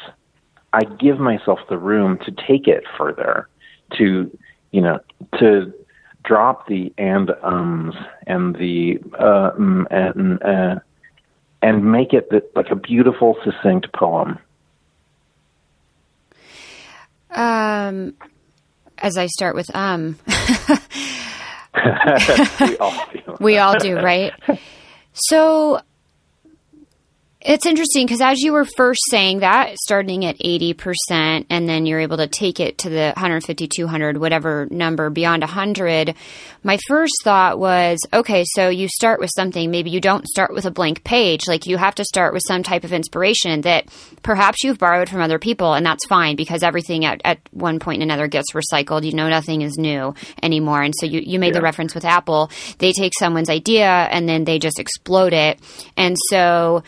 I 0.73 0.85
give 0.85 1.19
myself 1.19 1.61
the 1.69 1.79
room 1.79 2.19
to 2.25 2.31
take 2.31 2.69
it 2.69 2.85
further, 2.97 3.49
to 3.97 4.31
you 4.71 4.81
know, 4.81 5.01
to 5.39 5.73
drop 6.29 6.69
the 6.69 6.93
and 6.99 7.31
ums 7.43 7.95
and 8.27 8.55
the 8.55 8.99
uh, 9.19 9.53
mm, 9.59 9.87
and 9.91 10.43
uh, 10.43 10.79
and 11.63 11.91
make 11.91 12.13
it 12.13 12.29
like 12.55 12.71
a 12.71 12.77
beautiful, 12.77 13.37
succinct 13.43 13.93
poem. 13.95 14.39
Um, 17.31 18.15
as 18.99 19.17
I 19.17 19.27
start 19.27 19.55
with 19.55 19.75
um, 19.75 20.19
we 22.61 22.77
all 22.79 23.07
do. 23.13 23.37
we 23.41 23.59
all 23.59 23.79
do, 23.79 23.97
right? 23.97 24.33
So 25.13 25.81
it's 27.41 27.67
interesting 27.67 28.05
because 28.05 28.21
as 28.21 28.41
you 28.41 28.53
were 28.53 28.65
first 28.65 29.01
saying 29.11 29.41
that, 29.41 29.77
starting 29.79 30.25
at 30.25 30.39
80%, 30.39 31.47
and 31.49 31.69
then 31.69 31.87
you're 31.87 32.01
able 32.01 32.17
to 32.17 32.27
take 32.27 32.59
it 32.59 32.79
to 32.79 32.91
the 32.91 33.13
150, 33.15 33.69
200, 33.69 34.17
whatever 34.17 34.67
number 34.73 35.09
beyond 35.09 35.43
100, 35.43 36.17
my 36.65 36.79
first 36.89 37.15
thought 37.23 37.61
was 37.61 38.01
okay, 38.13 38.45
so 38.45 38.69
you 38.69 38.89
start 38.89 39.21
with 39.21 39.31
something. 39.37 39.71
Maybe 39.71 39.91
you 39.91 40.01
don't 40.01 40.27
start 40.27 40.53
with 40.53 40.67
a 40.67 40.73
blank 40.73 41.05
page. 41.05 41.43
Like 41.47 41.67
you 41.67 41.77
have 41.77 41.95
to 41.97 42.05
start 42.05 42.33
with 42.33 42.43
some 42.45 42.65
type 42.65 42.83
of 42.83 42.93
inspiration 42.93 43.61
that 43.61 43.87
perhaps 44.25 44.65
you've 44.65 44.79
borrowed 44.79 45.09
from 45.09 45.21
other 45.21 45.39
people, 45.39 45.75
and 45.75 45.87
that's 45.87 46.07
fine 46.07 46.35
because 46.35 46.65
everything 46.65 47.05
at, 47.05 47.21
at 47.25 47.39
one 47.53 47.79
point 47.79 48.03
and 48.03 48.11
another 48.11 48.27
gets 48.27 48.53
recycled. 48.53 49.05
You 49.05 49.13
know, 49.13 49.29
nothing 49.29 49.63
is 49.63 49.79
new 49.79 50.13
anymore. 50.43 50.83
And 50.83 50.95
so 50.99 51.07
you, 51.07 51.21
you 51.21 51.39
made 51.39 51.49
yeah. 51.49 51.61
the 51.61 51.63
reference 51.63 51.95
with 51.95 52.05
Apple. 52.05 52.51
They 52.79 52.91
take 52.91 53.13
someone's 53.17 53.49
idea 53.49 53.89
and 53.89 54.29
then 54.29 54.43
they 54.43 54.59
just 54.59 54.81
explode 54.81 55.33
it. 55.33 55.61
And 55.97 56.17
so, 56.31 56.83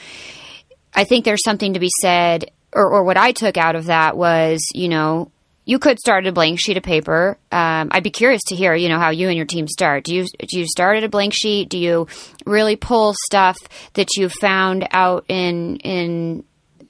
I 0.94 1.04
think 1.04 1.24
there's 1.24 1.44
something 1.44 1.74
to 1.74 1.80
be 1.80 1.90
said, 2.00 2.50
or, 2.72 2.90
or 2.90 3.04
what 3.04 3.16
I 3.16 3.32
took 3.32 3.56
out 3.56 3.76
of 3.76 3.86
that 3.86 4.16
was, 4.16 4.60
you 4.74 4.88
know, 4.88 5.30
you 5.64 5.78
could 5.78 5.98
start 5.98 6.26
a 6.26 6.32
blank 6.32 6.58
sheet 6.60 6.76
of 6.76 6.82
paper. 6.82 7.38
Um, 7.52 7.90
I'd 7.92 8.02
be 8.02 8.10
curious 8.10 8.42
to 8.48 8.56
hear, 8.56 8.74
you 8.74 8.88
know, 8.88 8.98
how 8.98 9.10
you 9.10 9.28
and 9.28 9.36
your 9.36 9.46
team 9.46 9.68
start. 9.68 10.04
Do 10.04 10.14
you 10.14 10.26
do 10.38 10.58
you 10.58 10.66
start 10.66 10.96
at 10.96 11.04
a 11.04 11.08
blank 11.08 11.32
sheet? 11.34 11.68
Do 11.68 11.78
you 11.78 12.08
really 12.44 12.76
pull 12.76 13.14
stuff 13.26 13.56
that 13.94 14.08
you 14.16 14.28
found 14.28 14.88
out 14.90 15.26
in 15.28 15.76
in 15.76 16.44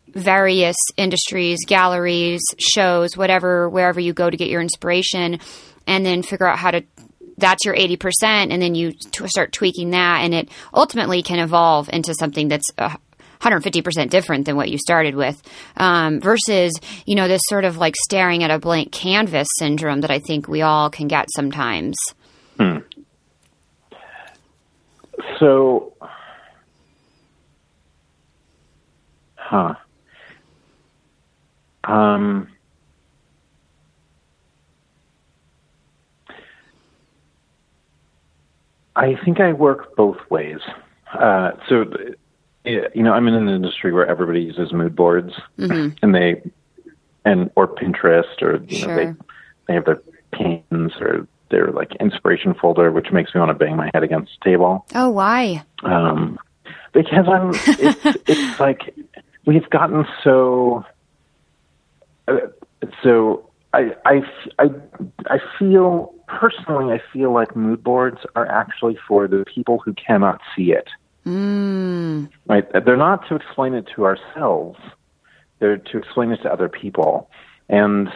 various 0.08 0.76
industries, 0.96 1.58
galleries, 1.66 2.40
shows, 2.58 3.16
whatever, 3.16 3.68
wherever 3.68 4.00
you 4.00 4.12
go 4.12 4.30
to 4.30 4.36
get 4.36 4.48
your 4.48 4.60
inspiration, 4.60 5.40
and 5.86 6.06
then 6.06 6.22
figure 6.22 6.46
out 6.46 6.58
how 6.58 6.70
to 6.70 6.82
that's 7.36 7.64
your 7.64 7.74
80% 7.74 8.22
and 8.22 8.60
then 8.60 8.74
you 8.74 8.92
t- 8.92 9.26
start 9.26 9.52
tweaking 9.52 9.90
that 9.90 10.20
and 10.20 10.34
it 10.34 10.50
ultimately 10.74 11.22
can 11.22 11.38
evolve 11.38 11.88
into 11.90 12.14
something 12.14 12.48
that's 12.48 12.66
150% 13.40 14.10
different 14.10 14.44
than 14.44 14.56
what 14.56 14.70
you 14.70 14.78
started 14.78 15.14
with 15.14 15.40
um, 15.76 16.20
versus, 16.20 16.72
you 17.06 17.14
know, 17.14 17.28
this 17.28 17.42
sort 17.48 17.64
of 17.64 17.78
like 17.78 17.94
staring 18.04 18.42
at 18.42 18.50
a 18.50 18.58
blank 18.58 18.92
canvas 18.92 19.48
syndrome 19.58 20.02
that 20.02 20.10
I 20.10 20.18
think 20.18 20.48
we 20.48 20.62
all 20.62 20.90
can 20.90 21.08
get 21.08 21.28
sometimes. 21.34 21.96
Hmm. 22.56 22.78
So, 25.38 25.94
huh. 29.36 29.74
Um, 31.84 32.48
I 38.94 39.16
think 39.24 39.40
I 39.40 39.52
work 39.52 39.96
both 39.96 40.18
ways. 40.28 40.58
Uh, 41.12 41.52
so 41.68 41.84
yeah, 42.64 42.88
you 42.94 43.02
know, 43.02 43.12
I'm 43.12 43.26
in 43.26 43.34
an 43.34 43.48
industry 43.48 43.92
where 43.92 44.06
everybody 44.06 44.42
uses 44.42 44.72
mood 44.72 44.94
boards, 44.94 45.32
mm-hmm. 45.58 45.96
and 46.02 46.14
they 46.14 46.42
and 47.24 47.50
or 47.56 47.68
Pinterest 47.68 48.42
or 48.42 48.62
you 48.64 48.76
sure. 48.76 48.88
know 48.88 48.96
they 48.96 49.14
they 49.66 49.74
have 49.74 49.84
their 49.84 50.02
pins 50.32 50.92
or 51.00 51.26
their 51.50 51.72
like 51.72 51.94
inspiration 51.96 52.54
folder, 52.54 52.90
which 52.92 53.10
makes 53.12 53.34
me 53.34 53.40
want 53.40 53.50
to 53.50 53.54
bang 53.54 53.76
my 53.76 53.90
head 53.94 54.02
against 54.02 54.32
the 54.42 54.50
table. 54.50 54.86
Oh, 54.94 55.10
why? 55.10 55.64
Um, 55.82 56.38
because 56.92 57.26
I'm. 57.28 57.50
It's, 57.54 58.22
it's 58.26 58.60
like 58.60 58.94
we've 59.46 59.68
gotten 59.70 60.06
so. 60.22 60.84
Uh, 62.28 62.36
so 63.02 63.50
I, 63.72 63.94
I, 64.04 64.20
I, 64.58 64.64
I 65.26 65.38
feel 65.58 66.14
personally, 66.26 66.94
I 66.94 67.02
feel 67.12 67.32
like 67.32 67.54
mood 67.54 67.82
boards 67.82 68.18
are 68.34 68.46
actually 68.46 68.98
for 69.06 69.28
the 69.28 69.44
people 69.52 69.78
who 69.84 69.94
cannot 69.94 70.40
see 70.56 70.72
it. 70.72 70.88
Mm. 71.26 72.30
Right? 72.46 72.66
They're 72.84 72.96
not 72.96 73.28
to 73.28 73.36
explain 73.36 73.74
it 73.74 73.88
to 73.94 74.04
ourselves. 74.04 74.78
They're 75.58 75.76
to 75.76 75.98
explain 75.98 76.32
it 76.32 76.42
to 76.42 76.52
other 76.52 76.68
people. 76.68 77.30
And 77.68 78.08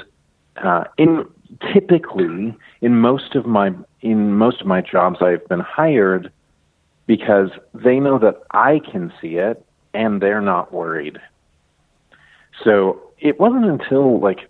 uh, 0.56 0.84
in 0.96 1.26
typically 1.72 2.56
in 2.80 3.00
most 3.00 3.34
of 3.34 3.46
my 3.46 3.72
in 4.00 4.34
most 4.34 4.60
of 4.60 4.66
my 4.66 4.80
jobs, 4.80 5.18
I've 5.20 5.46
been 5.48 5.60
hired 5.60 6.32
because 7.06 7.50
they 7.74 8.00
know 8.00 8.18
that 8.18 8.42
I 8.50 8.80
can 8.80 9.12
see 9.20 9.36
it 9.36 9.64
and 9.92 10.20
they're 10.20 10.40
not 10.40 10.72
worried. 10.72 11.18
So 12.62 13.00
it 13.18 13.38
wasn't 13.38 13.66
until 13.66 14.20
like 14.20 14.40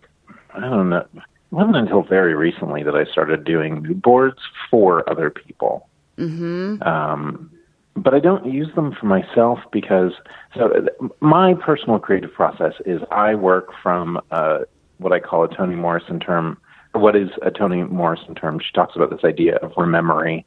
I 0.55 0.61
don't 0.61 0.91
know. 0.91 1.07
It 1.15 1.23
wasn't 1.51 1.77
until 1.77 2.03
very 2.03 2.35
recently 2.35 2.83
that 2.83 2.95
I 2.95 3.05
started 3.05 3.45
doing 3.45 3.83
mood 3.83 4.03
boards 4.03 4.39
for 4.71 5.09
other 5.09 5.31
people. 5.31 5.89
Mm-hmm. 6.19 6.83
Um, 6.83 7.51
but 7.97 8.15
I 8.15 8.21
don't 8.21 8.53
use 8.53 8.69
them 8.75 8.93
for 8.99 9.07
myself 9.07 9.61
because 9.73 10.13
so 10.57 10.89
my 11.21 11.55
personal 11.55 11.99
creative 11.99 12.33
process 12.33 12.75
is 12.85 13.01
I 13.11 13.35
work 13.35 13.71
from 13.83 14.21
uh, 14.31 14.61
what 14.99 15.13
I 15.13 15.21
call 15.21 15.45
a 15.45 15.55
Toni 15.55 15.77
Morrison 15.77 16.19
term. 16.19 16.59
What 16.93 17.17
is 17.17 17.31
a 17.43 17.51
Toni 17.51 17.85
Morrison 17.85 18.35
term? 18.35 18.59
She 18.59 18.73
talks 18.73 18.97
about 18.97 19.11
this 19.11 19.25
idea 19.25 19.57
of 19.57 19.73
rememory, 19.73 20.45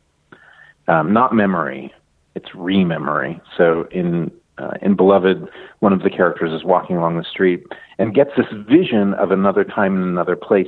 um, 0.88 1.14
not 1.14 1.34
memory. 1.34 1.94
It's 2.36 2.50
rememory. 2.50 3.42
So 3.56 3.88
in 3.92 4.32
uh, 4.58 4.74
in 4.82 4.96
Beloved, 4.96 5.48
one 5.80 5.94
of 5.94 6.02
the 6.02 6.10
characters 6.10 6.52
is 6.52 6.66
walking 6.66 6.98
along 6.98 7.18
the 7.18 7.24
street 7.24 7.64
and 8.00 8.14
gets 8.14 8.32
this 8.36 8.48
vision 8.68 9.14
of 9.14 9.32
another 9.32 9.64
time 9.64 9.96
in 9.96 10.02
another 10.02 10.36
place 10.36 10.68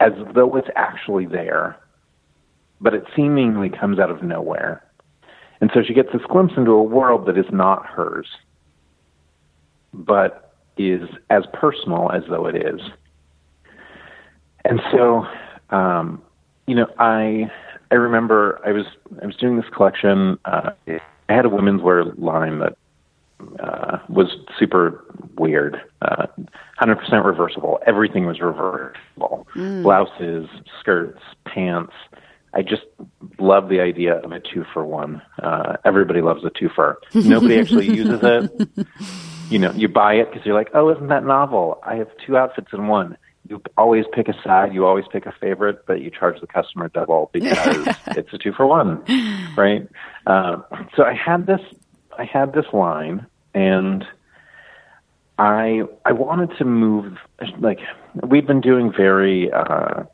as 0.00 0.12
though 0.34 0.56
it's 0.56 0.68
actually 0.76 1.26
there, 1.26 1.76
but 2.80 2.92
it 2.92 3.04
seemingly 3.14 3.68
comes 3.68 3.98
out 3.98 4.10
of 4.10 4.22
nowhere. 4.22 4.82
And 5.60 5.70
so 5.74 5.82
she 5.82 5.94
gets 5.94 6.10
this 6.12 6.22
glimpse 6.28 6.54
into 6.56 6.72
a 6.72 6.82
world 6.82 7.26
that 7.26 7.36
is 7.36 7.46
not 7.52 7.86
hers. 7.86 8.26
But 9.92 10.50
is 10.76 11.08
as 11.28 11.44
personal 11.52 12.10
as 12.10 12.22
though 12.28 12.46
it 12.46 12.56
is. 12.56 12.80
And 14.64 14.80
so, 14.90 15.26
um, 15.70 16.22
you 16.66 16.74
know, 16.74 16.86
I 16.98 17.50
I 17.90 17.96
remember 17.96 18.60
I 18.64 18.72
was 18.72 18.86
I 19.22 19.26
was 19.26 19.36
doing 19.36 19.56
this 19.56 19.68
collection. 19.74 20.38
Uh, 20.44 20.70
I 20.88 21.00
had 21.32 21.44
a 21.44 21.48
women's 21.48 21.82
wear 21.82 22.04
line 22.04 22.60
that 22.60 22.76
uh, 23.60 23.98
was 24.08 24.36
super 24.58 25.04
weird. 25.36 25.80
Uh, 26.02 26.26
100% 26.80 27.24
reversible. 27.24 27.78
Everything 27.86 28.26
was 28.26 28.40
reversible. 28.40 29.46
Mm. 29.54 29.82
Blouses, 29.82 30.48
skirts, 30.80 31.20
pants. 31.46 31.92
I 32.52 32.62
just 32.62 32.82
love 33.38 33.68
the 33.68 33.80
idea 33.80 34.16
of 34.16 34.32
a 34.32 34.40
two 34.40 34.64
for 34.72 34.84
one. 34.84 35.22
Uh, 35.40 35.76
everybody 35.84 36.20
loves 36.20 36.44
a 36.44 36.50
two 36.50 36.68
for. 36.74 36.98
Nobody 37.14 37.58
actually 37.58 37.86
uses 37.94 38.20
it. 38.22 38.86
You 39.50 39.58
know, 39.58 39.72
you 39.72 39.88
buy 39.88 40.14
it 40.14 40.30
because 40.30 40.44
you're 40.46 40.54
like, 40.54 40.70
oh, 40.74 40.90
isn't 40.90 41.08
that 41.08 41.24
novel? 41.24 41.80
I 41.84 41.96
have 41.96 42.08
two 42.26 42.36
outfits 42.36 42.68
in 42.72 42.88
one. 42.88 43.16
You 43.48 43.62
always 43.76 44.04
pick 44.12 44.28
a 44.28 44.34
side, 44.44 44.72
you 44.74 44.86
always 44.86 45.06
pick 45.10 45.26
a 45.26 45.32
favorite, 45.40 45.84
but 45.86 46.00
you 46.00 46.10
charge 46.10 46.40
the 46.40 46.46
customer 46.46 46.88
double 46.88 47.30
because 47.32 47.88
it's 48.08 48.32
a 48.32 48.38
two 48.38 48.52
for 48.52 48.66
one, 48.66 49.02
right? 49.56 49.88
Um, 50.26 50.64
so 50.96 51.02
I 51.02 51.14
had 51.14 51.46
this, 51.46 51.60
I 52.16 52.24
had 52.24 52.52
this 52.52 52.66
line, 52.72 53.26
and 53.54 54.04
I 55.38 55.82
I 56.04 56.12
wanted 56.12 56.56
to 56.58 56.64
move 56.64 57.16
like 57.58 57.78
we've 58.14 58.46
been 58.46 58.60
doing 58.60 58.92
very. 58.96 59.50
Uh, 59.50 60.04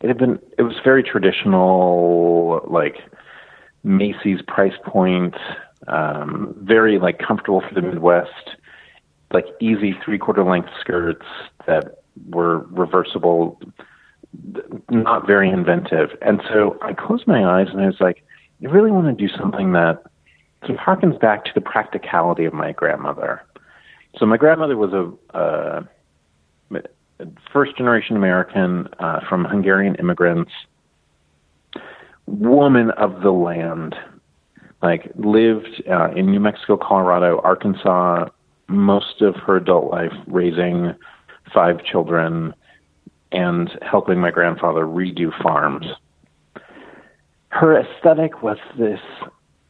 it 0.00 0.08
had 0.08 0.18
been 0.18 0.38
it 0.58 0.62
was 0.62 0.76
very 0.82 1.02
traditional 1.02 2.64
like 2.68 2.96
Macy's 3.84 4.40
price 4.46 4.74
point, 4.84 5.34
um, 5.88 6.54
very 6.60 6.98
like 6.98 7.18
comfortable 7.18 7.62
for 7.66 7.74
the 7.74 7.82
Midwest, 7.82 8.56
like 9.32 9.46
easy 9.60 9.94
three 10.04 10.18
quarter 10.18 10.44
length 10.44 10.70
skirts 10.80 11.26
that 11.66 12.02
were 12.30 12.58
reversible, 12.70 13.60
not 14.90 15.26
very 15.26 15.50
inventive. 15.50 16.10
And 16.22 16.42
so 16.48 16.78
I 16.82 16.92
closed 16.92 17.26
my 17.26 17.44
eyes 17.44 17.68
and 17.70 17.80
I 17.80 17.86
was 17.86 18.00
like, 18.00 18.24
I 18.62 18.68
really 18.68 18.90
want 18.90 19.06
to 19.06 19.28
do 19.28 19.32
something 19.36 19.72
that 19.72 20.02
sort 20.66 20.72
of 20.72 20.76
harkens 20.76 21.18
back 21.18 21.44
to 21.46 21.50
the 21.54 21.60
practicality 21.60 22.44
of 22.44 22.52
my 22.52 22.72
grandmother. 22.72 23.42
So 24.18 24.26
my 24.26 24.36
grandmother 24.36 24.76
was 24.76 24.92
a, 24.92 25.38
a 25.38 25.86
first 27.52 27.76
generation 27.76 28.16
American 28.16 28.88
uh, 28.98 29.20
from 29.28 29.44
Hungarian 29.44 29.94
immigrants, 29.96 30.50
woman 32.26 32.90
of 32.92 33.22
the 33.22 33.30
land, 33.30 33.94
like 34.82 35.10
lived 35.16 35.82
uh, 35.90 36.10
in 36.12 36.30
New 36.30 36.40
Mexico, 36.40 36.76
Colorado, 36.76 37.40
Arkansas, 37.42 38.26
most 38.68 39.20
of 39.20 39.34
her 39.36 39.56
adult 39.56 39.90
life, 39.90 40.12
raising 40.26 40.94
five 41.52 41.84
children 41.84 42.54
and 43.32 43.70
helping 43.82 44.20
my 44.20 44.30
grandfather 44.30 44.84
redo 44.84 45.30
farms. 45.42 45.86
Her 47.48 47.78
aesthetic 47.80 48.42
was 48.42 48.58
this 48.78 49.00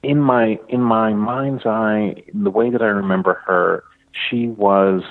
in 0.02 0.20
my 0.20 0.58
in 0.68 0.80
my 0.80 1.12
mind's 1.12 1.66
eye, 1.66 2.14
the 2.34 2.50
way 2.50 2.70
that 2.70 2.82
I 2.82 2.86
remember 2.86 3.42
her, 3.46 3.84
she 4.12 4.48
was 4.48 5.02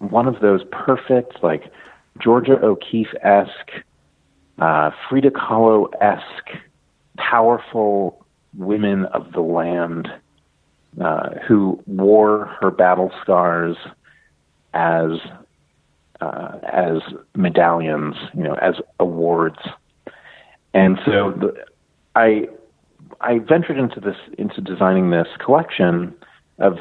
one 0.00 0.26
of 0.26 0.40
those 0.40 0.62
perfect, 0.72 1.42
like 1.42 1.72
Georgia 2.18 2.58
O'Keeffe 2.62 3.14
esque, 3.22 3.84
uh, 4.58 4.90
Frida 5.08 5.30
Kahlo 5.30 5.88
esque, 6.00 6.60
powerful 7.16 8.24
women 8.56 9.04
of 9.06 9.32
the 9.32 9.40
land 9.40 10.08
uh, 11.00 11.30
who 11.46 11.82
wore 11.86 12.46
her 12.60 12.70
battle 12.70 13.12
scars 13.22 13.76
as 14.74 15.12
uh, 16.20 16.58
as 16.70 17.00
medallions, 17.34 18.14
you 18.34 18.42
know, 18.42 18.54
as 18.54 18.74
awards. 18.98 19.58
And 20.74 20.98
so 21.04 21.32
the, 21.32 21.64
I 22.14 22.48
I 23.20 23.38
ventured 23.38 23.78
into 23.78 24.00
this 24.00 24.16
into 24.38 24.60
designing 24.60 25.10
this 25.10 25.28
collection 25.38 26.14
of 26.58 26.78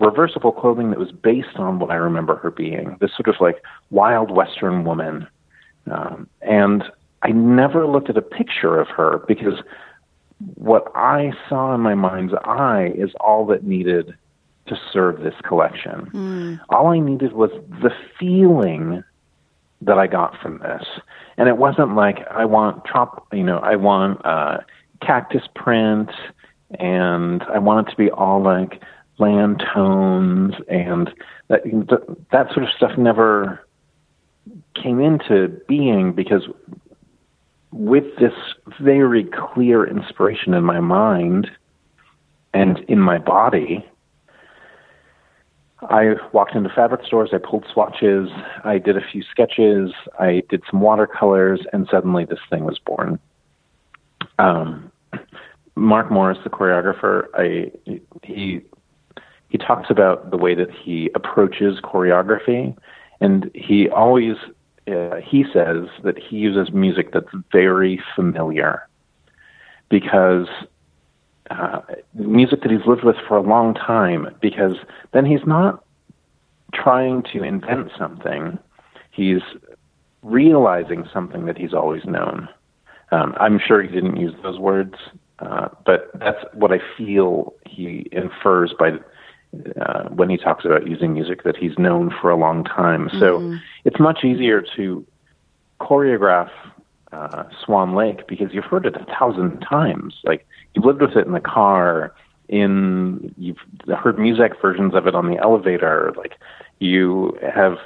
reversible 0.00 0.52
clothing 0.52 0.90
that 0.90 0.98
was 0.98 1.12
based 1.12 1.56
on 1.56 1.78
what 1.78 1.90
I 1.90 1.96
remember 1.96 2.36
her 2.36 2.50
being 2.50 2.96
this 3.00 3.10
sort 3.14 3.28
of 3.28 3.36
like 3.40 3.62
wild 3.90 4.30
Western 4.30 4.84
woman. 4.84 5.26
Um, 5.90 6.28
and 6.42 6.84
I 7.22 7.30
never 7.30 7.86
looked 7.86 8.08
at 8.08 8.16
a 8.16 8.22
picture 8.22 8.80
of 8.80 8.88
her 8.88 9.22
because 9.28 9.60
what 10.54 10.90
I 10.94 11.32
saw 11.48 11.74
in 11.74 11.80
my 11.82 11.94
mind's 11.94 12.32
eye 12.44 12.92
is 12.96 13.10
all 13.20 13.44
that 13.46 13.64
needed 13.64 14.14
to 14.66 14.80
serve 14.92 15.20
this 15.20 15.34
collection. 15.46 16.10
Mm. 16.14 16.60
All 16.70 16.88
I 16.88 16.98
needed 16.98 17.32
was 17.32 17.50
the 17.82 17.92
feeling 18.18 19.02
that 19.82 19.98
I 19.98 20.06
got 20.06 20.40
from 20.40 20.58
this. 20.58 20.84
And 21.36 21.48
it 21.48 21.56
wasn't 21.56 21.94
like 21.94 22.26
I 22.30 22.44
want 22.44 22.84
trop, 22.84 23.26
you 23.32 23.42
know, 23.42 23.58
I 23.58 23.76
want 23.76 24.24
uh, 24.24 24.58
cactus 25.02 25.42
print 25.54 26.10
and 26.78 27.42
I 27.44 27.58
want 27.58 27.88
it 27.88 27.90
to 27.90 27.96
be 27.96 28.10
all 28.10 28.42
like 28.42 28.82
land 29.20 29.62
tones 29.72 30.54
and 30.68 31.10
that 31.48 31.62
that 32.32 32.52
sort 32.52 32.64
of 32.64 32.70
stuff 32.76 32.96
never 32.98 33.64
came 34.74 35.00
into 35.00 35.48
being 35.68 36.12
because 36.12 36.48
with 37.72 38.04
this 38.18 38.32
very 38.80 39.24
clear 39.24 39.86
inspiration 39.86 40.54
in 40.54 40.64
my 40.64 40.80
mind 40.80 41.48
and 42.52 42.78
in 42.88 42.98
my 42.98 43.18
body 43.18 43.84
I 45.88 46.14
walked 46.32 46.54
into 46.54 46.68
fabric 46.68 47.06
stores, 47.06 47.30
I 47.32 47.38
pulled 47.38 47.64
swatches, 47.72 48.28
I 48.64 48.78
did 48.78 48.96
a 48.96 49.00
few 49.00 49.22
sketches, 49.22 49.92
I 50.18 50.42
did 50.50 50.62
some 50.70 50.80
watercolors, 50.80 51.60
and 51.72 51.88
suddenly 51.90 52.24
this 52.26 52.38
thing 52.50 52.64
was 52.64 52.78
born. 52.78 53.18
Um, 54.38 54.92
Mark 55.76 56.10
Morris, 56.10 56.38
the 56.44 56.50
choreographer, 56.50 57.26
I 57.34 57.70
he 58.22 58.60
he 59.50 59.58
talks 59.58 59.90
about 59.90 60.30
the 60.30 60.36
way 60.36 60.54
that 60.54 60.70
he 60.70 61.10
approaches 61.14 61.80
choreography, 61.80 62.74
and 63.20 63.50
he 63.52 63.88
always 63.90 64.36
uh, 64.86 65.16
he 65.16 65.44
says 65.52 65.88
that 66.04 66.16
he 66.16 66.36
uses 66.36 66.72
music 66.72 67.12
that's 67.12 67.34
very 67.52 68.00
familiar 68.14 68.88
because 69.88 70.46
uh, 71.50 71.80
music 72.14 72.62
that 72.62 72.70
he's 72.70 72.86
lived 72.86 73.02
with 73.02 73.16
for 73.26 73.36
a 73.36 73.42
long 73.42 73.74
time. 73.74 74.28
Because 74.40 74.76
then 75.12 75.26
he's 75.26 75.44
not 75.44 75.84
trying 76.72 77.24
to 77.32 77.42
invent 77.42 77.90
something; 77.98 78.56
he's 79.10 79.42
realizing 80.22 81.08
something 81.12 81.46
that 81.46 81.58
he's 81.58 81.74
always 81.74 82.04
known. 82.04 82.48
Um, 83.10 83.34
I'm 83.40 83.58
sure 83.58 83.82
he 83.82 83.88
didn't 83.88 84.16
use 84.16 84.34
those 84.44 84.60
words, 84.60 84.94
uh, 85.40 85.70
but 85.84 86.12
that's 86.14 86.44
what 86.54 86.70
I 86.70 86.78
feel 86.96 87.52
he 87.66 88.06
infers 88.12 88.72
by 88.78 88.92
uh, 89.80 90.04
when 90.10 90.30
he 90.30 90.36
talks 90.36 90.64
about 90.64 90.86
using 90.86 91.14
music 91.14 91.42
that 91.42 91.56
he's 91.56 91.78
known 91.78 92.12
for 92.20 92.30
a 92.30 92.36
long 92.36 92.64
time. 92.64 93.08
Mm-hmm. 93.08 93.20
So 93.20 93.58
it's 93.84 93.98
much 93.98 94.24
easier 94.24 94.64
to 94.76 95.04
choreograph 95.80 96.50
uh, 97.12 97.44
Swan 97.64 97.94
Lake 97.94 98.26
because 98.28 98.52
you've 98.52 98.64
heard 98.64 98.86
it 98.86 98.94
a 98.96 99.04
thousand 99.06 99.60
times. 99.60 100.14
Like 100.24 100.46
you've 100.74 100.84
lived 100.84 101.00
with 101.00 101.16
it 101.16 101.26
in 101.26 101.32
the 101.32 101.40
car, 101.40 102.14
in 102.48 103.34
you've 103.38 103.58
heard 103.98 104.18
music 104.18 104.52
versions 104.60 104.94
of 104.94 105.06
it 105.06 105.14
on 105.14 105.28
the 105.28 105.38
elevator. 105.38 106.12
Like 106.16 106.34
you 106.78 107.38
have 107.42 107.78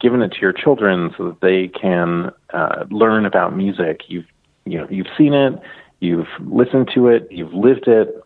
given 0.00 0.22
it 0.22 0.32
to 0.32 0.40
your 0.40 0.52
children 0.52 1.12
so 1.16 1.28
that 1.28 1.40
they 1.40 1.68
can 1.68 2.32
uh, 2.52 2.84
learn 2.90 3.26
about 3.26 3.56
music. 3.56 4.02
You've 4.08 4.26
you 4.64 4.78
know 4.78 4.86
you've 4.90 5.08
seen 5.16 5.34
it, 5.34 5.60
you've 6.00 6.28
listened 6.40 6.90
to 6.94 7.08
it, 7.08 7.28
you've 7.30 7.52
lived 7.52 7.88
it 7.88 8.19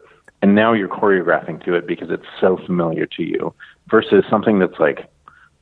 and 0.44 0.54
now 0.54 0.74
you're 0.74 0.88
choreographing 0.88 1.64
to 1.64 1.72
it 1.72 1.86
because 1.86 2.10
it's 2.10 2.26
so 2.38 2.58
familiar 2.66 3.06
to 3.06 3.22
you 3.22 3.54
versus 3.88 4.26
something 4.28 4.58
that's 4.58 4.78
like 4.78 5.10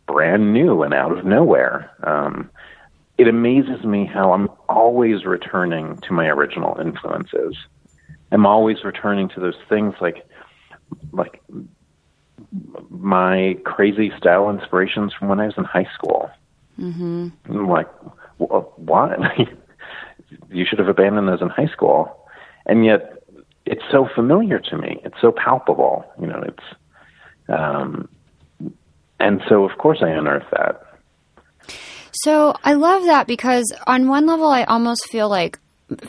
brand 0.09 0.53
new 0.53 0.83
and 0.83 0.93
out 0.93 1.17
of 1.17 1.25
nowhere. 1.25 1.89
Um, 2.03 2.51
it 3.17 3.29
amazes 3.29 3.85
me 3.85 4.07
how 4.07 4.33
I'm 4.33 4.49
always 4.69 5.25
returning 5.25 5.99
to 5.99 6.13
my 6.13 6.27
original 6.27 6.81
influences. 6.81 7.57
I'm 8.33 8.45
always 8.45 8.83
returning 8.83 9.29
to 9.29 9.41
those 9.41 9.55
things 9.69 9.95
like 10.01 10.27
like 11.13 11.41
my 12.91 13.57
crazy 13.65 14.11
style 14.19 14.51
inspirations 14.51 15.15
from 15.15 15.29
when 15.29 15.39
I 15.39 15.47
was 15.47 15.55
in 15.57 15.63
high 15.63 15.89
school. 15.95 16.29
Mm-hmm. 16.77 17.29
I'm 17.49 17.69
like, 17.69 17.87
what? 18.39 19.21
you 20.51 20.67
should 20.67 20.81
have 20.81 20.89
abandoned 20.89 21.29
those 21.29 21.41
in 21.41 21.51
high 21.51 21.69
school. 21.69 22.19
And 22.67 22.85
yet, 22.85 23.22
it's 23.73 23.83
so 23.91 24.07
familiar 24.15 24.59
to 24.59 24.77
me. 24.77 25.01
It's 25.03 25.19
so 25.23 25.33
palpable. 25.33 26.05
You 26.21 26.27
know, 26.27 26.45
it's 26.47 26.65
um, 27.49 28.07
and 29.19 29.41
so 29.49 29.65
of 29.65 29.79
course 29.79 30.01
I 30.03 30.11
unearth 30.11 30.45
that. 30.53 30.83
So 32.13 32.55
I 32.63 32.75
love 32.75 33.05
that 33.05 33.27
because 33.27 33.73
on 33.87 34.09
one 34.09 34.27
level 34.27 34.49
I 34.49 34.65
almost 34.65 35.09
feel 35.11 35.31
like 35.31 35.59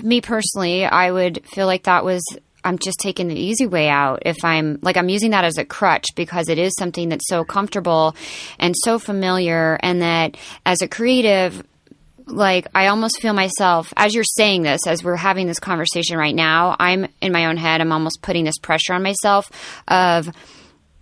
me 0.02 0.20
personally, 0.20 0.84
I 0.84 1.10
would 1.10 1.46
feel 1.48 1.66
like 1.66 1.84
that 1.84 2.04
was 2.04 2.22
I'm 2.66 2.78
just 2.80 3.00
taking 3.00 3.30
the 3.30 3.40
easy 3.40 3.66
way 3.66 3.88
out 3.88 4.24
if 4.26 4.44
I'm 4.44 4.80
like 4.82 4.98
I'm 4.98 5.08
using 5.08 5.32
that 5.32 5.46
as 5.46 5.58
a 5.58 5.64
crutch 5.64 6.08
because 6.18 6.50
it 6.50 6.58
is 6.58 6.74
something 6.78 7.08
that's 7.08 7.30
so 7.30 7.46
comfortable 7.46 8.14
and 8.60 8.76
so 8.84 9.00
familiar 9.00 9.80
and 9.82 10.02
that 10.02 10.36
as 10.66 10.82
a 10.82 10.90
creative 10.90 11.64
like 12.26 12.68
I 12.74 12.88
almost 12.88 13.22
feel 13.22 13.34
myself 13.34 13.94
as 13.96 14.14
you're 14.14 14.24
saying 14.24 14.64
this 14.64 14.86
as 14.88 15.04
we're 15.04 15.16
having 15.16 15.48
this 15.48 15.60
conversation 15.60 16.18
right 16.18 16.36
now 16.36 16.76
I'm 16.80 17.08
in 17.22 17.32
my 17.32 17.48
own 17.48 17.58
head 17.58 17.82
I'm 17.82 17.92
almost 17.92 18.22
putting 18.22 18.44
this 18.44 18.58
pressure 18.58 18.94
on 18.94 19.04
myself 19.04 19.50
of 19.88 20.30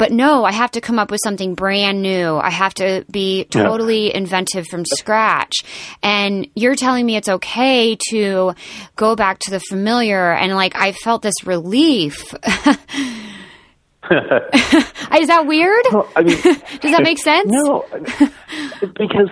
but 0.01 0.11
no, 0.11 0.43
I 0.43 0.51
have 0.51 0.71
to 0.71 0.81
come 0.81 0.97
up 0.97 1.11
with 1.11 1.19
something 1.23 1.53
brand 1.53 2.01
new. 2.01 2.35
I 2.35 2.49
have 2.49 2.73
to 2.75 3.05
be 3.11 3.43
totally 3.43 4.07
yeah. 4.07 4.17
inventive 4.17 4.65
from 4.65 4.83
scratch. 4.83 5.53
And 6.01 6.47
you're 6.55 6.73
telling 6.73 7.05
me 7.05 7.17
it's 7.17 7.29
okay 7.29 7.97
to 8.09 8.55
go 8.95 9.15
back 9.15 9.37
to 9.41 9.51
the 9.51 9.59
familiar. 9.59 10.31
And 10.33 10.55
like, 10.55 10.75
I 10.75 10.93
felt 10.93 11.21
this 11.21 11.45
relief. 11.45 12.33
Is 14.11 15.27
that 15.27 15.45
weird? 15.45 15.85
Well, 15.91 16.09
I 16.15 16.23
mean, 16.23 16.41
Does 16.41 16.91
that 16.91 17.03
make 17.03 17.19
sense? 17.19 17.51
No, 17.51 17.85
because 18.81 19.29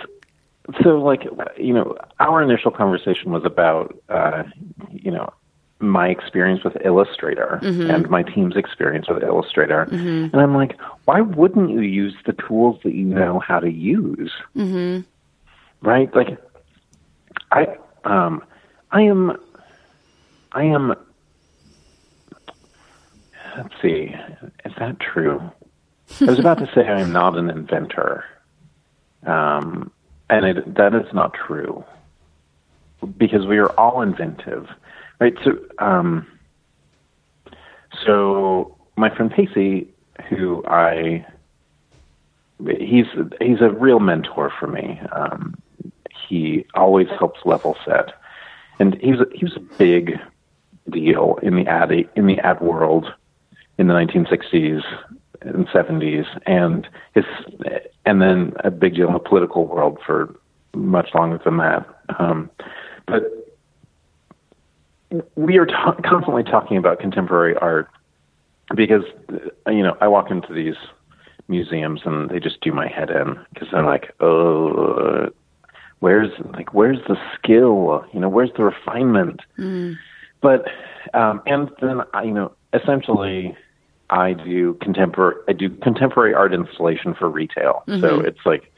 so 0.83 0.99
like 0.99 1.23
you 1.57 1.73
know, 1.73 1.97
our 2.19 2.41
initial 2.41 2.71
conversation 2.71 3.31
was 3.31 3.45
about 3.45 3.97
uh, 4.09 4.43
you 4.91 5.11
know 5.11 5.33
my 5.79 6.09
experience 6.09 6.63
with 6.63 6.75
Illustrator 6.83 7.59
mm-hmm. 7.63 7.89
and 7.89 8.09
my 8.09 8.23
team's 8.23 8.57
experience 8.57 9.07
with 9.07 9.23
Illustrator. 9.23 9.85
Mm-hmm. 9.85 10.33
And 10.33 10.35
I'm 10.35 10.53
like, 10.53 10.77
why 11.05 11.21
wouldn't 11.21 11.69
you 11.69 11.81
use 11.81 12.15
the 12.25 12.33
tools 12.33 12.79
that 12.83 12.93
you 12.93 13.05
know 13.05 13.39
how 13.39 13.59
to 13.59 13.71
use? 13.71 14.31
Mm-hmm. 14.55 15.01
Right? 15.81 16.13
Like, 16.13 16.37
I, 17.51 17.77
um, 18.03 18.43
I 18.91 19.03
am, 19.03 19.37
I 20.51 20.63
am, 20.63 20.95
let's 23.55 23.73
see, 23.81 24.13
is 24.65 24.73
that 24.79 24.99
true? 24.99 25.39
I 26.19 26.25
was 26.25 26.39
about 26.39 26.57
to 26.57 26.69
say 26.75 26.87
I 26.87 26.99
am 26.99 27.13
not 27.13 27.37
an 27.37 27.49
inventor. 27.49 28.25
Um, 29.25 29.91
and 30.29 30.45
it, 30.45 30.75
that 30.75 30.93
is 30.93 31.13
not 31.13 31.33
true 31.33 31.83
because 33.17 33.45
we 33.45 33.57
are 33.57 33.71
all 33.79 34.01
inventive 34.01 34.67
Right. 35.19 35.35
So, 35.43 35.59
um, 35.79 36.25
so 38.05 38.77
my 38.95 39.13
friend 39.13 39.29
Pacey, 39.29 39.89
who 40.29 40.63
I, 40.65 41.25
he's 42.79 43.05
he's 43.41 43.61
a 43.61 43.69
real 43.69 43.99
mentor 43.99 44.51
for 44.57 44.67
me. 44.67 45.01
Um, 45.11 45.61
he 46.27 46.65
always 46.73 47.09
helps 47.09 47.45
level 47.45 47.75
set, 47.85 48.13
and 48.79 48.95
he 49.01 49.11
was 49.11 49.21
a, 49.21 49.37
he 49.37 49.43
was 49.43 49.57
a 49.57 49.77
big 49.77 50.19
deal 50.89 51.37
in 51.43 51.55
the 51.55 51.67
ad 51.67 51.91
in 52.15 52.25
the 52.25 52.39
ad 52.39 52.61
world 52.61 53.13
in 53.77 53.87
the 53.87 53.93
1960s 53.93 54.83
and 55.41 55.67
70s, 55.67 56.25
and 56.45 56.87
his 57.13 57.25
and 58.05 58.21
then 58.21 58.53
a 58.63 58.71
big 58.71 58.95
deal 58.95 59.07
in 59.07 59.13
the 59.13 59.19
political 59.19 59.67
world 59.67 59.99
for 60.05 60.35
much 60.73 61.09
longer 61.13 61.39
than 61.43 61.57
that. 61.57 61.85
Um, 62.19 62.49
but 63.05 63.23
we 65.35 65.57
are 65.57 65.65
ta- 65.65 65.97
constantly 66.05 66.43
talking 66.43 66.77
about 66.77 66.99
contemporary 66.99 67.55
art 67.55 67.89
because 68.75 69.03
you 69.67 69.83
know 69.83 69.97
I 70.01 70.07
walk 70.07 70.29
into 70.31 70.53
these 70.53 70.75
museums 71.47 72.01
and 72.05 72.29
they 72.29 72.39
just 72.39 72.61
do 72.61 72.71
my 72.71 72.87
head 72.87 73.09
in 73.09 73.39
because 73.53 73.69
they're 73.71 73.83
like, 73.83 74.13
oh, 74.19 75.29
where's 75.99 76.31
like 76.53 76.73
where's 76.73 76.99
the 77.07 77.17
skill? 77.35 78.05
You 78.13 78.19
know, 78.19 78.29
where's 78.29 78.51
the 78.55 78.63
refinement? 78.63 79.41
Mm. 79.57 79.97
But 80.41 80.67
um, 81.13 81.41
and 81.45 81.69
then 81.81 82.01
I, 82.13 82.23
you 82.23 82.33
know, 82.33 82.53
essentially, 82.73 83.57
I 84.09 84.33
do 84.33 84.75
contemporary 84.75 85.35
I 85.47 85.53
do 85.53 85.69
contemporary 85.69 86.33
art 86.33 86.53
installation 86.53 87.13
for 87.13 87.29
retail. 87.29 87.83
Mm-hmm. 87.87 88.01
So 88.01 88.19
it's 88.19 88.45
like 88.45 88.71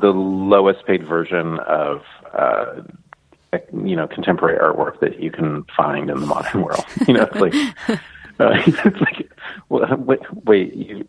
the 0.00 0.08
lowest 0.08 0.86
paid 0.86 1.06
version 1.06 1.58
of 1.60 2.02
uh, 2.32 2.82
you 3.72 3.96
know 3.96 4.06
contemporary 4.06 4.58
artwork 4.58 5.00
that 5.00 5.20
you 5.20 5.30
can 5.30 5.64
find 5.76 6.10
in 6.10 6.20
the 6.20 6.26
modern 6.26 6.62
world. 6.62 6.84
You 7.08 7.14
know, 7.14 7.28
it's 7.32 7.40
like 7.40 7.54
uh, 8.38 8.62
it's 8.84 9.00
like 9.00 9.30
well, 9.68 9.96
wait, 9.96 10.20
wait, 10.44 10.74
you 10.74 11.08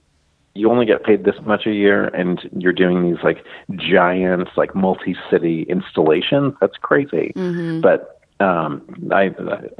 you 0.55 0.69
only 0.69 0.85
get 0.85 1.03
paid 1.03 1.25
this 1.25 1.35
much 1.45 1.65
a 1.65 1.71
year, 1.71 2.05
and 2.07 2.49
you're 2.57 2.73
doing 2.73 3.03
these 3.09 3.23
like 3.23 3.45
giant 3.75 4.49
like 4.57 4.75
multi-city 4.75 5.63
installations. 5.63 6.53
That's 6.59 6.77
crazy. 6.77 7.33
Mm-hmm. 7.35 7.81
But 7.81 8.19
um, 8.39 8.81
I, 9.11 9.31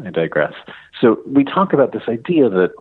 I 0.05 0.09
digress. 0.09 0.53
So 0.99 1.19
we 1.25 1.43
talk 1.43 1.73
about 1.73 1.93
this 1.93 2.03
idea 2.07 2.49
that 2.49 2.71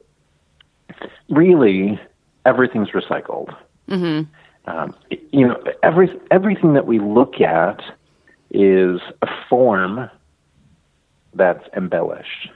really 1.28 2.00
everything's 2.44 2.90
recycled. 2.90 3.54
Mm-hmm. 3.88 4.70
Um, 4.70 4.94
you 5.10 5.46
know, 5.46 5.62
every 5.82 6.10
everything 6.30 6.74
that 6.74 6.86
we 6.86 6.98
look 6.98 7.40
at 7.40 7.80
is 8.50 9.00
a 9.22 9.28
form 9.48 10.10
that's 11.34 11.64
embellished, 11.76 12.50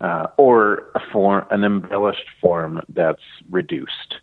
uh, 0.00 0.26
or 0.36 0.90
a 0.94 1.00
form, 1.12 1.44
an 1.50 1.64
embellished 1.64 2.28
form 2.40 2.82
that's 2.88 3.22
reduced. 3.50 4.16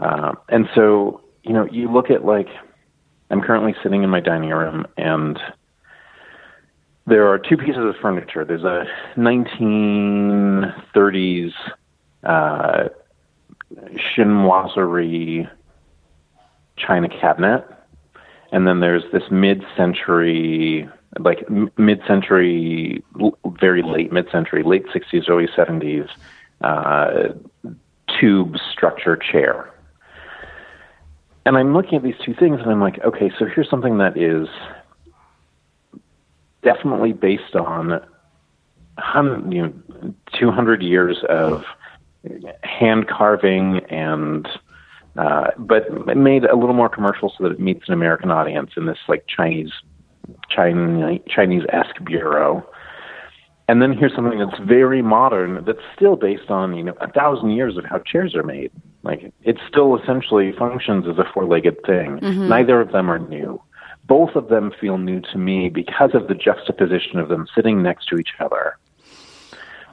Uh, 0.00 0.32
and 0.48 0.68
so, 0.74 1.20
you 1.42 1.52
know, 1.52 1.66
you 1.66 1.90
look 1.90 2.10
at 2.10 2.24
like, 2.24 2.48
I'm 3.30 3.40
currently 3.40 3.74
sitting 3.82 4.02
in 4.02 4.10
my 4.10 4.20
dining 4.20 4.50
room 4.50 4.86
and 4.96 5.38
there 7.06 7.28
are 7.28 7.38
two 7.38 7.56
pieces 7.56 7.84
of 7.84 7.94
furniture. 8.02 8.44
There's 8.44 8.64
a 8.64 8.84
1930s 9.16 11.52
uh, 12.24 12.88
chinoiserie 13.94 15.48
china 16.76 17.08
cabinet 17.08 17.66
and 18.52 18.66
then 18.66 18.80
there's 18.80 19.02
this 19.12 19.22
mid-century 19.30 20.88
like 21.18 21.48
mid-century 21.78 23.02
very 23.58 23.82
late 23.82 24.12
mid-century 24.12 24.62
late 24.62 24.86
60s 24.88 25.28
early 25.28 25.48
70s 25.48 26.08
uh, 26.60 27.28
tube 28.18 28.56
structure 28.72 29.16
chair 29.16 29.72
and 31.44 31.56
i'm 31.56 31.72
looking 31.72 31.96
at 31.96 32.02
these 32.02 32.18
two 32.24 32.34
things 32.34 32.60
and 32.60 32.70
i'm 32.70 32.80
like 32.80 33.02
okay 33.04 33.30
so 33.38 33.46
here's 33.46 33.70
something 33.70 33.98
that 33.98 34.16
is 34.16 34.48
definitely 36.66 37.12
based 37.12 37.54
on 37.54 38.00
you 39.52 39.62
know 39.62 40.14
200 40.38 40.82
years 40.82 41.18
of 41.28 41.64
hand 42.62 43.06
carving 43.08 43.78
and 43.88 44.48
uh, 45.16 45.50
but 45.56 46.16
made 46.16 46.44
a 46.44 46.56
little 46.56 46.74
more 46.74 46.88
commercial 46.88 47.32
so 47.36 47.44
that 47.44 47.52
it 47.52 47.60
meets 47.60 47.86
an 47.86 47.94
American 47.94 48.30
audience 48.30 48.72
in 48.76 48.86
this 48.86 48.98
like 49.08 49.24
Chinese 49.28 49.70
Chinese 50.50 51.64
esque 51.72 52.04
bureau. 52.04 52.68
And 53.68 53.80
then 53.80 53.92
here's 53.92 54.14
something 54.14 54.38
that's 54.38 54.58
very 54.60 55.02
modern 55.02 55.64
that's 55.64 55.80
still 55.94 56.16
based 56.16 56.50
on 56.50 56.74
you 56.74 56.82
know 56.82 56.94
a 57.00 57.10
thousand 57.10 57.50
years 57.50 57.76
of 57.76 57.84
how 57.84 57.98
chairs 58.00 58.34
are 58.34 58.42
made. 58.42 58.72
Like 59.04 59.32
it 59.42 59.56
still 59.68 59.96
essentially 59.96 60.52
functions 60.58 61.06
as 61.08 61.16
a 61.18 61.24
four-legged 61.32 61.76
thing. 61.86 62.18
Mm-hmm. 62.18 62.48
Neither 62.48 62.80
of 62.80 62.90
them 62.90 63.08
are 63.08 63.20
new. 63.20 63.62
Both 64.06 64.36
of 64.36 64.48
them 64.48 64.72
feel 64.80 64.98
new 64.98 65.20
to 65.32 65.38
me 65.38 65.68
because 65.68 66.14
of 66.14 66.28
the 66.28 66.34
juxtaposition 66.34 67.18
of 67.18 67.28
them 67.28 67.46
sitting 67.54 67.82
next 67.82 68.06
to 68.08 68.16
each 68.16 68.34
other. 68.38 68.76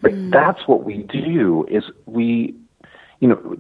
Like 0.02 0.14
mm. 0.14 0.32
that's 0.32 0.68
what 0.68 0.84
we 0.84 0.98
do. 0.98 1.66
Is 1.70 1.86
we, 2.06 2.54
you 3.20 3.28
know, 3.30 3.58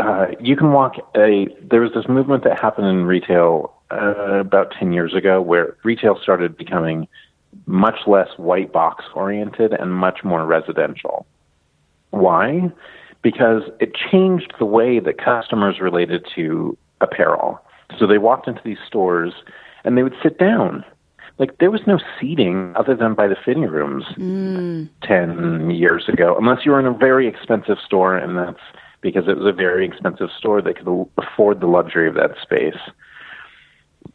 uh, 0.00 0.26
you 0.40 0.56
can 0.56 0.72
walk 0.72 0.96
a. 1.16 1.46
There 1.62 1.80
was 1.80 1.92
this 1.94 2.08
movement 2.08 2.44
that 2.44 2.58
happened 2.58 2.88
in 2.88 3.06
retail 3.06 3.72
uh, 3.90 4.40
about 4.40 4.72
ten 4.72 4.92
years 4.92 5.14
ago, 5.14 5.40
where 5.40 5.76
retail 5.84 6.18
started 6.20 6.56
becoming 6.56 7.06
much 7.66 8.00
less 8.06 8.28
white 8.36 8.72
box 8.72 9.04
oriented 9.14 9.72
and 9.72 9.94
much 9.94 10.24
more 10.24 10.44
residential. 10.44 11.26
Why? 12.10 12.70
Because 13.22 13.62
it 13.80 13.94
changed 13.94 14.52
the 14.58 14.66
way 14.66 14.98
that 15.00 15.18
customers 15.18 15.80
related 15.80 16.26
to 16.34 16.76
apparel. 17.00 17.60
So 17.98 18.06
they 18.06 18.18
walked 18.18 18.48
into 18.48 18.60
these 18.64 18.78
stores 18.86 19.32
and 19.84 19.96
they 19.96 20.02
would 20.02 20.16
sit 20.22 20.38
down. 20.38 20.84
Like 21.38 21.58
there 21.58 21.70
was 21.70 21.82
no 21.86 21.98
seating 22.18 22.72
other 22.76 22.96
than 22.96 23.14
by 23.14 23.28
the 23.28 23.36
fitting 23.44 23.64
rooms 23.64 24.04
mm. 24.16 24.88
ten 25.02 25.70
years 25.70 26.08
ago, 26.08 26.34
unless 26.38 26.64
you 26.64 26.72
were 26.72 26.80
in 26.80 26.86
a 26.86 26.96
very 26.96 27.28
expensive 27.28 27.76
store, 27.84 28.16
and 28.16 28.38
that's 28.38 28.60
because 29.02 29.28
it 29.28 29.36
was 29.36 29.46
a 29.46 29.52
very 29.52 29.86
expensive 29.86 30.30
store 30.36 30.62
that 30.62 30.78
could 30.78 31.08
afford 31.18 31.60
the 31.60 31.66
luxury 31.66 32.08
of 32.08 32.14
that 32.14 32.30
space. 32.40 32.80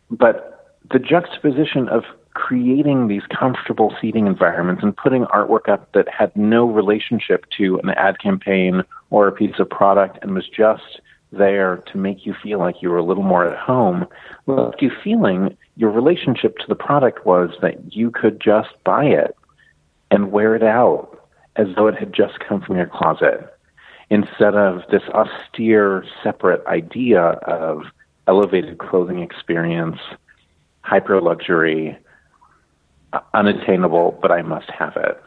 But 0.10 0.76
the 0.92 1.00
juxtaposition 1.00 1.88
of 1.90 2.04
creating 2.34 3.08
these 3.08 3.24
comfortable 3.28 3.94
seating 4.02 4.26
environments 4.26 4.84
and 4.84 4.96
putting 4.96 5.26
artwork 5.26 5.70
up 5.70 5.92
that 5.94 6.08
had 6.10 6.36
no 6.36 6.66
relationship 6.66 7.46
to 7.58 7.80
an 7.84 7.90
ad 7.92 8.20
campaign 8.20 8.84
or 9.10 9.28
a 9.28 9.32
piece 9.32 9.60
of 9.60 9.70
product 9.70 10.18
and 10.22 10.34
was 10.34 10.48
just 10.48 11.02
there 11.32 11.78
to 11.92 11.98
make 11.98 12.26
you 12.26 12.36
feel 12.44 12.60
like 12.60 12.82
you 12.82 12.90
were 12.90 12.98
a 12.98 13.04
little 13.04 13.24
more 13.24 13.48
at 13.48 13.58
home 13.58 14.06
left 14.48 14.82
you 14.82 14.92
feeling 15.04 15.56
your 15.78 15.90
relationship 15.90 16.58
to 16.58 16.68
the 16.68 16.76
product 16.76 17.26
was 17.26 17.52
that 17.62 17.96
you 17.96 18.12
could 18.12 18.40
just 18.40 18.70
buy 18.84 19.06
it 19.06 19.36
and 20.10 20.32
wear 20.32 20.56
it 20.56 20.64
out 20.64 21.18
as 21.56 21.68
though 21.76 21.88
it 21.88 21.96
had 21.96 22.14
just 22.14 22.40
come 22.40 22.62
from 22.62 22.76
your 22.76 22.86
closet 22.86 23.54
instead 24.10 24.56
of 24.56 24.84
this 24.92 25.04
austere, 25.14 26.06
separate 26.22 26.66
idea 26.68 27.22
of 27.22 27.84
elevated 28.28 28.78
clothing 28.78 29.20
experience, 29.20 30.00
hyper 30.82 31.22
luxury, 31.22 31.98
unattainable, 33.34 34.18
but 34.22 34.32
I 34.32 34.42
must 34.42 34.70
have 34.70 34.98
it. 34.98 35.22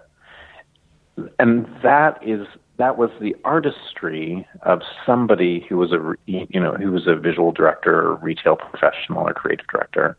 And 1.38 1.66
that 1.82 2.18
is 2.26 2.46
that 2.76 2.98
was 2.98 3.10
the 3.20 3.36
artistry 3.44 4.46
of 4.62 4.82
somebody 5.06 5.64
who 5.68 5.76
was 5.76 5.92
a 5.92 6.14
you 6.26 6.60
know 6.60 6.72
who 6.74 6.92
was 6.92 7.06
a 7.06 7.14
visual 7.14 7.52
director 7.52 8.00
or 8.00 8.14
retail 8.16 8.56
professional 8.56 9.28
or 9.28 9.32
creative 9.32 9.66
director 9.68 10.16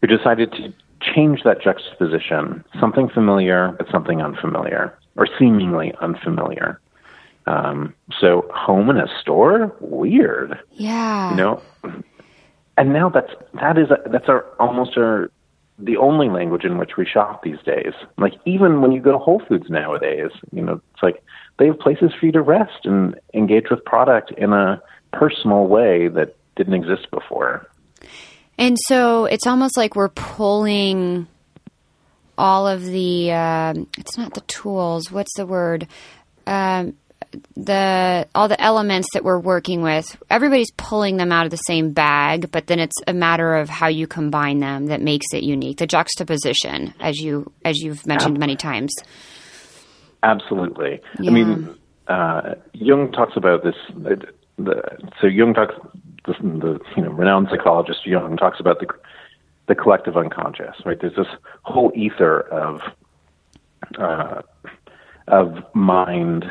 who 0.00 0.06
decided 0.06 0.52
to 0.52 0.72
change 1.00 1.42
that 1.44 1.60
juxtaposition 1.60 2.64
something 2.80 3.08
familiar 3.08 3.74
but 3.78 3.86
something 3.90 4.20
unfamiliar 4.20 4.96
or 5.16 5.26
seemingly 5.38 5.92
unfamiliar. 6.00 6.80
Um, 7.46 7.94
so 8.20 8.48
home 8.52 8.90
in 8.90 8.96
a 8.96 9.06
store? 9.20 9.74
Weird. 9.80 10.58
Yeah. 10.72 11.30
You 11.30 11.36
know? 11.36 11.62
And 12.76 12.92
now 12.92 13.08
that's 13.08 13.32
that 13.54 13.78
is 13.78 13.90
a, 13.90 13.98
that's 14.10 14.28
our 14.28 14.44
almost 14.58 14.98
our 14.98 15.30
the 15.78 15.96
only 15.96 16.28
language 16.28 16.64
in 16.64 16.78
which 16.78 16.96
we 16.96 17.06
shop 17.06 17.42
these 17.42 17.58
days. 17.64 17.92
Like 18.18 18.34
even 18.44 18.80
when 18.80 18.92
you 18.92 19.00
go 19.00 19.12
to 19.12 19.18
Whole 19.18 19.42
Foods 19.48 19.70
nowadays, 19.70 20.30
you 20.52 20.62
know, 20.62 20.80
it's 20.92 21.02
like 21.02 21.22
they 21.58 21.66
have 21.66 21.78
places 21.78 22.12
for 22.18 22.26
you 22.26 22.32
to 22.32 22.42
rest 22.42 22.84
and 22.84 23.18
engage 23.34 23.70
with 23.70 23.84
product 23.84 24.32
in 24.32 24.52
a 24.52 24.82
personal 25.12 25.66
way 25.66 26.08
that 26.08 26.36
didn't 26.56 26.74
exist 26.74 27.10
before. 27.10 27.66
And 28.58 28.76
so 28.86 29.26
it's 29.26 29.46
almost 29.46 29.76
like 29.76 29.96
we're 29.96 30.08
pulling 30.08 31.26
all 32.38 32.66
of 32.66 32.84
the, 32.84 33.32
uh, 33.32 33.74
it's 33.98 34.18
not 34.18 34.34
the 34.34 34.42
tools, 34.42 35.10
what's 35.10 35.34
the 35.36 35.46
word? 35.46 35.86
Um, 36.46 36.94
the 37.56 38.26
all 38.34 38.48
the 38.48 38.60
elements 38.60 39.08
that 39.12 39.24
we're 39.24 39.38
working 39.38 39.82
with 39.82 40.16
everybody's 40.30 40.70
pulling 40.76 41.16
them 41.16 41.32
out 41.32 41.44
of 41.44 41.50
the 41.50 41.56
same 41.56 41.90
bag 41.90 42.50
but 42.50 42.66
then 42.66 42.78
it's 42.78 42.94
a 43.06 43.12
matter 43.12 43.56
of 43.56 43.68
how 43.68 43.88
you 43.88 44.06
combine 44.06 44.60
them 44.60 44.86
that 44.86 45.02
makes 45.02 45.26
it 45.34 45.42
unique 45.42 45.78
the 45.78 45.86
juxtaposition 45.86 46.94
as 47.00 47.18
you 47.18 47.50
as 47.64 47.76
you've 47.78 48.06
mentioned 48.06 48.38
many 48.38 48.56
times 48.56 48.94
absolutely 50.22 51.00
yeah. 51.20 51.30
i 51.30 51.32
mean 51.32 51.74
uh, 52.08 52.54
jung 52.72 53.10
talks 53.10 53.36
about 53.36 53.64
this 53.64 53.74
the, 53.96 54.22
the, 54.58 54.82
so 55.20 55.26
jung 55.26 55.54
talks 55.54 55.74
the, 56.26 56.32
the 56.32 56.80
you 56.96 57.02
know 57.02 57.10
renowned 57.10 57.48
psychologist 57.50 58.06
jung 58.06 58.36
talks 58.36 58.60
about 58.60 58.80
the 58.80 58.86
the 59.66 59.74
collective 59.74 60.16
unconscious 60.16 60.76
right 60.84 61.00
there's 61.00 61.16
this 61.16 61.26
whole 61.62 61.92
ether 61.94 62.40
of 62.52 62.80
uh, 63.98 64.42
of 65.28 65.64
mind 65.74 66.44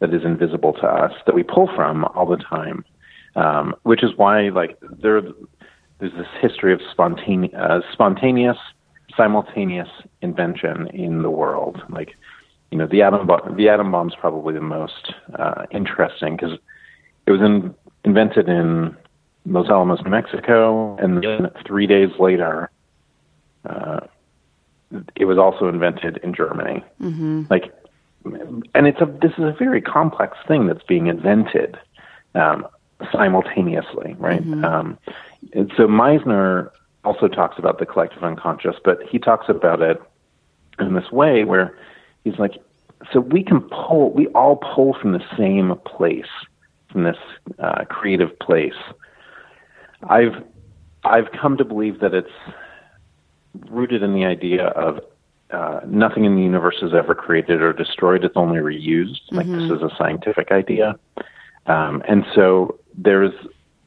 that 0.00 0.14
is 0.14 0.24
invisible 0.24 0.72
to 0.74 0.86
us 0.86 1.12
that 1.26 1.34
we 1.34 1.42
pull 1.42 1.68
from 1.74 2.04
all 2.04 2.26
the 2.26 2.36
time, 2.36 2.84
um, 3.36 3.74
which 3.82 4.02
is 4.02 4.10
why 4.16 4.48
like 4.48 4.78
there 4.80 5.22
there's 5.98 6.12
this 6.12 6.28
history 6.40 6.72
of 6.72 6.80
spontaneous, 6.92 7.52
uh, 7.58 7.80
spontaneous, 7.92 8.56
simultaneous 9.16 9.88
invention 10.22 10.86
in 10.88 11.22
the 11.22 11.30
world. 11.30 11.82
Like 11.88 12.16
you 12.70 12.78
know 12.78 12.86
the 12.86 13.02
atom 13.02 13.26
bomb, 13.26 13.56
the 13.56 13.68
atom 13.68 13.90
bomb 13.90 14.08
is 14.08 14.14
probably 14.14 14.54
the 14.54 14.60
most 14.60 15.12
uh, 15.38 15.66
interesting 15.70 16.36
because 16.36 16.58
it 17.26 17.30
was 17.30 17.40
in, 17.40 17.74
invented 18.04 18.48
in 18.48 18.96
Los 19.46 19.68
Alamos, 19.68 20.00
New 20.04 20.10
Mexico, 20.10 20.96
and 20.96 21.22
then 21.22 21.50
three 21.66 21.86
days 21.86 22.10
later. 22.18 22.70
Uh, 23.64 24.00
it 25.16 25.26
was 25.26 25.36
also 25.36 25.68
invented 25.68 26.18
in 26.22 26.32
Germany. 26.32 26.82
Mm-hmm. 27.00 27.44
Like 27.50 27.74
and 28.74 28.86
it's 28.86 29.00
a 29.00 29.06
this 29.06 29.32
is 29.32 29.44
a 29.44 29.54
very 29.58 29.80
complex 29.80 30.36
thing 30.46 30.66
that's 30.66 30.82
being 30.82 31.06
invented 31.06 31.78
um, 32.34 32.66
simultaneously, 33.12 34.16
right? 34.18 34.42
Mm-hmm. 34.42 34.64
Um, 34.64 34.98
and 35.52 35.72
so 35.76 35.86
Meisner 35.86 36.70
also 37.04 37.28
talks 37.28 37.58
about 37.58 37.78
the 37.78 37.86
collective 37.86 38.22
unconscious, 38.22 38.76
but 38.84 38.98
he 39.08 39.18
talks 39.18 39.48
about 39.48 39.80
it 39.80 40.00
in 40.78 40.94
this 40.94 41.10
way 41.10 41.44
where 41.44 41.76
he's 42.28 42.38
like, 42.38 42.54
so 43.12 43.20
we 43.20 43.42
can 43.42 43.60
pull, 43.60 44.12
we 44.12 44.26
all 44.28 44.56
pull 44.56 44.94
from 45.00 45.12
the 45.12 45.22
same 45.36 45.74
place, 45.84 46.26
from 46.90 47.04
this 47.04 47.16
uh, 47.58 47.84
creative 47.84 48.38
place. 48.38 48.74
I've 50.02 50.44
I've 51.04 51.30
come 51.32 51.56
to 51.56 51.64
believe 51.64 52.00
that 52.00 52.14
it's 52.14 52.30
rooted 53.70 54.02
in 54.02 54.14
the 54.14 54.24
idea 54.24 54.66
of 54.66 55.00
uh, 55.50 55.80
nothing 55.86 56.24
in 56.24 56.36
the 56.36 56.42
universe 56.42 56.76
is 56.82 56.92
ever 56.92 57.14
created 57.14 57.62
or 57.62 57.72
destroyed. 57.72 58.24
It's 58.24 58.36
only 58.36 58.58
reused. 58.58 59.20
Like 59.30 59.46
mm-hmm. 59.46 59.68
this 59.68 59.76
is 59.76 59.82
a 59.82 59.90
scientific 59.96 60.50
idea, 60.50 60.98
um, 61.66 62.02
and 62.06 62.24
so 62.34 62.78
there's 62.96 63.32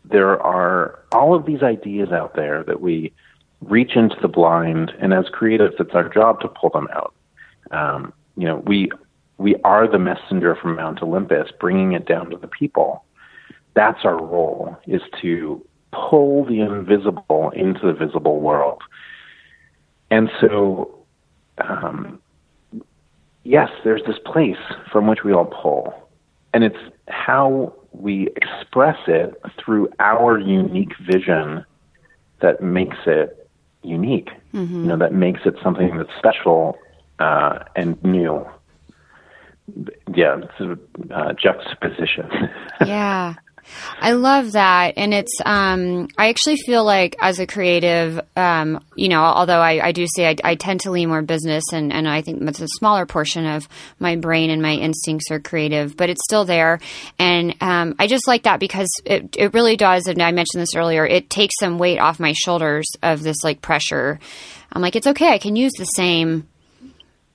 there 0.06 0.42
are 0.42 1.00
all 1.12 1.36
of 1.36 1.46
these 1.46 1.62
ideas 1.62 2.12
out 2.12 2.36
there 2.36 2.64
that 2.64 2.82
we 2.82 3.14
reach 3.62 3.96
into 3.96 4.16
the 4.22 4.28
blind, 4.28 4.92
and 5.00 5.14
as 5.14 5.26
creatives, 5.26 5.80
it's 5.80 5.94
our 5.94 6.10
job 6.10 6.42
to 6.42 6.48
pull 6.48 6.70
them 6.70 6.88
out. 6.94 7.14
Um, 7.72 8.14
you 8.38 8.48
know, 8.48 8.58
we 8.58 8.90
we 9.38 9.56
are 9.64 9.88
the 9.88 10.00
messenger 10.00 10.56
from 10.56 10.76
Mount 10.76 11.02
Olympus, 11.02 11.50
bringing 11.60 11.94
it 11.94 12.06
down 12.06 12.30
to 12.30 12.38
the 12.38 12.48
people. 12.48 13.04
That's 13.74 14.04
our 14.04 14.22
role: 14.22 14.78
is 14.88 15.02
to 15.22 15.66
pull 15.92 16.46
the 16.46 16.62
invisible 16.62 17.52
into 17.56 17.88
the 17.88 17.94
visible 17.94 18.40
world. 18.40 18.82
And 20.10 20.30
so 20.40 21.06
um, 21.58 22.20
yes, 23.44 23.70
there's 23.84 24.04
this 24.06 24.20
place 24.26 24.58
from 24.92 25.08
which 25.08 25.24
we 25.24 25.34
all 25.34 25.46
pull, 25.46 25.94
and 26.54 26.64
it's 26.64 26.78
how 27.08 27.74
we 27.92 28.30
express 28.36 28.98
it 29.08 29.34
through 29.64 29.90
our 30.00 30.40
unique 30.40 30.94
vision 31.00 31.66
that 32.42 32.62
makes 32.62 32.98
it 33.06 33.50
unique. 33.84 34.30
Mm-hmm. 34.54 34.82
You 34.82 34.88
know, 34.88 34.98
that 34.98 35.14
makes 35.14 35.42
it 35.46 35.56
something 35.64 35.98
that's 35.98 36.10
special 36.18 36.78
uh, 37.22 37.64
and 37.76 38.02
new. 38.04 38.46
Yeah, 40.14 40.42
it's 40.42 40.60
a 40.60 41.14
uh, 41.14 41.34
juxtaposition. 41.34 42.30
yeah. 42.86 43.36
I 44.00 44.14
love 44.14 44.54
that. 44.54 44.94
And 44.98 45.14
it's, 45.14 45.32
um, 45.46 46.08
I 46.18 46.30
actually 46.30 46.58
feel 46.58 46.84
like 46.84 47.16
as 47.22 47.40
a 47.40 47.48
creative, 47.48 48.20
um, 48.36 48.84
you 48.96 49.08
know, 49.08 49.22
although 49.22 49.60
I, 49.60 49.88
I 49.88 49.92
do 49.92 50.08
say 50.14 50.28
I, 50.28 50.36
I, 50.44 50.56
tend 50.56 50.82
to 50.82 50.92
lean 50.92 51.10
more 51.10 51.22
business 51.22 51.64
and, 51.72 51.94
and 51.94 52.08
I 52.08 52.22
think 52.22 52.42
it's 52.42 52.60
a 52.60 52.68
smaller 52.68 53.06
portion 53.06 53.46
of 53.46 53.70
my 54.00 54.16
brain 54.16 54.50
and 54.50 54.62
my 54.62 54.74
instincts 54.74 55.32
are 55.32 55.40
creative, 55.40 55.96
but 55.96 56.10
it's 56.10 56.24
still 56.26 56.44
there. 56.44 56.80
And 57.20 57.56
um, 57.62 57.96
I 58.00 58.08
just 58.08 58.28
like 58.28 58.44
that 58.44 58.60
because 58.60 58.90
it, 59.06 59.36
it 59.38 59.54
really 59.54 59.78
does, 59.78 60.08
and 60.08 60.22
I 60.22 60.32
mentioned 60.32 60.62
this 60.62 60.76
earlier, 60.76 61.06
it 61.06 61.30
takes 61.30 61.54
some 61.60 61.78
weight 61.78 62.00
off 62.00 62.20
my 62.20 62.34
shoulders 62.34 62.88
of 63.04 63.24
this 63.24 63.38
like 63.44 63.62
pressure. 63.62 64.20
I'm 64.74 64.82
like, 64.82 64.96
it's 64.96 65.08
okay. 65.08 65.34
I 65.34 65.38
can 65.38 65.56
use 65.56 65.74
the 65.78 65.86
same 65.86 66.48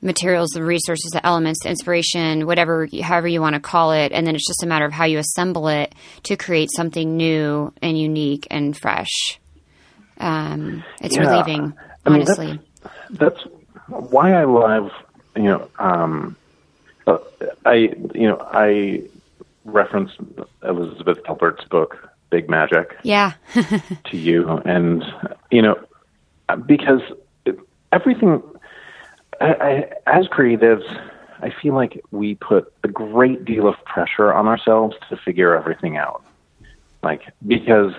materials, 0.06 0.50
the 0.50 0.64
resources, 0.64 1.10
the 1.10 1.24
elements, 1.26 1.60
the 1.62 1.68
inspiration, 1.68 2.46
whatever, 2.46 2.88
however 3.02 3.28
you 3.28 3.40
want 3.40 3.54
to 3.54 3.60
call 3.60 3.92
it, 3.92 4.12
and 4.12 4.26
then 4.26 4.34
it's 4.34 4.46
just 4.46 4.62
a 4.62 4.66
matter 4.66 4.86
of 4.86 4.92
how 4.92 5.04
you 5.04 5.18
assemble 5.18 5.68
it 5.68 5.94
to 6.22 6.36
create 6.36 6.70
something 6.74 7.16
new 7.16 7.72
and 7.82 7.98
unique 7.98 8.46
and 8.50 8.76
fresh. 8.76 9.38
Um, 10.18 10.84
it's 11.02 11.16
yeah. 11.16 11.28
relieving, 11.28 11.74
honestly. 12.06 12.46
I 12.46 12.50
mean, 12.50 12.60
that's, 13.10 13.36
that's, 13.44 13.46
why 13.88 14.32
I 14.32 14.44
love, 14.44 14.90
you 15.36 15.44
know, 15.44 15.68
um, 15.78 16.36
uh, 17.06 17.18
I, 17.64 17.74
you 18.14 18.26
know, 18.28 18.38
I 18.40 19.02
referenced 19.64 20.16
Elizabeth 20.62 21.22
Gilbert's 21.24 21.64
book, 21.64 22.08
Big 22.30 22.48
Magic. 22.48 22.96
Yeah. 23.02 23.34
to 23.54 24.16
you, 24.16 24.48
and 24.64 25.04
you 25.50 25.62
know, 25.62 25.78
because 26.66 27.00
everything 27.92 28.42
I, 29.40 29.46
I, 29.46 29.92
as 30.06 30.26
creatives, 30.26 30.84
I 31.40 31.52
feel 31.62 31.74
like 31.74 32.02
we 32.10 32.34
put 32.36 32.72
a 32.82 32.88
great 32.88 33.44
deal 33.44 33.68
of 33.68 33.74
pressure 33.84 34.32
on 34.32 34.46
ourselves 34.46 34.96
to 35.10 35.16
figure 35.16 35.56
everything 35.56 35.96
out. 35.96 36.22
Like, 37.02 37.22
because, 37.46 37.92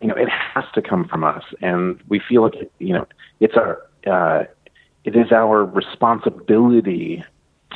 you 0.00 0.08
know, 0.08 0.14
it 0.14 0.28
has 0.28 0.64
to 0.74 0.82
come 0.82 1.06
from 1.06 1.24
us. 1.24 1.42
And 1.60 2.00
we 2.08 2.20
feel 2.20 2.42
like, 2.42 2.70
you 2.78 2.94
know, 2.94 3.06
it's 3.40 3.54
our, 3.56 3.82
uh, 4.06 4.44
it 5.04 5.16
is 5.16 5.32
our 5.32 5.64
responsibility 5.64 7.24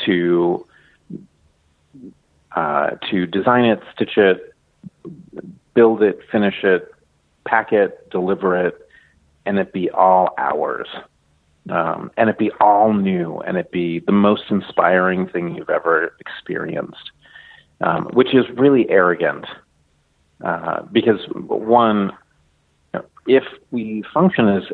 to, 0.05 0.67
uh, 2.55 2.91
to 3.11 3.27
design 3.27 3.65
it, 3.65 3.81
stitch 3.95 4.17
it, 4.17 4.55
build 5.75 6.03
it, 6.03 6.21
finish 6.31 6.63
it, 6.63 6.95
pack 7.45 7.73
it, 7.73 8.11
deliver 8.11 8.67
it, 8.67 8.89
and 9.45 9.59
it 9.59 9.73
be 9.73 9.91
all 9.91 10.35
ours 10.39 10.89
um, 11.71 12.11
and 12.17 12.29
it 12.29 12.39
be 12.39 12.51
all 12.61 12.93
new 12.93 13.39
and 13.41 13.57
it 13.57 13.71
be 13.71 14.01
the 14.01 14.13
most 14.13 14.45
inspiring 14.51 15.27
thing 15.27 15.55
you've 15.55 15.71
ever 15.71 16.15
experienced, 16.21 17.11
um, 17.81 18.07
which 18.13 18.35
is 18.35 18.45
really 18.55 18.89
arrogant. 18.91 19.47
Uh, 20.45 20.83
because 20.93 21.21
one, 21.33 22.13
if 23.27 23.45
we 23.71 24.05
function 24.13 24.49
as 24.49 24.65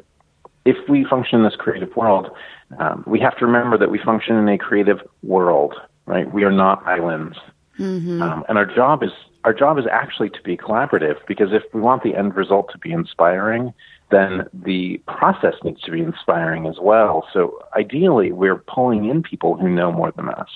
if 0.65 0.77
we 0.89 1.05
function 1.05 1.39
in 1.39 1.45
this 1.45 1.57
creative 1.57 1.95
world, 1.97 2.31
um, 2.79 3.03
we 3.07 3.19
have 3.21 3.37
to 3.39 3.47
remember 3.47 3.79
that 3.79 3.91
we 3.91 3.99
function 3.99 4.37
in 4.37 4.49
a 4.49 4.59
creative 4.59 5.01
world, 5.23 5.75
right? 6.07 6.31
We 6.33 6.45
are 6.45 6.53
not 6.53 6.85
islands, 6.87 7.39
mm-hmm. 7.79 8.21
um, 8.21 8.45
and 8.49 8.59
our 8.59 8.67
job 8.67 9.03
is 9.03 9.11
our 9.45 9.55
job 9.55 9.79
is 9.79 9.87
actually 9.91 10.31
to 10.31 10.43
be 10.43 10.57
collaborative 10.57 11.17
because 11.27 11.53
if 11.53 11.63
we 11.73 11.81
want 11.81 12.03
the 12.03 12.15
end 12.15 12.37
result 12.37 12.71
to 12.73 12.79
be 12.79 12.93
inspiring, 12.93 13.73
then 14.11 14.47
the 14.53 14.99
process 15.07 15.55
needs 15.65 15.81
to 15.83 15.91
be 15.91 16.01
inspiring 16.01 16.67
as 16.67 16.77
well. 16.81 17.27
So 17.33 17.59
ideally, 17.75 18.33
we're 18.33 18.57
pulling 18.59 19.09
in 19.09 19.23
people 19.23 19.57
who 19.57 19.69
know 19.69 19.93
more 19.93 20.13
than 20.13 20.29
us. 20.29 20.49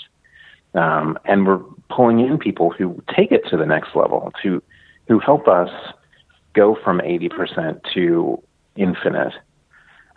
Um, 0.74 1.18
and 1.24 1.47
we're 1.47 1.61
pulling 1.89 2.20
in 2.20 2.37
people 2.37 2.70
who 2.70 3.01
take 3.14 3.30
it 3.30 3.43
to 3.51 3.57
the 3.57 3.66
next 3.66 3.95
level, 3.95 4.32
to 4.43 4.62
who 5.07 5.18
help 5.20 5.47
us 5.47 5.70
go 6.53 6.76
from 6.82 6.99
80% 6.99 7.80
to 7.95 8.43
infinite. 8.76 9.35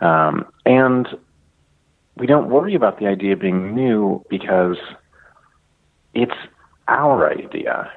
Um, 0.00 0.46
and 0.66 1.08
we 2.16 2.26
don't 2.26 2.50
worry 2.50 2.74
about 2.74 2.98
the 2.98 3.06
idea 3.06 3.36
being 3.36 3.74
new 3.74 4.24
because 4.28 4.76
it's 6.14 6.32
our 6.88 7.30
idea. 7.30 7.90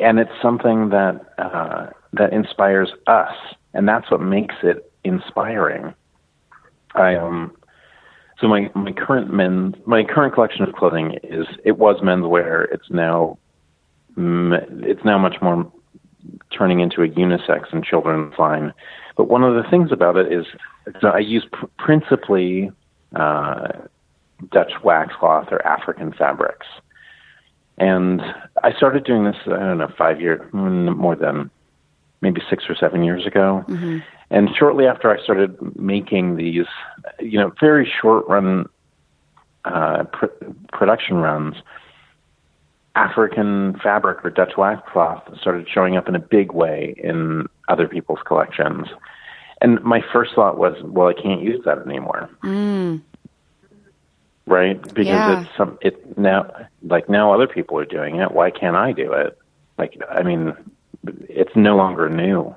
And 0.00 0.18
it's 0.18 0.30
something 0.40 0.88
that 0.90 1.20
uh, 1.38 1.88
that 2.12 2.32
inspires 2.32 2.90
us, 3.06 3.34
and 3.74 3.88
that's 3.88 4.10
what 4.10 4.20
makes 4.20 4.54
it 4.62 4.90
inspiring. 5.04 5.94
I 6.94 7.16
um, 7.16 7.54
so 8.40 8.48
my 8.48 8.70
my 8.74 8.92
current 8.92 9.32
men 9.32 9.74
my 9.86 10.04
current 10.04 10.34
collection 10.34 10.62
of 10.62 10.74
clothing 10.74 11.18
is 11.22 11.46
it 11.64 11.78
was 11.78 12.00
menswear. 12.02 12.66
It's 12.72 12.90
now 12.90 13.38
it's 14.16 15.04
now 15.04 15.18
much 15.18 15.36
more 15.40 15.70
turning 16.56 16.80
into 16.80 17.02
a 17.02 17.08
unisex 17.08 17.72
and 17.72 17.84
children's 17.84 18.38
line. 18.38 18.72
But 19.16 19.28
one 19.28 19.42
of 19.42 19.54
the 19.54 19.68
things 19.70 19.92
about 19.92 20.16
it 20.16 20.32
is 20.32 20.46
so 21.00 21.08
I 21.08 21.18
use 21.18 21.46
pr- 21.52 21.66
principally 21.78 22.72
uh, 23.14 23.68
Dutch 24.50 24.72
wax 24.82 25.14
cloth 25.18 25.48
or 25.50 25.64
African 25.66 26.12
fabrics. 26.12 26.66
And 27.78 28.20
I 28.62 28.72
started 28.72 29.04
doing 29.04 29.24
this, 29.24 29.36
I 29.46 29.58
don't 29.58 29.78
know, 29.78 29.92
five 29.96 30.20
years, 30.20 30.40
more 30.52 31.16
than 31.16 31.50
maybe 32.20 32.42
six 32.50 32.64
or 32.68 32.74
seven 32.74 33.02
years 33.02 33.26
ago. 33.26 33.64
Mm-hmm. 33.68 33.98
And 34.30 34.50
shortly 34.54 34.86
after 34.86 35.10
I 35.10 35.22
started 35.22 35.56
making 35.76 36.36
these, 36.36 36.66
you 37.18 37.38
know, 37.38 37.52
very 37.58 37.90
short 38.00 38.28
run 38.28 38.68
uh, 39.64 40.04
pr- 40.04 40.26
production 40.72 41.16
runs, 41.16 41.56
African 42.94 43.78
fabric 43.82 44.24
or 44.24 44.30
Dutch 44.30 44.52
waxcloth 44.56 45.38
started 45.40 45.68
showing 45.72 45.96
up 45.96 46.08
in 46.08 46.14
a 46.14 46.20
big 46.20 46.52
way 46.52 46.94
in 46.98 47.46
other 47.68 47.88
people's 47.88 48.20
collections. 48.26 48.88
And 49.62 49.82
my 49.82 50.02
first 50.12 50.34
thought 50.34 50.58
was, 50.58 50.74
well, 50.82 51.08
I 51.08 51.14
can't 51.14 51.42
use 51.42 51.62
that 51.64 51.78
anymore. 51.78 52.28
Mm. 52.42 53.02
Right? 54.50 54.82
Because 54.82 55.06
yeah. 55.06 55.42
it's 55.42 55.56
some, 55.56 55.78
it 55.80 56.18
now, 56.18 56.50
like 56.82 57.08
now 57.08 57.32
other 57.32 57.46
people 57.46 57.78
are 57.78 57.84
doing 57.84 58.16
it. 58.16 58.32
Why 58.32 58.50
can't 58.50 58.74
I 58.76 58.92
do 58.92 59.12
it? 59.12 59.38
Like, 59.78 59.96
I 60.10 60.22
mean, 60.24 60.54
it's 61.06 61.54
no 61.54 61.76
longer 61.76 62.10
new. 62.10 62.54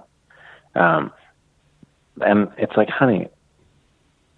Um, 0.75 1.11
and 2.19 2.51
it's 2.57 2.75
like, 2.75 2.89
honey, 2.89 3.27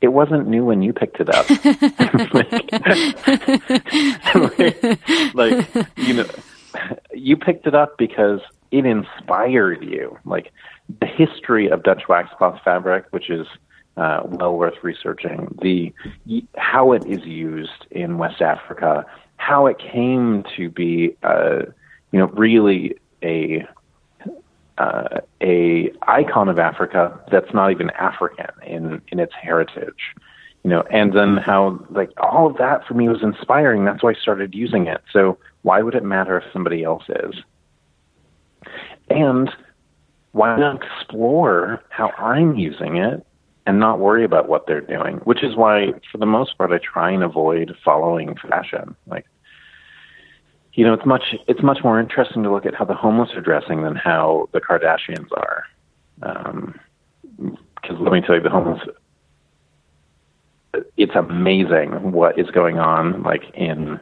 it 0.01 0.09
wasn't 0.09 0.47
new 0.47 0.65
when 0.65 0.81
you 0.81 0.91
picked 0.93 1.19
it 1.19 1.29
up. 1.33 1.49
like, 2.33 2.71
like, 5.33 5.87
you 5.97 6.13
know, 6.13 6.25
you 7.13 7.37
picked 7.37 7.67
it 7.67 7.73
up 7.73 7.97
because 7.97 8.41
it 8.71 8.85
inspired 8.85 9.83
you. 9.83 10.17
Like 10.25 10.51
the 10.99 11.07
history 11.07 11.69
of 11.69 11.83
Dutch 11.83 12.03
waxcloth 12.07 12.61
fabric, 12.63 13.05
which 13.11 13.29
is 13.29 13.47
uh, 13.97 14.21
well 14.25 14.55
worth 14.55 14.83
researching. 14.83 15.55
The 15.61 15.93
how 16.57 16.91
it 16.91 17.05
is 17.05 17.25
used 17.25 17.85
in 17.91 18.17
West 18.17 18.41
Africa, 18.41 19.05
how 19.37 19.67
it 19.67 19.77
came 19.79 20.43
to 20.55 20.69
be, 20.69 21.15
uh, 21.23 21.63
you 22.11 22.19
know, 22.19 22.27
really 22.27 22.97
a 23.23 23.65
uh, 24.77 25.21
a 25.41 25.91
icon 26.03 26.49
of 26.49 26.59
Africa 26.59 27.17
that's 27.31 27.53
not 27.53 27.71
even 27.71 27.89
African 27.91 28.47
in 28.65 29.01
in 29.09 29.19
its 29.19 29.33
heritage, 29.33 30.13
you 30.63 30.69
know, 30.69 30.83
and 30.91 31.13
then 31.13 31.37
how 31.37 31.79
like 31.89 32.11
all 32.17 32.47
of 32.47 32.57
that 32.57 32.85
for 32.85 32.93
me 32.93 33.07
was 33.07 33.23
inspiring. 33.23 33.85
That's 33.85 34.03
why 34.03 34.11
I 34.11 34.15
started 34.15 34.53
using 34.53 34.87
it. 34.87 35.01
So 35.13 35.37
why 35.61 35.81
would 35.81 35.95
it 35.95 36.03
matter 36.03 36.37
if 36.37 36.43
somebody 36.51 36.83
else 36.83 37.03
is? 37.07 37.35
And 39.09 39.49
why 40.33 40.57
not 40.57 40.83
explore 40.83 41.81
how 41.89 42.09
I'm 42.17 42.55
using 42.55 42.97
it 42.97 43.25
and 43.65 43.79
not 43.79 43.99
worry 43.99 44.23
about 44.23 44.47
what 44.47 44.67
they're 44.67 44.81
doing? 44.81 45.17
Which 45.17 45.43
is 45.43 45.55
why, 45.55 45.93
for 46.11 46.17
the 46.17 46.25
most 46.25 46.57
part, 46.57 46.71
I 46.71 46.79
try 46.79 47.11
and 47.11 47.23
avoid 47.23 47.75
following 47.83 48.35
fashion. 48.35 48.95
Like 49.07 49.25
you 50.75 50.83
know, 50.85 50.93
it's 50.93 51.05
much 51.05 51.35
it's 51.47 51.63
much 51.63 51.79
more 51.83 51.99
interesting 51.99 52.43
to 52.43 52.51
look 52.51 52.65
at 52.65 52.75
how 52.75 52.85
the 52.85 52.93
homeless 52.93 53.31
are 53.33 53.41
dressing 53.41 53.83
than 53.83 53.95
how 53.95 54.49
the 54.51 54.59
Kardashians 54.59 55.31
are. 55.31 55.63
Because 56.19 56.45
um, 57.89 58.03
let 58.03 58.11
me 58.11 58.21
tell 58.21 58.35
you, 58.35 58.41
the 58.41 58.49
homeless, 58.49 58.81
it's 60.97 61.15
amazing 61.15 62.11
what 62.11 62.37
is 62.37 62.49
going 62.51 62.77
on, 62.77 63.23
like 63.23 63.43
in 63.53 63.99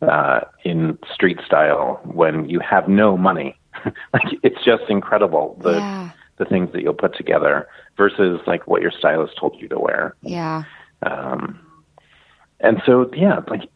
uh, 0.00 0.40
in 0.64 0.98
street 1.12 1.38
style 1.46 2.00
when 2.04 2.48
you 2.48 2.60
have 2.60 2.88
no 2.88 3.16
money. 3.16 3.58
like 3.84 4.38
it's 4.42 4.64
just 4.64 4.84
incredible 4.88 5.58
the 5.62 5.72
yeah. 5.72 6.10
The 6.38 6.44
things 6.44 6.72
that 6.72 6.82
you'll 6.82 6.94
put 6.94 7.16
together 7.16 7.68
versus 7.96 8.40
like 8.46 8.66
what 8.66 8.82
your 8.82 8.90
stylist 8.90 9.36
told 9.38 9.56
you 9.60 9.68
to 9.68 9.78
wear. 9.78 10.14
Yeah. 10.22 10.64
Um, 11.02 11.60
and 12.60 12.82
so 12.86 13.10
yeah, 13.14 13.40
like 13.48 13.68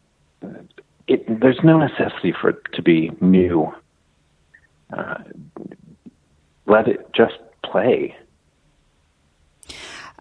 it, 1.07 1.41
there's 1.41 1.59
no 1.63 1.77
necessity 1.77 2.33
for 2.39 2.49
it 2.49 2.57
to 2.73 2.81
be 2.81 3.11
new. 3.19 3.73
Uh, 4.95 5.23
let 6.65 6.87
it 6.87 7.11
just 7.13 7.37
play. 7.63 8.15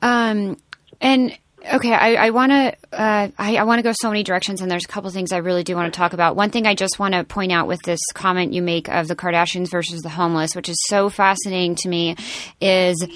Um, 0.03 0.57
and 1.01 1.37
okay, 1.71 1.93
I, 1.93 2.27
I 2.27 2.31
want 2.31 2.53
to 2.53 2.77
uh, 2.93 3.29
I, 3.39 3.57
I 3.57 3.63
want 3.65 3.79
to 3.79 3.83
go 3.83 3.93
so 3.93 4.09
many 4.09 4.23
directions, 4.23 4.61
and 4.61 4.71
there's 4.71 4.85
a 4.85 4.89
couple 4.89 5.11
things 5.11 5.33
I 5.33 5.39
really 5.39 5.65
do 5.65 5.75
want 5.77 5.93
to 5.93 5.97
talk 5.97 6.13
about. 6.13 6.37
One 6.37 6.51
thing 6.51 6.67
I 6.67 6.75
just 6.75 6.99
want 6.99 7.15
to 7.15 7.25
point 7.25 7.53
out 7.53 7.67
with 7.67 7.81
this 7.83 8.01
comment 8.15 8.53
you 8.53 8.63
make 8.63 8.89
of 8.89 9.09
the 9.09 9.17
Kardashians 9.17 9.71
versus 9.71 10.03
the 10.03 10.09
homeless, 10.09 10.55
which 10.55 10.69
is 10.69 10.77
so 10.89 11.09
fascinating 11.09 11.77
to 11.77 11.89
me, 11.89 12.17
is 12.61 13.07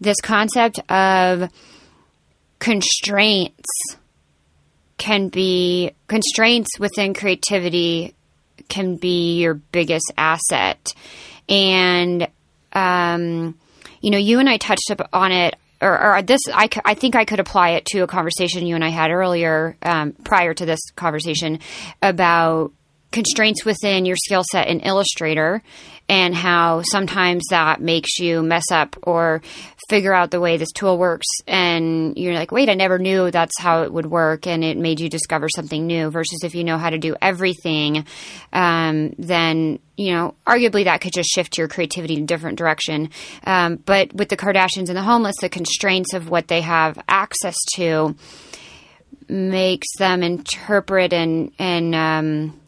this 0.00 0.20
concept 0.20 0.78
of 0.90 1.50
constraints 2.58 3.68
can 4.96 5.28
be 5.28 5.92
constraints 6.08 6.78
within 6.78 7.14
creativity 7.14 8.14
can 8.68 8.96
be 8.96 9.38
your 9.38 9.54
biggest 9.54 10.12
asset. 10.16 10.94
And, 11.48 12.28
um, 12.72 13.58
you 14.00 14.10
know, 14.10 14.18
you 14.18 14.38
and 14.38 14.48
I 14.48 14.58
touched 14.58 14.90
up 14.90 15.08
on 15.12 15.32
it, 15.32 15.56
or, 15.80 16.16
or 16.16 16.22
this, 16.22 16.40
I, 16.52 16.68
I 16.84 16.94
think 16.94 17.14
I 17.14 17.24
could 17.24 17.40
apply 17.40 17.70
it 17.70 17.86
to 17.86 18.00
a 18.00 18.06
conversation 18.06 18.66
you 18.66 18.74
and 18.74 18.84
I 18.84 18.88
had 18.88 19.10
earlier, 19.10 19.76
um, 19.82 20.12
prior 20.24 20.54
to 20.54 20.66
this 20.66 20.80
conversation 20.96 21.60
about 22.02 22.72
constraints 23.10 23.64
within 23.64 24.04
your 24.04 24.16
skill 24.16 24.44
set 24.50 24.68
in 24.68 24.80
Illustrator 24.80 25.62
and 26.08 26.34
how 26.34 26.82
sometimes 26.90 27.44
that 27.50 27.80
makes 27.80 28.18
you 28.18 28.42
mess 28.42 28.70
up 28.70 28.96
or 29.02 29.42
figure 29.90 30.14
out 30.14 30.30
the 30.30 30.40
way 30.40 30.56
this 30.56 30.72
tool 30.72 30.98
works. 30.98 31.26
And 31.46 32.16
you're 32.16 32.34
like 32.34 32.52
wait 32.52 32.68
i 32.68 32.74
never 32.74 32.98
knew 32.98 33.30
that's 33.30 33.58
how 33.58 33.82
it 33.82 33.92
would 33.92 34.06
work 34.06 34.46
and 34.46 34.64
it 34.64 34.76
made 34.76 35.00
you 35.00 35.08
discover 35.08 35.48
something 35.48 35.86
new 35.86 36.10
versus 36.10 36.40
if 36.44 36.54
you 36.54 36.64
know 36.64 36.78
how 36.78 36.90
to 36.90 36.98
do 36.98 37.16
everything 37.20 38.04
um, 38.52 39.14
then 39.18 39.78
you 39.96 40.12
know 40.12 40.34
arguably 40.46 40.84
that 40.84 41.00
could 41.00 41.12
just 41.12 41.30
shift 41.30 41.58
your 41.58 41.68
creativity 41.68 42.16
in 42.16 42.22
a 42.22 42.26
different 42.26 42.58
direction. 42.58 43.10
Um, 43.44 43.76
but 43.76 44.12
with 44.14 44.28
the 44.28 44.36
kardashians 44.36 44.88
and 44.88 44.96
the 44.96 45.02
homeless 45.02 45.36
the 45.40 45.48
constraints 45.48 46.14
of 46.14 46.28
what 46.28 46.48
they 46.48 46.60
have 46.60 46.98
access 47.08 47.56
to 47.74 48.16
makes 49.28 49.86
them 49.98 50.22
interpret 50.22 51.12
and 51.12 51.52
and 51.58 51.94
um, 51.94 52.60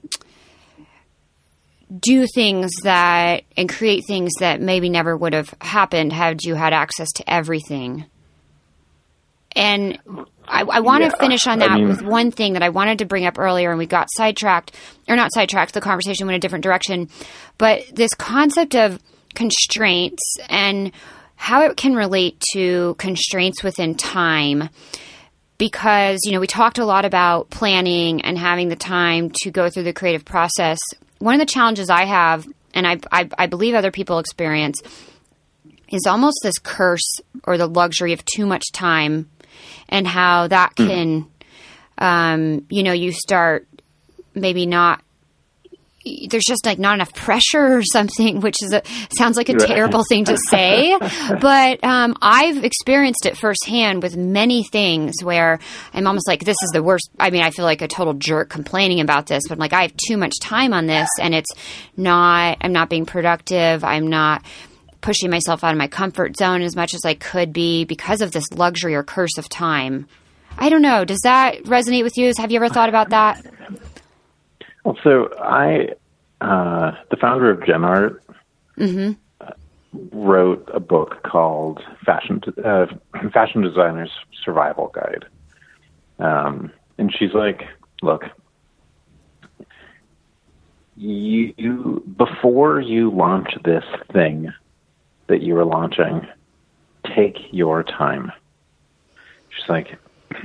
do 1.99 2.27
things 2.27 2.71
that 2.83 3.45
and 3.57 3.69
create 3.69 4.05
things 4.07 4.31
that 4.39 4.61
maybe 4.61 4.89
never 4.89 5.17
would 5.17 5.33
have 5.33 5.55
happened 5.61 6.13
had 6.13 6.43
you 6.45 6.55
had 6.55 6.73
access 6.73 7.11
to 7.13 7.33
everything. 7.33 8.05
And 9.57 9.99
I, 10.47 10.63
I 10.63 10.81
want 10.81 11.03
to 11.05 11.17
finish 11.17 11.47
on 11.47 11.59
that 11.59 11.73
I 11.73 11.77
mean, 11.77 11.89
with 11.89 12.03
one 12.03 12.31
thing 12.31 12.53
that 12.53 12.63
I 12.63 12.69
wanted 12.69 12.99
to 12.99 13.05
bring 13.05 13.27
up 13.27 13.39
earlier, 13.39 13.71
and 13.71 13.79
we 13.79 13.87
got 13.87 14.09
sidetracked, 14.13 14.77
or 15.09 15.17
not 15.17 15.33
sidetracked, 15.35 15.75
the 15.75 15.81
conversation 15.81 16.27
went 16.27 16.37
a 16.37 16.41
different 16.41 16.63
direction. 16.63 17.09
But 17.59 17.83
this 17.93 18.15
concept 18.15 18.77
of 18.77 19.01
constraints 19.35 20.37
and 20.49 20.93
how 21.35 21.63
it 21.63 21.77
can 21.77 21.95
relate 21.95 22.43
to 22.53 22.95
constraints 22.99 23.65
within 23.65 23.95
time 23.95 24.69
because 25.59 26.21
you 26.25 26.33
know 26.33 26.41
we 26.41 26.47
talked 26.47 26.79
a 26.79 26.85
lot 26.85 27.05
about 27.05 27.51
planning 27.51 28.21
and 28.23 28.37
having 28.37 28.69
the 28.69 28.77
time 28.77 29.31
to 29.43 29.51
go 29.51 29.69
through 29.69 29.85
the 29.85 29.93
creative 29.93 30.25
process 30.25 30.79
one 31.21 31.35
of 31.35 31.41
the 31.41 31.47
challenges 31.47 31.89
I 31.89 32.07
have, 32.07 32.49
and 32.75 32.87
I, 32.87 32.99
I, 33.13 33.29
I 33.39 33.47
believe 33.47 33.75
other 33.75 33.93
people 33.93 34.19
experience, 34.19 34.83
is 35.89 36.07
almost 36.07 36.41
this 36.43 36.59
curse 36.59 37.21
or 37.45 37.57
the 37.57 37.69
luxury 37.69 38.13
of 38.13 38.25
too 38.25 38.47
much 38.47 38.73
time 38.73 39.31
and 39.89 40.07
how 40.07 40.49
that 40.49 40.75
can, 40.77 41.27
um, 41.99 42.67
you 42.71 42.83
know, 42.83 42.93
you 42.93 43.13
start 43.13 43.69
maybe 44.35 44.67
not 44.67 45.03
there's 46.05 46.45
just 46.47 46.65
like 46.65 46.79
not 46.79 46.95
enough 46.95 47.15
pressure 47.15 47.77
or 47.77 47.83
something, 47.83 48.41
which 48.41 48.57
is 48.63 48.73
a 48.73 48.83
sounds 49.17 49.37
like 49.37 49.49
a 49.49 49.55
right. 49.55 49.67
terrible 49.67 50.03
thing 50.09 50.25
to 50.25 50.37
say, 50.49 50.97
but 51.41 51.83
um, 51.85 52.17
I've 52.23 52.65
experienced 52.65 53.27
it 53.27 53.37
firsthand 53.37 54.03
with 54.03 54.17
many 54.17 54.65
things 54.65 55.15
where 55.23 55.59
I'm 55.93 56.07
almost 56.07 56.27
like 56.27 56.45
this 56.45 56.57
is 56.63 56.71
the 56.73 56.83
worst. 56.83 57.11
I 57.19 57.31
mean, 57.31 57.43
I 57.43 57.51
feel 57.51 57.65
like 57.65 57.83
a 57.83 57.89
total 57.89 58.15
jerk 58.15 58.49
complaining 58.49 59.01
about 59.01 59.27
this, 59.27 59.43
but 59.49 59.55
I'm 59.55 59.59
like 59.59 59.73
I 59.73 59.83
have 59.83 59.95
too 60.09 60.17
much 60.17 60.39
time 60.41 60.73
on 60.73 60.87
this, 60.87 61.09
and 61.21 61.35
it's 61.35 61.51
not. 61.97 62.59
I'm 62.61 62.73
not 62.73 62.89
being 62.89 63.07
productive. 63.07 63.85
I'm 63.85 64.09
not 64.09 64.43
pushing 65.01 65.31
myself 65.31 65.65
out 65.65 65.73
of 65.73 65.79
my 65.79 65.89
comfort 65.89 66.37
zone 66.37 66.63
as 66.63 66.77
much 66.77 66.95
as 66.95 67.05
I 67.05 67.15
could 67.15 67.53
be 67.53 67.85
because 67.85 68.21
of 68.21 68.33
this 68.33 68.45
luxury 68.53 68.95
or 68.95 69.03
curse 69.03 69.39
of 69.39 69.49
time. 69.49 70.07
I 70.59 70.69
don't 70.69 70.83
know. 70.83 71.05
Does 71.05 71.21
that 71.25 71.65
resonate 71.65 72.03
with 72.03 72.19
you? 72.19 72.33
Have 72.37 72.51
you 72.51 72.57
ever 72.57 72.69
thought 72.69 72.89
about 72.89 73.11
that? 73.11 73.45
Well, 74.85 74.99
so 75.03 75.31
I, 75.39 75.95
uh, 76.41 76.93
the 77.11 77.17
founder 77.17 77.51
of 77.51 77.65
Gen 77.67 77.85
Art, 77.85 78.23
mm-hmm. 78.79 79.13
wrote 80.13 80.69
a 80.73 80.81
book 80.81 81.23
called 81.23 81.83
Fashion 82.05 82.41
uh, 82.65 82.87
Fashion 83.33 83.63
Designer's 83.63 84.11
Survival 84.45 84.89
Guide, 84.95 85.27
um, 86.19 86.73
and 86.97 87.15
she's 87.15 87.35
like, 87.35 87.65
"Look, 88.03 88.25
you, 90.97 91.55
you 91.59 92.03
before 92.17 92.81
you 92.81 93.11
launch 93.11 93.51
this 93.65 93.85
thing 94.13 94.53
that 95.27 95.43
you 95.43 95.59
are 95.59 95.65
launching, 95.67 96.27
take 97.05 97.37
your 97.53 97.83
time." 97.83 98.33
She's 99.51 99.69
like, 99.69 99.99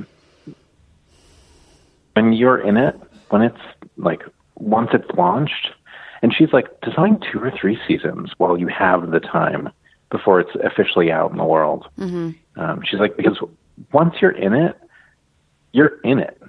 "When 2.14 2.34
you're 2.34 2.60
in 2.60 2.76
it." 2.76 3.00
when 3.30 3.42
it's 3.42 3.62
like 3.98 4.24
once 4.56 4.90
it's 4.94 5.10
launched, 5.18 5.72
and 6.22 6.34
she's 6.34 6.54
like, 6.54 6.82
design 6.82 7.20
two 7.32 7.40
or 7.40 7.52
three 7.52 7.78
seasons 7.88 8.32
while 8.38 8.58
you 8.58 8.68
have 8.68 9.12
the 9.12 9.20
time 9.20 9.70
before 10.10 10.40
it's 10.40 10.56
officially 10.64 11.12
out 11.12 11.32
in 11.32 11.38
the 11.38 11.44
world. 11.44 11.88
Mm-hmm. 11.98 12.60
Um, 12.60 12.82
she's 12.84 13.00
like, 13.00 13.18
because 13.18 13.38
once 13.92 14.16
you're 14.22 14.32
in 14.32 14.54
it, 14.54 14.78
you're 15.72 16.00
in 16.04 16.20
it. 16.20 16.42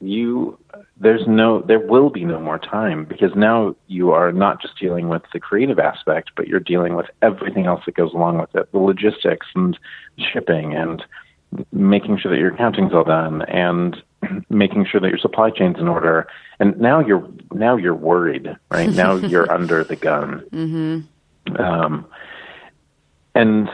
You 0.00 0.58
there's 0.96 1.26
no 1.28 1.60
there 1.60 1.78
will 1.78 2.10
be 2.10 2.24
no 2.24 2.40
more 2.40 2.58
time 2.58 3.04
because 3.04 3.32
now 3.36 3.76
you 3.86 4.10
are 4.10 4.32
not 4.32 4.60
just 4.60 4.78
dealing 4.78 5.08
with 5.08 5.22
the 5.32 5.38
creative 5.38 5.78
aspect, 5.78 6.32
but 6.36 6.48
you're 6.48 6.60
dealing 6.60 6.96
with 6.96 7.06
everything 7.20 7.66
else 7.66 7.82
that 7.86 7.94
goes 7.94 8.12
along 8.12 8.38
with 8.38 8.54
it, 8.54 8.70
the 8.72 8.78
logistics 8.78 9.46
and 9.54 9.78
shipping 10.16 10.74
and 10.74 11.04
making 11.72 12.18
sure 12.18 12.32
that 12.32 12.40
your 12.40 12.52
accounting's 12.52 12.92
all 12.92 13.04
done 13.04 13.42
and 13.42 14.02
making 14.48 14.86
sure 14.86 15.00
that 15.00 15.08
your 15.08 15.18
supply 15.18 15.50
chain's 15.50 15.78
in 15.78 15.88
order. 15.88 16.26
And 16.60 16.78
now 16.78 17.00
you're 17.00 17.28
now 17.52 17.76
you're 17.76 17.94
worried, 17.94 18.56
right? 18.70 18.90
now 18.94 19.14
you're 19.14 19.50
under 19.50 19.84
the 19.84 19.96
gun. 19.96 20.44
Mm-hmm. 20.52 21.56
Um, 21.60 22.06
and 23.34 23.68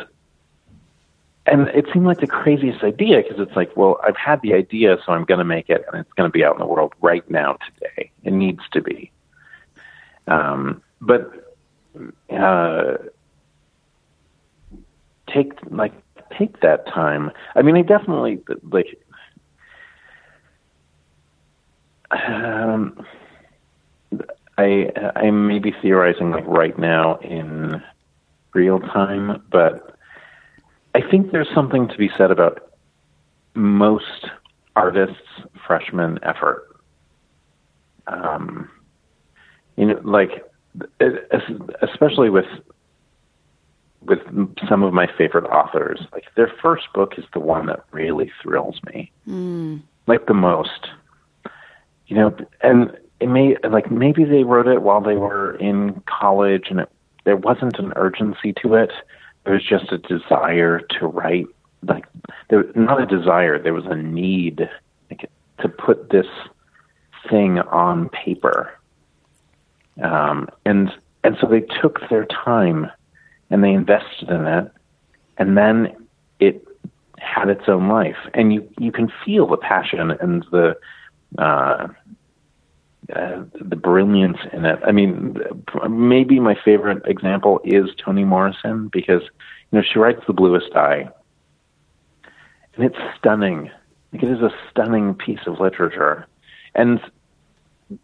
and 1.47 1.69
it 1.69 1.87
seemed 1.93 2.07
like 2.07 2.21
the 2.21 2.27
craziest 2.27 2.83
idea 2.85 3.23
because 3.23 3.39
it's 3.41 3.57
like, 3.57 3.75
well, 3.77 3.99
I've 4.05 4.17
had 4.17 4.43
the 4.43 4.55
idea, 4.55 4.99
so 5.05 5.13
I'm 5.13 5.25
going 5.25 5.39
to 5.39 5.45
make 5.45 5.71
it, 5.71 5.85
and 5.91 6.01
it's 6.01 6.13
going 6.13 6.29
to 6.29 6.33
be 6.33 6.45
out 6.45 6.55
in 6.55 6.61
the 6.61 6.67
world 6.67 6.93
right 7.01 7.29
now 7.31 7.57
today. 7.75 8.11
It 8.23 8.33
needs 8.33 8.61
to 8.73 8.83
be. 8.83 9.11
Um, 10.27 10.83
but 11.01 11.57
uh, 12.31 12.99
take 15.33 15.53
like 15.71 15.95
take 16.37 16.61
that 16.61 16.87
time. 16.87 17.31
I 17.55 17.63
mean, 17.63 17.77
I 17.77 17.83
definitely 17.83 18.41
like. 18.63 18.99
Um, 22.11 23.05
I 24.57 24.91
I 25.15 25.31
may 25.31 25.59
be 25.59 25.73
theorizing 25.83 26.31
like 26.31 26.47
right 26.47 26.79
now 26.79 27.17
in 27.19 27.83
real 28.55 28.81
time, 28.81 29.43
but 29.51 29.97
I 30.95 31.01
think 31.11 31.33
there's 31.33 31.49
something 31.55 31.89
to 31.89 31.97
be 31.97 32.11
said 32.17 32.31
about 32.31 32.73
most 33.55 34.27
artists' 34.75 35.17
freshman 35.67 36.19
effort. 36.23 36.65
Um, 38.07 38.71
you 39.77 39.87
know, 39.87 40.01
like 40.03 40.45
especially 41.83 42.31
with 42.31 42.47
with 44.03 44.21
some 44.69 44.83
of 44.83 44.93
my 44.93 45.07
favorite 45.19 45.45
authors. 45.45 46.01
Like 46.13 46.25
their 46.37 46.53
first 46.63 46.85
book 46.95 47.15
is 47.19 47.25
the 47.33 47.41
one 47.41 47.67
that 47.67 47.85
really 47.91 48.31
thrills 48.43 48.81
me, 48.93 49.13
mm. 49.29 49.83
like 50.07 50.27
the 50.27 50.35
most. 50.35 50.89
You 52.09 52.17
know, 52.17 52.37
and 52.63 52.97
it 53.21 53.29
may 53.29 53.57
like 53.69 53.91
maybe 53.91 54.25
they 54.25 54.43
wrote 54.43 54.67
it 54.67 54.83
while 54.83 55.01
they 55.01 55.17
were 55.17 55.57
in 55.57 56.03
college, 56.07 56.67
and 56.71 56.81
it, 56.81 56.89
there 57.25 57.37
wasn't 57.37 57.79
an 57.79 57.93
urgency 57.97 58.55
to 58.63 58.75
it. 58.75 58.91
There 59.45 59.55
was 59.55 59.65
just 59.65 59.93
a 59.93 59.99
desire 59.99 60.81
to 60.99 61.07
write. 61.07 61.47
Like 61.87 62.07
there, 62.49 62.61
was 62.61 62.75
not 62.75 63.01
a 63.01 63.07
desire. 63.07 63.59
There 63.59 63.75
was 63.75 63.87
a 63.87 63.95
need 63.95 64.69
like, 65.11 65.31
to 65.61 65.69
put 65.69 66.11
this 66.11 66.27
thing 67.29 67.59
on 67.59 68.09
paper. 68.09 68.73
Um, 70.03 70.49
and 70.65 70.91
and 71.25 71.37
so 71.41 71.47
they 71.47 71.61
took 71.61 72.09
their 72.09 72.25
time 72.25 72.91
and 73.51 73.63
they 73.63 73.73
invested 73.73 74.31
in 74.31 74.47
it, 74.47 74.71
and 75.37 75.59
then 75.59 75.95
it 76.41 76.67
had 77.19 77.49
its 77.49 77.69
own 77.69 77.89
life, 77.89 78.17
and 78.33 78.53
you 78.55 78.67
you 78.79 78.93
can 78.93 79.13
feel 79.25 79.47
the 79.47 79.57
passion 79.57 80.13
and 80.13 80.47
the 80.51 80.77
uh, 81.37 81.89
uh, 83.15 83.43
the 83.61 83.77
brilliance 83.77 84.39
in 84.53 84.65
it. 84.65 84.79
I 84.87 84.93
mean, 84.93 85.37
maybe 85.89 86.41
my 86.41 86.57
favorite 86.65 87.03
example 87.07 87.61
is 87.65 87.91
Toni 88.03 88.25
Morrison 88.25 88.89
because 88.89 89.23
you 89.71 89.79
know 89.79 89.83
she 89.83 89.99
writes 89.99 90.21
The 90.27 90.33
Bluest 90.33 90.75
Eye, 90.75 91.09
and 92.75 92.85
it's 92.85 92.99
stunning. 93.19 93.71
Like 94.13 94.23
it 94.23 94.31
is 94.31 94.41
a 94.41 94.51
stunning 94.71 95.15
piece 95.15 95.41
of 95.47 95.61
literature, 95.61 96.27
and 96.75 97.01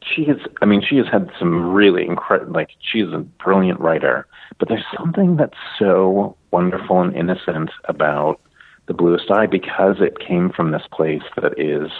she 0.02 0.24
has 0.24 0.38
i 0.62 0.64
mean 0.64 0.82
she 0.82 0.96
has 0.96 1.06
had 1.10 1.30
some 1.38 1.72
really 1.72 2.06
incredible 2.06 2.52
like 2.52 2.70
she's 2.80 3.12
a 3.12 3.18
brilliant 3.18 3.78
writer 3.80 4.26
but 4.58 4.68
there's 4.68 4.84
something 4.96 5.36
that's 5.36 5.58
so 5.78 6.36
wonderful 6.50 7.00
and 7.02 7.14
innocent 7.14 7.70
about 7.84 8.40
the 8.86 8.94
bluest 8.94 9.30
eye 9.30 9.46
because 9.46 9.96
it 10.00 10.18
came 10.18 10.50
from 10.50 10.70
this 10.70 10.86
place 10.90 11.22
that 11.36 11.58
is 11.58 11.90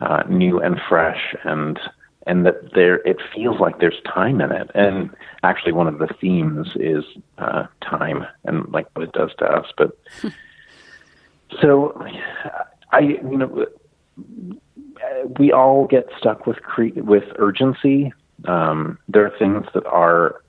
uh, 0.00 0.22
new 0.28 0.60
and 0.60 0.80
fresh 0.88 1.34
and 1.44 1.78
and 2.26 2.44
that 2.44 2.74
there 2.74 2.96
it 3.06 3.16
feels 3.34 3.58
like 3.58 3.80
there's 3.80 4.00
time 4.06 4.40
in 4.40 4.52
it 4.52 4.70
and 4.74 5.10
actually 5.42 5.72
one 5.72 5.88
of 5.88 5.98
the 5.98 6.08
themes 6.20 6.68
is 6.76 7.04
uh, 7.38 7.66
time 7.82 8.26
and 8.44 8.70
like 8.70 8.86
what 8.94 9.02
it 9.02 9.12
does 9.12 9.30
to 9.38 9.44
us 9.44 9.66
but 9.76 9.96
so 11.60 12.06
i 12.92 13.00
you 13.00 13.36
know 13.36 13.66
we 15.38 15.52
all 15.52 15.86
get 15.86 16.06
stuck 16.18 16.46
with 16.46 16.62
cre- 16.62 16.96
with 16.96 17.24
urgency. 17.36 18.12
Um, 18.44 18.98
there 19.08 19.26
are 19.26 19.38
things 19.38 19.66
that 19.74 19.86
are 19.86 20.42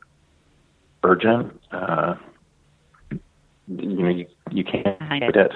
urgent. 1.03 1.59
Uh, 1.71 2.15
you 3.11 4.03
know, 4.03 4.09
you, 4.09 4.25
you 4.51 4.63
can't 4.63 5.01
hide 5.01 5.35
it. 5.35 5.51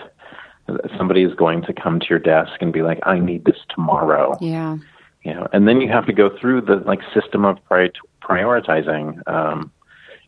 Somebody 0.97 1.23
is 1.23 1.33
going 1.33 1.61
to 1.63 1.73
come 1.73 1.99
to 1.99 2.05
your 2.09 2.19
desk 2.19 2.53
and 2.61 2.71
be 2.71 2.81
like, 2.81 2.99
"I 3.03 3.19
need 3.19 3.45
this 3.45 3.57
tomorrow." 3.69 4.37
Yeah. 4.41 4.77
You 5.23 5.33
know, 5.33 5.47
and 5.53 5.67
then 5.67 5.79
you 5.79 5.89
have 5.89 6.05
to 6.07 6.13
go 6.13 6.29
through 6.37 6.61
the 6.61 6.75
like 6.77 6.99
system 7.13 7.45
of 7.45 7.63
pri- 7.65 7.91
prioritizing. 8.21 9.25
Um, 9.27 9.71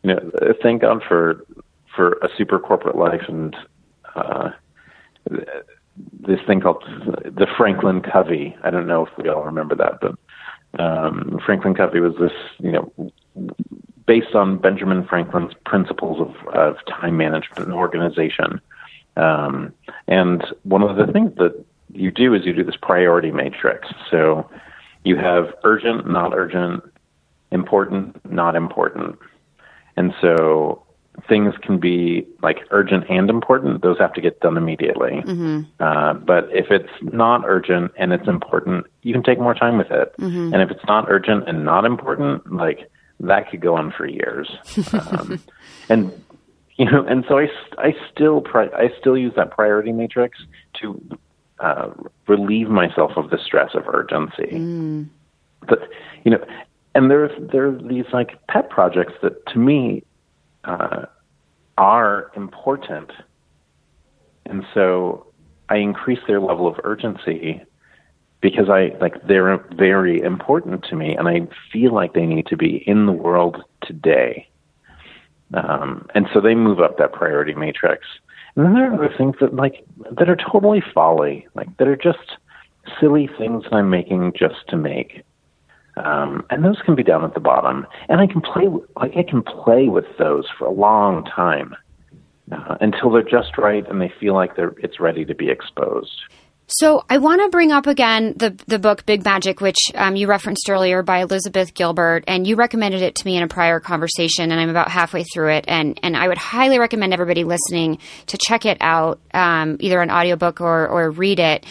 you 0.04 0.14
know, 0.14 0.32
thank 0.62 0.82
God 0.82 1.04
for 1.08 1.46
for 1.96 2.14
a 2.22 2.30
super 2.38 2.60
corporate 2.60 2.96
life 2.96 3.24
and 3.28 3.56
uh, 4.16 4.52
this 6.28 6.40
thing 6.46 6.62
called 6.62 6.84
the 6.86 7.48
Franklin 7.58 8.02
Covey. 8.02 8.56
I 8.64 8.70
don't 8.70 8.88
know 8.88 9.06
if 9.06 9.18
we 9.18 9.30
all 9.30 9.44
remember 9.44 9.76
that, 9.76 10.00
but 10.02 10.16
um, 10.80 11.40
Franklin 11.46 11.74
Covey 11.74 12.00
was 12.00 12.16
this, 12.20 12.34
you 12.60 12.72
know, 12.72 12.92
based 14.06 14.36
on 14.36 14.58
Benjamin 14.58 15.06
Franklin's 15.06 15.54
principles 15.66 16.20
of, 16.20 16.54
of 16.54 16.78
time 16.88 17.18
management 17.18 17.66
and 17.66 17.74
organization. 17.74 18.60
Um, 19.16 19.74
and 20.08 20.44
one 20.64 20.82
of 20.82 20.98
the 20.98 21.12
things 21.12 21.36
that 21.38 21.64
you 21.94 22.12
do 22.12 22.34
is 22.34 22.46
you 22.46 22.54
do 22.54 22.64
this 22.64 22.76
priority 22.82 23.32
matrix. 23.32 23.88
So 24.12 24.50
you 25.04 25.16
have 25.18 25.54
urgent, 25.64 26.08
not 26.10 26.34
urgent, 26.34 26.84
important, 27.52 28.30
not 28.30 28.56
important. 28.56 29.18
And 29.96 30.14
so 30.22 30.84
things 31.30 31.54
can 31.62 31.80
be 31.80 32.28
like 32.42 32.60
urgent 32.72 33.06
and 33.10 33.30
important, 33.30 33.82
those 33.82 33.98
have 34.00 34.14
to 34.14 34.22
get 34.22 34.40
done 34.42 34.58
immediately. 34.58 35.24
Mm-hmm. 35.26 35.62
Uh, 35.80 36.14
but 36.14 36.50
if 36.52 36.72
it's 36.72 36.92
not 37.02 37.44
urgent 37.46 37.92
and 37.98 38.12
it's 38.12 38.28
important, 38.28 38.86
you 39.02 39.14
can 39.14 39.24
take 39.24 39.40
more 39.40 39.54
time 39.54 39.78
with 39.78 39.92
it. 39.92 40.14
Mm-hmm. 40.20 40.54
And 40.54 40.62
if 40.62 40.72
it's 40.72 40.86
not 40.86 41.06
urgent 41.10 41.48
and 41.48 41.64
not 41.64 41.86
important, 41.86 42.52
like 42.52 42.90
that 43.22 43.50
could 43.50 43.62
go 43.62 43.76
on 43.76 43.92
for 43.92 44.06
years. 44.06 44.50
Um, 44.94 45.40
and 45.90 46.25
you 46.78 46.86
know, 46.86 47.06
and 47.06 47.24
so 47.28 47.40
I, 47.40 47.48
I 47.78 47.96
still 48.12 48.42
pri- 48.42 48.70
I 48.76 48.90
still 49.00 49.18
use 49.18 49.34
that 49.36 49.52
priority 49.52 49.92
matrix 49.92 50.40
to 50.82 51.02
uh, 51.60 51.90
relieve 52.28 52.68
myself 52.70 53.12
of 53.16 53.30
the 53.30 53.38
stress 53.38 53.72
of 53.76 53.88
urgency. 53.88 54.52
Mm. 54.52 55.08
But, 55.68 55.80
you 56.26 56.32
know, 56.32 56.46
and 56.94 57.10
there's 57.10 57.32
there 57.52 57.68
are 57.68 57.82
these 57.82 58.06
like 58.12 58.46
pet 58.48 58.70
projects 58.70 59.14
that 59.22 59.46
to 59.48 59.60
me 59.60 60.04
uh, 60.66 61.06
are 61.78 62.32
important, 62.36 63.12
and 64.46 64.64
so 64.74 65.28
I 65.70 65.78
increase 65.78 66.20
their 66.28 66.40
level 66.40 66.68
of 66.68 66.80
urgency 66.84 67.62
because 68.42 68.70
I 68.70 68.92
like 69.02 69.28
they're 69.28 69.58
very 69.76 70.22
important 70.22 70.86
to 70.90 70.96
me, 70.96 71.16
and 71.16 71.28
I 71.28 71.48
feel 71.72 71.94
like 71.94 72.14
they 72.14 72.26
need 72.26 72.48
to 72.48 72.58
be 72.58 72.84
in 72.86 73.06
the 73.06 73.12
world 73.12 73.64
today. 73.82 74.48
Um, 75.54 76.08
and 76.16 76.28
so 76.34 76.42
they 76.42 76.56
move 76.56 76.80
up 76.80 76.98
that 76.98 77.14
priority 77.14 77.54
matrix. 77.54 78.06
And 78.56 78.66
then 78.66 78.74
there 78.74 78.92
are 78.92 78.94
other 78.94 79.14
things 79.16 79.36
that 79.42 79.56
like 79.56 79.86
that 80.12 80.30
are 80.30 80.38
totally 80.38 80.82
folly, 80.94 81.48
like 81.56 81.76
that 81.78 81.88
are 81.88 81.96
just 81.96 82.38
silly 83.00 83.30
things 83.38 83.64
that 83.64 83.74
I'm 83.74 83.90
making 83.90 84.34
just 84.38 84.68
to 84.70 84.78
make. 84.78 85.24
Um, 85.98 86.46
and 86.50 86.64
those 86.64 86.82
can 86.84 86.96
be 86.96 87.04
down 87.04 87.24
at 87.24 87.34
the 87.34 87.40
bottom. 87.40 87.86
And 88.10 88.20
I 88.22 88.28
can 88.28 88.42
play 88.42 88.68
like 88.96 89.16
I 89.16 89.24
can 89.24 89.44
play 89.44 89.88
with 89.88 90.06
those 90.18 90.46
for 90.58 90.66
a 90.66 90.72
long 90.72 91.26
time 91.26 91.76
uh, 92.52 92.78
until 92.82 93.12
they're 93.12 93.24
just 93.24 93.58
right 93.58 93.88
and 93.90 94.02
they 94.02 94.12
feel 94.20 94.34
like 94.34 94.56
they're 94.56 94.76
it's 94.80 95.00
ready 95.00 95.26
to 95.26 95.36
be 95.36 95.50
exposed. 95.50 96.22
So 96.68 97.06
I 97.10 97.20
want 97.20 97.42
to 97.42 97.50
bring 97.50 97.72
up 97.72 97.86
again 97.86 98.34
the 98.38 98.58
the 98.66 98.80
book 98.80 99.06
Big 99.06 99.24
Magic, 99.24 99.62
which 99.62 99.78
um, 99.94 100.16
you 100.16 100.28
referenced 100.28 100.68
earlier 100.68 101.04
by 101.04 101.22
Elizabeth 101.22 101.74
Gilbert, 101.76 102.24
and 102.28 102.48
you 102.48 102.56
recommended 102.56 103.04
it 103.04 103.16
to 103.16 103.26
me 103.26 103.38
in 103.38 103.44
a 103.44 103.48
prior 103.48 103.80
conversation, 103.80 104.52
and 104.52 104.60
I'm 104.60 104.70
about 104.70 104.90
halfway 104.90 105.24
through 105.24 105.52
it, 105.52 105.66
and 105.68 106.00
and 106.02 106.18
I 106.18 106.28
would 106.28 106.40
highly 106.40 106.80
recommend 106.80 107.14
everybody 107.14 107.44
listening 107.44 108.00
to 108.28 108.38
check 108.40 108.66
it 108.66 108.78
out, 108.82 109.20
um, 109.34 109.78
either 109.80 110.02
an 110.02 110.10
audiobook 110.10 110.60
or 110.60 110.88
or 110.88 111.12
read 111.12 111.40
it. 111.40 111.66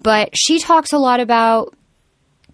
But 0.00 0.30
she 0.34 0.60
talks 0.60 0.92
a 0.92 0.98
lot 0.98 1.18
about 1.18 1.74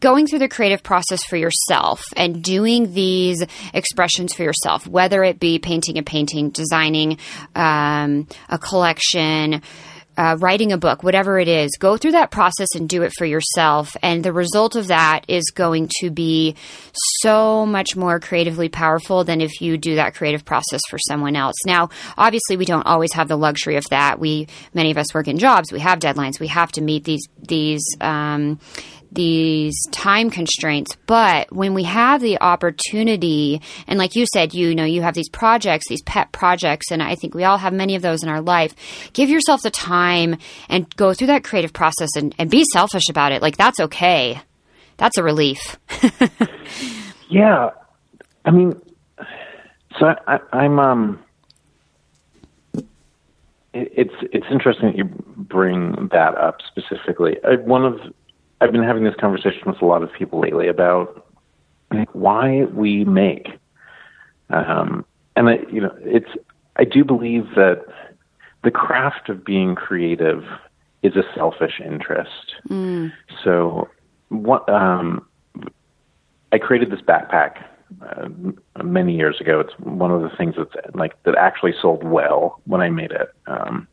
going 0.01 0.27
through 0.27 0.41
the 0.41 0.49
creative 0.49 0.83
process 0.83 1.23
for 1.25 1.37
yourself 1.37 2.03
and 2.17 2.43
doing 2.43 2.93
these 2.93 3.45
expressions 3.75 4.35
for 4.35 4.43
yourself, 4.43 4.87
whether 4.87 5.23
it 5.23 5.39
be 5.39 5.59
painting 5.59 5.99
a 5.99 6.03
painting, 6.03 6.51
designing 6.51 7.19
um, 7.55 8.27
a 8.49 8.59
collection 8.59 9.63
uh, 10.17 10.37
writing 10.39 10.73
a 10.73 10.79
book, 10.79 11.03
whatever 11.03 11.39
it 11.39 11.49
is, 11.49 11.71
go 11.79 11.97
through 11.97 12.13
that 12.13 12.31
process 12.31 12.69
and 12.75 12.89
do 12.89 13.03
it 13.03 13.13
for 13.17 13.25
yourself. 13.25 13.97
And 14.03 14.25
the 14.25 14.33
result 14.33 14.77
of 14.77 14.89
that 14.89 15.25
is 15.29 15.45
going 15.55 15.91
to 16.01 16.11
be 16.11 16.57
so 17.21 17.67
much 17.67 17.97
more 17.97 18.21
creatively 18.21 18.69
powerful 18.69 19.25
than 19.25 19.41
if 19.41 19.61
you 19.61 19.77
do 19.77 19.97
that 19.97 20.15
creative 20.15 20.45
process 20.45 20.81
for 20.91 20.99
someone 20.99 21.37
else. 21.37 21.57
Now, 21.67 21.91
obviously, 22.17 22.57
we 22.57 22.65
don't 22.65 22.87
always 22.87 23.13
have 23.15 23.29
the 23.29 23.37
luxury 23.37 23.77
of 23.77 23.85
that. 23.91 24.19
We, 24.19 24.49
many 24.75 24.91
of 24.91 24.99
us 24.99 25.15
work 25.15 25.29
in 25.29 25.39
jobs. 25.39 25.73
We 25.73 25.81
have 25.81 25.99
deadlines. 25.99 26.41
We 26.41 26.49
have 26.49 26.73
to 26.73 26.81
meet 26.81 27.05
these, 27.05 27.27
these, 27.39 27.83
um, 28.01 28.59
these 29.15 29.75
time 29.91 30.31
constraints. 30.31 30.97
But 31.07 31.53
when 31.55 31.75
we 31.75 31.85
have 31.85 32.21
the 32.21 32.41
opportunity, 32.41 33.61
and 33.87 33.99
like 33.99 34.15
you 34.15 34.27
said, 34.33 34.55
you 34.55 34.75
know, 34.75 34.85
you 34.85 35.03
have 35.03 35.15
these 35.15 35.29
projects, 35.29 35.89
these 35.89 36.03
pet 36.03 36.33
projects, 36.33 36.91
and 36.91 37.03
I 37.03 37.15
think 37.15 37.35
we 37.35 37.45
all 37.45 37.59
have 37.59 37.73
many 37.73 37.95
of 37.95 38.03
those 38.03 38.23
in 38.23 38.29
our 38.29 38.41
life. 38.41 38.75
Give 39.13 39.29
yourself 39.29 39.63
the 39.63 39.71
time 39.71 40.37
and 40.69 40.95
go 40.97 41.15
through 41.15 41.29
that 41.29 41.45
creative 41.45 41.73
process 41.73 42.11
and, 42.17 42.35
and 42.39 42.51
be 42.51 42.65
selfish 42.73 43.09
about 43.11 43.33
it. 43.33 43.43
Like, 43.43 43.57
that's 43.57 43.81
okay. 43.81 44.41
That's 44.97 45.19
a 45.19 45.23
relief. 45.23 45.79
yeah. 47.29 47.71
I 48.45 48.51
mean, 48.51 48.81
so 49.99 50.15
I, 50.27 50.39
I'm, 50.53 50.79
um, 50.79 51.25
it's 53.75 54.15
it's 54.33 54.47
interesting 54.51 54.89
that 54.89 54.97
you 54.99 55.05
bring 55.05 56.09
that 56.13 56.37
up 56.37 56.59
specifically. 56.67 57.39
I, 57.43 57.57
one 57.57 57.85
of 57.87 58.01
I've 58.63 58.71
been 58.71 58.85
having 58.85 59.03
this 59.03 59.17
conversation 59.17 59.63
with 59.67 59.83
a 59.83 59.85
lot 59.85 60.05
of 60.05 60.13
people 60.13 60.41
lately 60.41 60.69
about 60.69 61.27
why 62.13 62.65
we 62.67 63.05
make. 63.05 63.49
Um, 64.51 65.05
and 65.35 65.49
I, 65.49 65.59
you 65.69 65.81
know, 65.81 65.93
it's 65.99 66.31
I 66.77 66.85
do 66.85 67.05
believe 67.05 67.57
that 67.57 67.85
the 68.63 68.71
craft 68.71 69.29
of 69.29 69.45
being 69.45 69.75
creative 69.75 70.45
is 71.03 71.17
a 71.17 71.25
selfish 71.35 71.81
interest. 71.85 72.55
Mm. 72.71 73.13
So, 73.43 73.89
what 74.29 74.69
um, 74.69 75.27
I 76.53 76.59
created 76.59 76.93
this 76.93 77.01
backpack 77.01 77.65
uh, 78.01 78.29
many 78.85 79.17
years 79.17 79.41
ago. 79.41 79.59
It's 79.59 79.77
one 79.81 80.13
of 80.13 80.23
the 80.23 80.31
things 80.37 80.55
that's 80.57 80.95
like 80.95 81.21
that 81.25 81.35
actually 81.35 81.75
sold 81.83 82.05
well 82.05 82.61
when 82.65 82.81
I 82.81 82.91
made 82.91 83.11
it. 83.11 83.33
Um, 83.49 83.89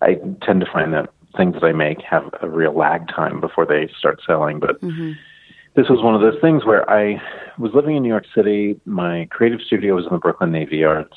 I 0.00 0.14
tend 0.40 0.60
to 0.60 0.66
find 0.72 0.94
that 0.94 1.10
things 1.36 1.54
that 1.54 1.64
I 1.64 1.72
make 1.72 2.00
have 2.02 2.32
a 2.42 2.48
real 2.48 2.72
lag 2.72 3.08
time 3.08 3.40
before 3.40 3.66
they 3.66 3.88
start 3.98 4.20
selling. 4.26 4.60
But 4.60 4.80
mm-hmm. 4.80 5.12
this 5.74 5.88
was 5.88 6.02
one 6.02 6.14
of 6.14 6.20
those 6.20 6.40
things 6.40 6.64
where 6.64 6.88
I 6.90 7.20
was 7.58 7.72
living 7.74 7.96
in 7.96 8.02
New 8.02 8.08
York 8.08 8.26
City. 8.34 8.80
My 8.84 9.28
creative 9.30 9.60
studio 9.60 9.94
was 9.94 10.06
in 10.06 10.12
the 10.12 10.18
Brooklyn 10.18 10.52
Navy 10.52 10.78
Yards. 10.78 11.14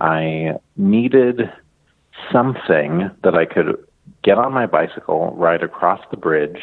I 0.00 0.54
needed 0.76 1.50
something 2.32 3.10
that 3.22 3.34
I 3.34 3.44
could 3.44 3.76
get 4.22 4.38
on 4.38 4.52
my 4.52 4.66
bicycle, 4.66 5.34
ride 5.36 5.62
across 5.62 6.00
the 6.10 6.16
bridge, 6.16 6.60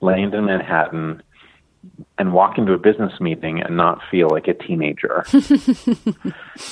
land 0.00 0.34
in 0.34 0.46
Manhattan, 0.46 1.22
and 2.18 2.32
walk 2.32 2.58
into 2.58 2.72
a 2.72 2.78
business 2.78 3.20
meeting 3.20 3.60
and 3.62 3.76
not 3.76 4.00
feel 4.10 4.28
like 4.30 4.48
a 4.48 4.54
teenager, 4.54 5.24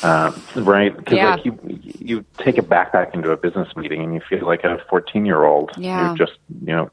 uh, 0.03 0.33
right? 0.57 0.97
Because 0.97 1.17
yeah. 1.17 1.35
like 1.35 1.45
you 1.45 1.59
you 1.99 2.25
take 2.39 2.59
a 2.59 2.63
backpack 2.63 3.15
into 3.15 3.31
a 3.31 3.37
business 3.37 3.69
meeting 3.77 4.03
and 4.03 4.15
you 4.15 4.21
feel 4.29 4.47
like 4.47 4.65
a 4.65 4.79
fourteen 4.89 5.27
year 5.27 5.45
old. 5.45 5.71
Yeah. 5.77 6.09
You're 6.09 6.17
just 6.17 6.39
you 6.65 6.75
know 6.75 6.91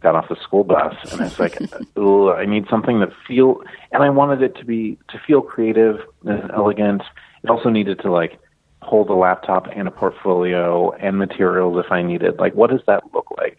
got 0.00 0.14
off 0.14 0.28
the 0.28 0.36
school 0.42 0.62
bus 0.62 0.94
and 1.12 1.20
it's 1.22 1.38
like 1.38 1.58
I 1.96 2.44
need 2.44 2.66
something 2.68 3.00
that 3.00 3.10
feel 3.26 3.62
and 3.92 4.02
I 4.02 4.10
wanted 4.10 4.42
it 4.42 4.54
to 4.56 4.64
be 4.64 4.98
to 5.08 5.18
feel 5.26 5.40
creative 5.40 6.00
and 6.24 6.50
elegant. 6.52 7.02
It 7.42 7.50
also 7.50 7.70
needed 7.70 8.00
to 8.00 8.12
like 8.12 8.38
hold 8.82 9.08
a 9.08 9.14
laptop 9.14 9.66
and 9.74 9.88
a 9.88 9.90
portfolio 9.90 10.92
and 10.92 11.18
materials 11.18 11.82
if 11.84 11.90
I 11.90 12.02
needed. 12.02 12.38
Like 12.38 12.54
what 12.54 12.70
does 12.70 12.82
that 12.86 13.02
look 13.14 13.30
like? 13.38 13.58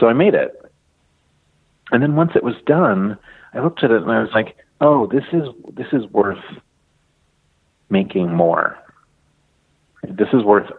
So 0.00 0.08
I 0.08 0.12
made 0.12 0.34
it 0.34 0.60
and 1.94 2.02
then 2.02 2.16
once 2.16 2.32
it 2.34 2.42
was 2.42 2.56
done, 2.66 3.16
I 3.52 3.60
looked 3.60 3.84
at 3.84 3.92
it 3.92 4.02
and 4.02 4.10
I 4.10 4.20
was 4.20 4.32
like, 4.34 4.56
"Oh, 4.80 5.06
this 5.06 5.22
is 5.32 5.48
this 5.72 5.86
is 5.92 6.04
worth 6.10 6.44
making 7.88 8.34
more. 8.34 8.76
This 10.02 10.26
is 10.32 10.42
worth 10.42 10.70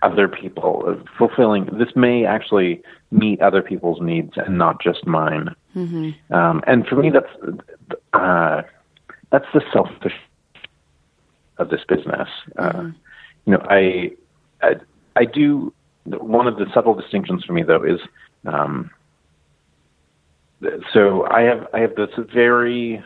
other 0.00 0.26
people 0.26 0.98
fulfilling. 1.18 1.66
This 1.66 1.94
may 1.94 2.24
actually 2.24 2.82
meet 3.10 3.42
other 3.42 3.60
people's 3.60 4.00
needs 4.00 4.32
and 4.36 4.56
not 4.56 4.80
just 4.82 5.06
mine. 5.06 5.54
Mm-hmm. 5.76 6.32
Um, 6.34 6.62
and 6.66 6.86
for 6.86 6.96
me, 6.96 7.10
that's 7.10 7.60
uh, 8.14 8.62
that's 9.30 9.46
the 9.52 9.60
selfish 9.70 10.14
of 11.58 11.68
this 11.68 11.80
business. 11.86 12.28
Uh, 12.56 12.72
mm-hmm. 12.72 12.90
you 13.44 13.52
know, 13.52 13.66
I, 13.68 14.12
I 14.62 14.76
I 15.14 15.24
do 15.26 15.74
one 16.06 16.46
of 16.46 16.56
the 16.56 16.66
subtle 16.72 16.94
distinctions 16.94 17.44
for 17.44 17.52
me 17.52 17.62
though 17.62 17.82
is 17.82 18.00
um, 18.46 18.90
so 20.92 21.26
I 21.30 21.42
have 21.42 21.66
I 21.72 21.80
have 21.80 21.94
this 21.94 22.10
very 22.32 23.02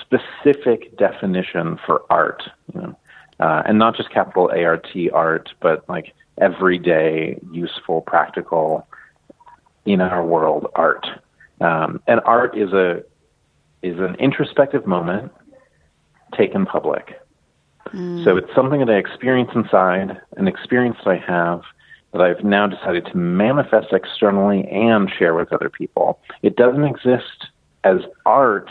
specific 0.00 0.96
definition 0.96 1.78
for 1.86 2.02
art, 2.10 2.42
you 2.72 2.80
know, 2.80 2.98
uh, 3.38 3.62
and 3.66 3.78
not 3.78 3.96
just 3.96 4.10
capital 4.10 4.50
A 4.54 4.64
R 4.64 4.76
T 4.76 5.10
art, 5.10 5.52
but 5.60 5.88
like 5.88 6.12
everyday, 6.38 7.38
useful, 7.52 8.00
practical, 8.00 8.86
in 9.84 10.00
our 10.00 10.24
world 10.24 10.66
art. 10.74 11.06
Um, 11.60 12.00
and 12.06 12.20
art 12.24 12.56
is 12.56 12.72
a 12.72 13.02
is 13.82 13.98
an 13.98 14.14
introspective 14.16 14.86
moment 14.86 15.32
taken 16.36 16.66
public. 16.66 17.20
Mm. 17.92 18.24
So 18.24 18.36
it's 18.36 18.54
something 18.54 18.80
that 18.80 18.90
I 18.90 18.96
experience 18.96 19.50
inside, 19.54 20.20
an 20.36 20.46
experience 20.46 20.96
that 21.04 21.10
I 21.10 21.16
have 21.16 21.62
that 22.12 22.20
I've 22.20 22.44
now 22.44 22.66
decided 22.66 23.06
to 23.06 23.16
manifest 23.16 23.92
externally 23.92 24.66
and 24.68 25.10
share 25.10 25.34
with 25.34 25.52
other 25.52 25.68
people. 25.68 26.18
It 26.42 26.56
doesn't 26.56 26.84
exist 26.84 27.46
as 27.84 28.00
art 28.26 28.70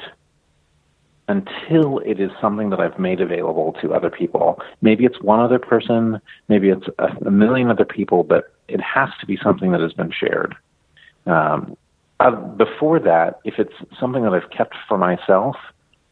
until 1.29 1.99
it 1.99 2.19
is 2.19 2.31
something 2.41 2.71
that 2.71 2.79
I've 2.79 2.97
made 2.97 3.21
available 3.21 3.73
to 3.81 3.93
other 3.93 4.09
people. 4.09 4.61
Maybe 4.81 5.05
it's 5.05 5.21
one 5.21 5.39
other 5.39 5.59
person, 5.59 6.19
maybe 6.47 6.69
it's 6.69 6.87
a, 6.97 7.07
a 7.25 7.31
million 7.31 7.69
other 7.69 7.85
people, 7.85 8.23
but 8.23 8.51
it 8.67 8.81
has 8.81 9.09
to 9.19 9.25
be 9.25 9.37
something 9.41 9.71
that 9.71 9.79
has 9.79 9.93
been 9.93 10.11
shared. 10.11 10.55
Um, 11.27 11.77
uh, 12.19 12.31
before 12.31 12.99
that, 12.99 13.39
if 13.45 13.59
it's 13.59 13.73
something 13.99 14.23
that 14.23 14.33
I've 14.33 14.49
kept 14.49 14.75
for 14.87 14.97
myself 14.97 15.55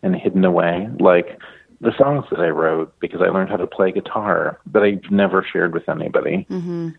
and 0.03 0.15
hidden 0.15 0.45
away, 0.45 0.87
like 0.99 1.39
the 1.81 1.91
songs 1.97 2.25
that 2.29 2.39
I 2.39 2.49
wrote 2.49 2.93
because 2.99 3.21
I 3.21 3.25
learned 3.25 3.49
how 3.49 3.57
to 3.57 3.67
play 3.67 3.91
guitar 3.91 4.59
that 4.71 4.83
I've 4.83 5.11
never 5.11 5.43
shared 5.43 5.73
with 5.73 5.89
anybody. 5.89 6.45
Mm-hmm 6.49 6.89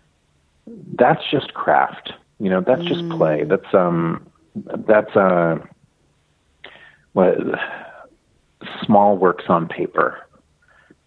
that's 0.95 1.23
just 1.31 1.55
craft. 1.55 2.13
You 2.39 2.51
know, 2.51 2.61
that's 2.61 2.85
just 2.85 3.09
play. 3.11 3.43
Mm. 3.43 3.49
That's 3.49 3.75
um, 3.75 4.27
that's 4.87 5.15
uh, 5.17 5.59
what 7.13 7.37
small 8.85 9.17
works 9.17 9.45
on 9.49 9.69
paper. 9.69 10.19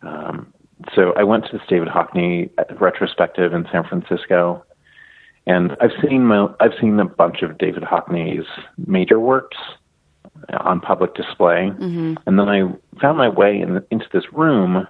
Um, 0.01 0.53
so 0.95 1.13
I 1.13 1.23
went 1.23 1.45
to 1.45 1.57
this 1.57 1.67
David 1.67 1.87
Hockney 1.87 2.49
retrospective 2.79 3.53
in 3.53 3.67
San 3.71 3.83
Francisco, 3.83 4.65
and 5.45 5.75
I've 5.79 5.91
seen 6.01 6.25
my, 6.25 6.47
I've 6.59 6.73
seen 6.79 6.99
a 6.99 7.05
bunch 7.05 7.43
of 7.43 7.57
David 7.57 7.83
Hockney's 7.83 8.47
major 8.87 9.19
works 9.19 9.57
on 10.59 10.81
public 10.81 11.13
display, 11.13 11.71
mm-hmm. 11.71 12.15
and 12.25 12.39
then 12.39 12.49
I 12.49 12.63
found 12.99 13.17
my 13.17 13.29
way 13.29 13.61
in, 13.61 13.83
into 13.91 14.07
this 14.11 14.23
room 14.33 14.87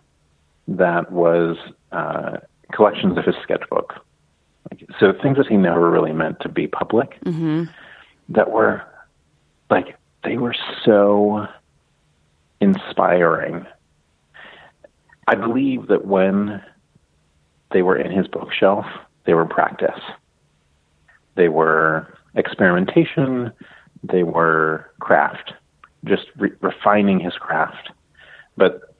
that 0.67 1.11
was 1.11 1.57
uh, 1.91 2.37
collections 2.71 3.17
of 3.17 3.25
his 3.25 3.35
sketchbook. 3.43 3.93
So 4.99 5.13
things 5.21 5.37
that 5.37 5.47
he 5.47 5.57
never 5.57 5.89
really 5.89 6.13
meant 6.13 6.39
to 6.41 6.49
be 6.49 6.67
public, 6.67 7.19
mm-hmm. 7.25 7.65
that 8.29 8.51
were 8.51 8.81
like 9.69 9.97
they 10.23 10.37
were 10.37 10.55
so 10.85 11.47
inspiring. 12.59 13.65
I 15.27 15.35
believe 15.35 15.87
that 15.87 16.05
when 16.05 16.61
they 17.71 17.81
were 17.81 17.97
in 17.97 18.11
his 18.11 18.27
bookshelf, 18.27 18.85
they 19.25 19.33
were 19.33 19.45
practice. 19.45 19.99
They 21.35 21.47
were 21.47 22.17
experimentation, 22.35 23.51
they 24.03 24.23
were 24.23 24.91
craft, 24.99 25.53
just 26.05 26.23
re- 26.37 26.51
refining 26.61 27.19
his 27.19 27.33
craft. 27.33 27.91
But 28.57 28.90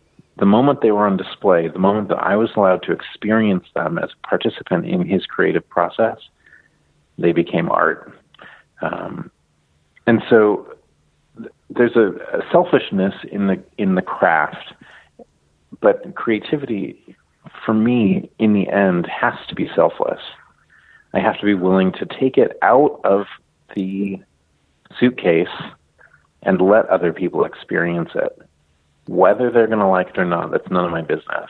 the 0.42 0.46
moment 0.48 0.82
they 0.82 0.90
were 0.90 1.06
on 1.06 1.18
display, 1.18 1.68
the 1.68 1.78
moment 1.78 2.10
that 2.10 2.18
I 2.18 2.36
was 2.36 2.50
allowed 2.56 2.82
to 2.84 2.92
experience 2.92 3.68
them 3.76 4.00
as 4.00 4.10
a 4.10 4.28
participant 4.28 4.88
in 4.88 5.08
his 5.08 5.28
creative 5.28 5.70
process, 5.70 6.18
they 7.20 7.32
became 7.32 7.70
art. 7.70 8.12
Um, 8.82 9.30
and 10.08 10.24
so 10.28 10.68
there's 11.70 11.96
a, 11.96 12.14
a 12.36 12.42
selfishness 12.52 13.14
in 13.32 13.46
the 13.46 13.64
in 13.78 13.94
the 13.94 14.02
craft, 14.02 14.74
but 15.80 16.16
creativity, 16.16 17.16
for 17.64 17.76
me, 17.76 18.28
in 18.40 18.54
the 18.54 18.68
end, 18.68 19.06
has 19.06 19.36
to 19.48 19.54
be 19.54 19.70
selfless. 19.76 20.22
I 21.14 21.20
have 21.20 21.38
to 21.40 21.46
be 21.46 21.54
willing 21.54 21.92
to 21.94 22.06
take 22.20 22.40
it 22.40 22.58
out 22.64 23.00
of 23.04 23.28
the 23.76 24.20
suitcase 25.00 25.56
and 26.42 26.60
let 26.60 26.88
other 26.88 27.14
people 27.14 27.46
experience 27.46 28.10
it. 28.16 28.42
Whether 29.08 29.52
they're 29.52 29.68
going 29.68 29.80
to 29.80 29.88
like 29.88 30.10
it 30.10 30.18
or 30.18 30.26
not, 30.26 30.52
that's 30.52 30.70
none 30.70 30.86
of 30.86 30.92
my 30.92 31.02
business. 31.02 31.50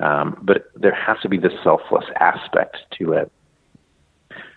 Um, 0.00 0.38
but 0.42 0.70
there 0.74 0.94
has 0.94 1.18
to 1.22 1.28
be 1.28 1.38
this 1.38 1.52
selfless 1.62 2.04
aspect 2.18 2.76
to 2.98 3.12
it. 3.12 3.32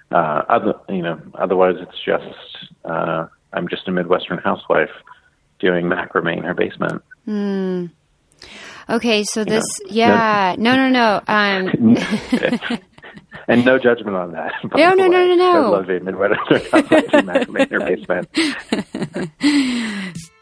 Uh, 0.09 0.41
other, 0.49 0.73
you 0.89 1.01
know, 1.01 1.21
otherwise 1.35 1.75
it's 1.79 1.97
just 2.03 2.73
uh, 2.85 3.27
I'm 3.53 3.67
just 3.67 3.87
a 3.87 3.91
Midwestern 3.91 4.37
housewife 4.39 4.89
doing 5.59 5.85
macrame 5.85 6.37
in 6.37 6.43
her 6.43 6.53
basement. 6.53 7.03
Mm. 7.27 7.91
Okay, 8.89 9.23
so 9.23 9.43
this, 9.43 9.65
yeah, 9.85 10.55
no, 10.57 10.75
no, 10.75 10.89
no. 10.89 11.21
Um, 11.27 11.97
and 13.47 13.65
no 13.65 13.77
judgment 13.77 14.15
on 14.15 14.31
that. 14.31 14.53
No, 14.75 14.93
no, 14.93 15.07
no, 15.07 15.27
no, 15.27 15.35
no. 15.35 15.65
I 15.65 15.67
love 15.69 15.87
being 15.87 16.05
Midwestern 16.05 16.61
housewife 16.71 16.89
doing 16.89 17.25
macrame 17.25 17.59
in 17.59 17.69
her 17.69 17.79
basement. 17.79 18.29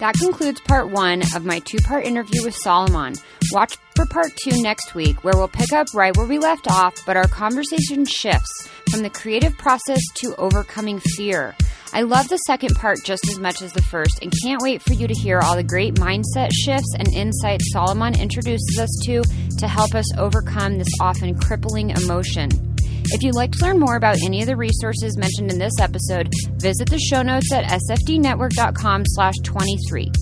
That 0.00 0.14
concludes 0.14 0.60
part 0.60 0.90
one 0.90 1.22
of 1.34 1.44
my 1.44 1.58
two 1.60 1.78
part 1.78 2.04
interview 2.04 2.44
with 2.44 2.54
Solomon. 2.54 3.14
Watch 3.52 3.76
for 3.96 4.06
part 4.06 4.30
two 4.36 4.62
next 4.62 4.94
week, 4.94 5.24
where 5.24 5.36
we'll 5.36 5.48
pick 5.48 5.72
up 5.72 5.88
right 5.92 6.16
where 6.16 6.26
we 6.26 6.38
left 6.38 6.70
off, 6.70 6.94
but 7.04 7.16
our 7.16 7.26
conversation 7.26 8.04
shifts 8.04 8.68
from 8.90 9.02
the 9.02 9.10
creative 9.10 9.58
process 9.58 10.00
to 10.14 10.36
overcoming 10.36 11.00
fear. 11.00 11.56
I 11.92 12.02
love 12.02 12.28
the 12.28 12.36
second 12.36 12.76
part 12.76 12.98
just 13.04 13.26
as 13.28 13.40
much 13.40 13.60
as 13.60 13.72
the 13.72 13.82
first 13.82 14.20
and 14.22 14.32
can't 14.42 14.62
wait 14.62 14.82
for 14.82 14.92
you 14.92 15.08
to 15.08 15.14
hear 15.14 15.40
all 15.40 15.56
the 15.56 15.64
great 15.64 15.94
mindset 15.94 16.50
shifts 16.52 16.94
and 16.96 17.08
insights 17.12 17.72
Solomon 17.72 18.18
introduces 18.18 18.78
us 18.78 18.90
to 19.06 19.24
to 19.58 19.66
help 19.66 19.94
us 19.94 20.06
overcome 20.16 20.78
this 20.78 20.92
often 21.00 21.36
crippling 21.38 21.90
emotion. 21.90 22.67
If 23.10 23.22
you'd 23.22 23.34
like 23.34 23.52
to 23.52 23.64
learn 23.64 23.78
more 23.78 23.96
about 23.96 24.16
any 24.24 24.42
of 24.42 24.46
the 24.46 24.56
resources 24.56 25.16
mentioned 25.16 25.50
in 25.50 25.58
this 25.58 25.80
episode, 25.80 26.30
visit 26.56 26.90
the 26.90 26.98
show 26.98 27.22
notes 27.22 27.50
at 27.52 27.64
sfdnetwork.com 27.64 29.02
slash 29.06 29.34
23. 29.44 30.12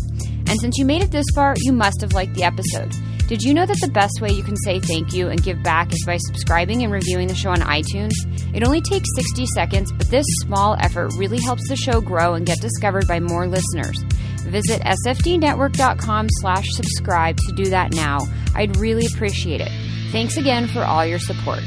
And 0.48 0.60
since 0.60 0.78
you 0.78 0.84
made 0.84 1.02
it 1.02 1.10
this 1.10 1.26
far, 1.34 1.54
you 1.58 1.72
must 1.72 2.00
have 2.00 2.12
liked 2.12 2.34
the 2.34 2.44
episode. 2.44 2.94
Did 3.26 3.42
you 3.42 3.54
know 3.54 3.66
that 3.66 3.78
the 3.80 3.90
best 3.90 4.20
way 4.20 4.30
you 4.30 4.44
can 4.44 4.56
say 4.56 4.78
thank 4.78 5.12
you 5.12 5.28
and 5.28 5.42
give 5.42 5.60
back 5.64 5.92
is 5.92 6.04
by 6.06 6.16
subscribing 6.16 6.84
and 6.84 6.92
reviewing 6.92 7.26
the 7.26 7.34
show 7.34 7.50
on 7.50 7.58
iTunes? 7.58 8.12
It 8.54 8.64
only 8.64 8.80
takes 8.80 9.08
60 9.16 9.46
seconds, 9.46 9.90
but 9.90 10.08
this 10.08 10.26
small 10.42 10.76
effort 10.78 11.12
really 11.18 11.40
helps 11.40 11.68
the 11.68 11.74
show 11.74 12.00
grow 12.00 12.34
and 12.34 12.46
get 12.46 12.60
discovered 12.60 13.08
by 13.08 13.18
more 13.18 13.48
listeners. 13.48 14.00
Visit 14.42 14.80
sfdnetwork.com 14.82 16.28
slash 16.30 16.66
subscribe 16.70 17.36
to 17.36 17.52
do 17.56 17.64
that 17.70 17.92
now. 17.92 18.20
I'd 18.54 18.76
really 18.76 19.06
appreciate 19.06 19.60
it. 19.60 19.72
Thanks 20.12 20.36
again 20.36 20.68
for 20.68 20.84
all 20.84 21.04
your 21.04 21.18
support. 21.18 21.64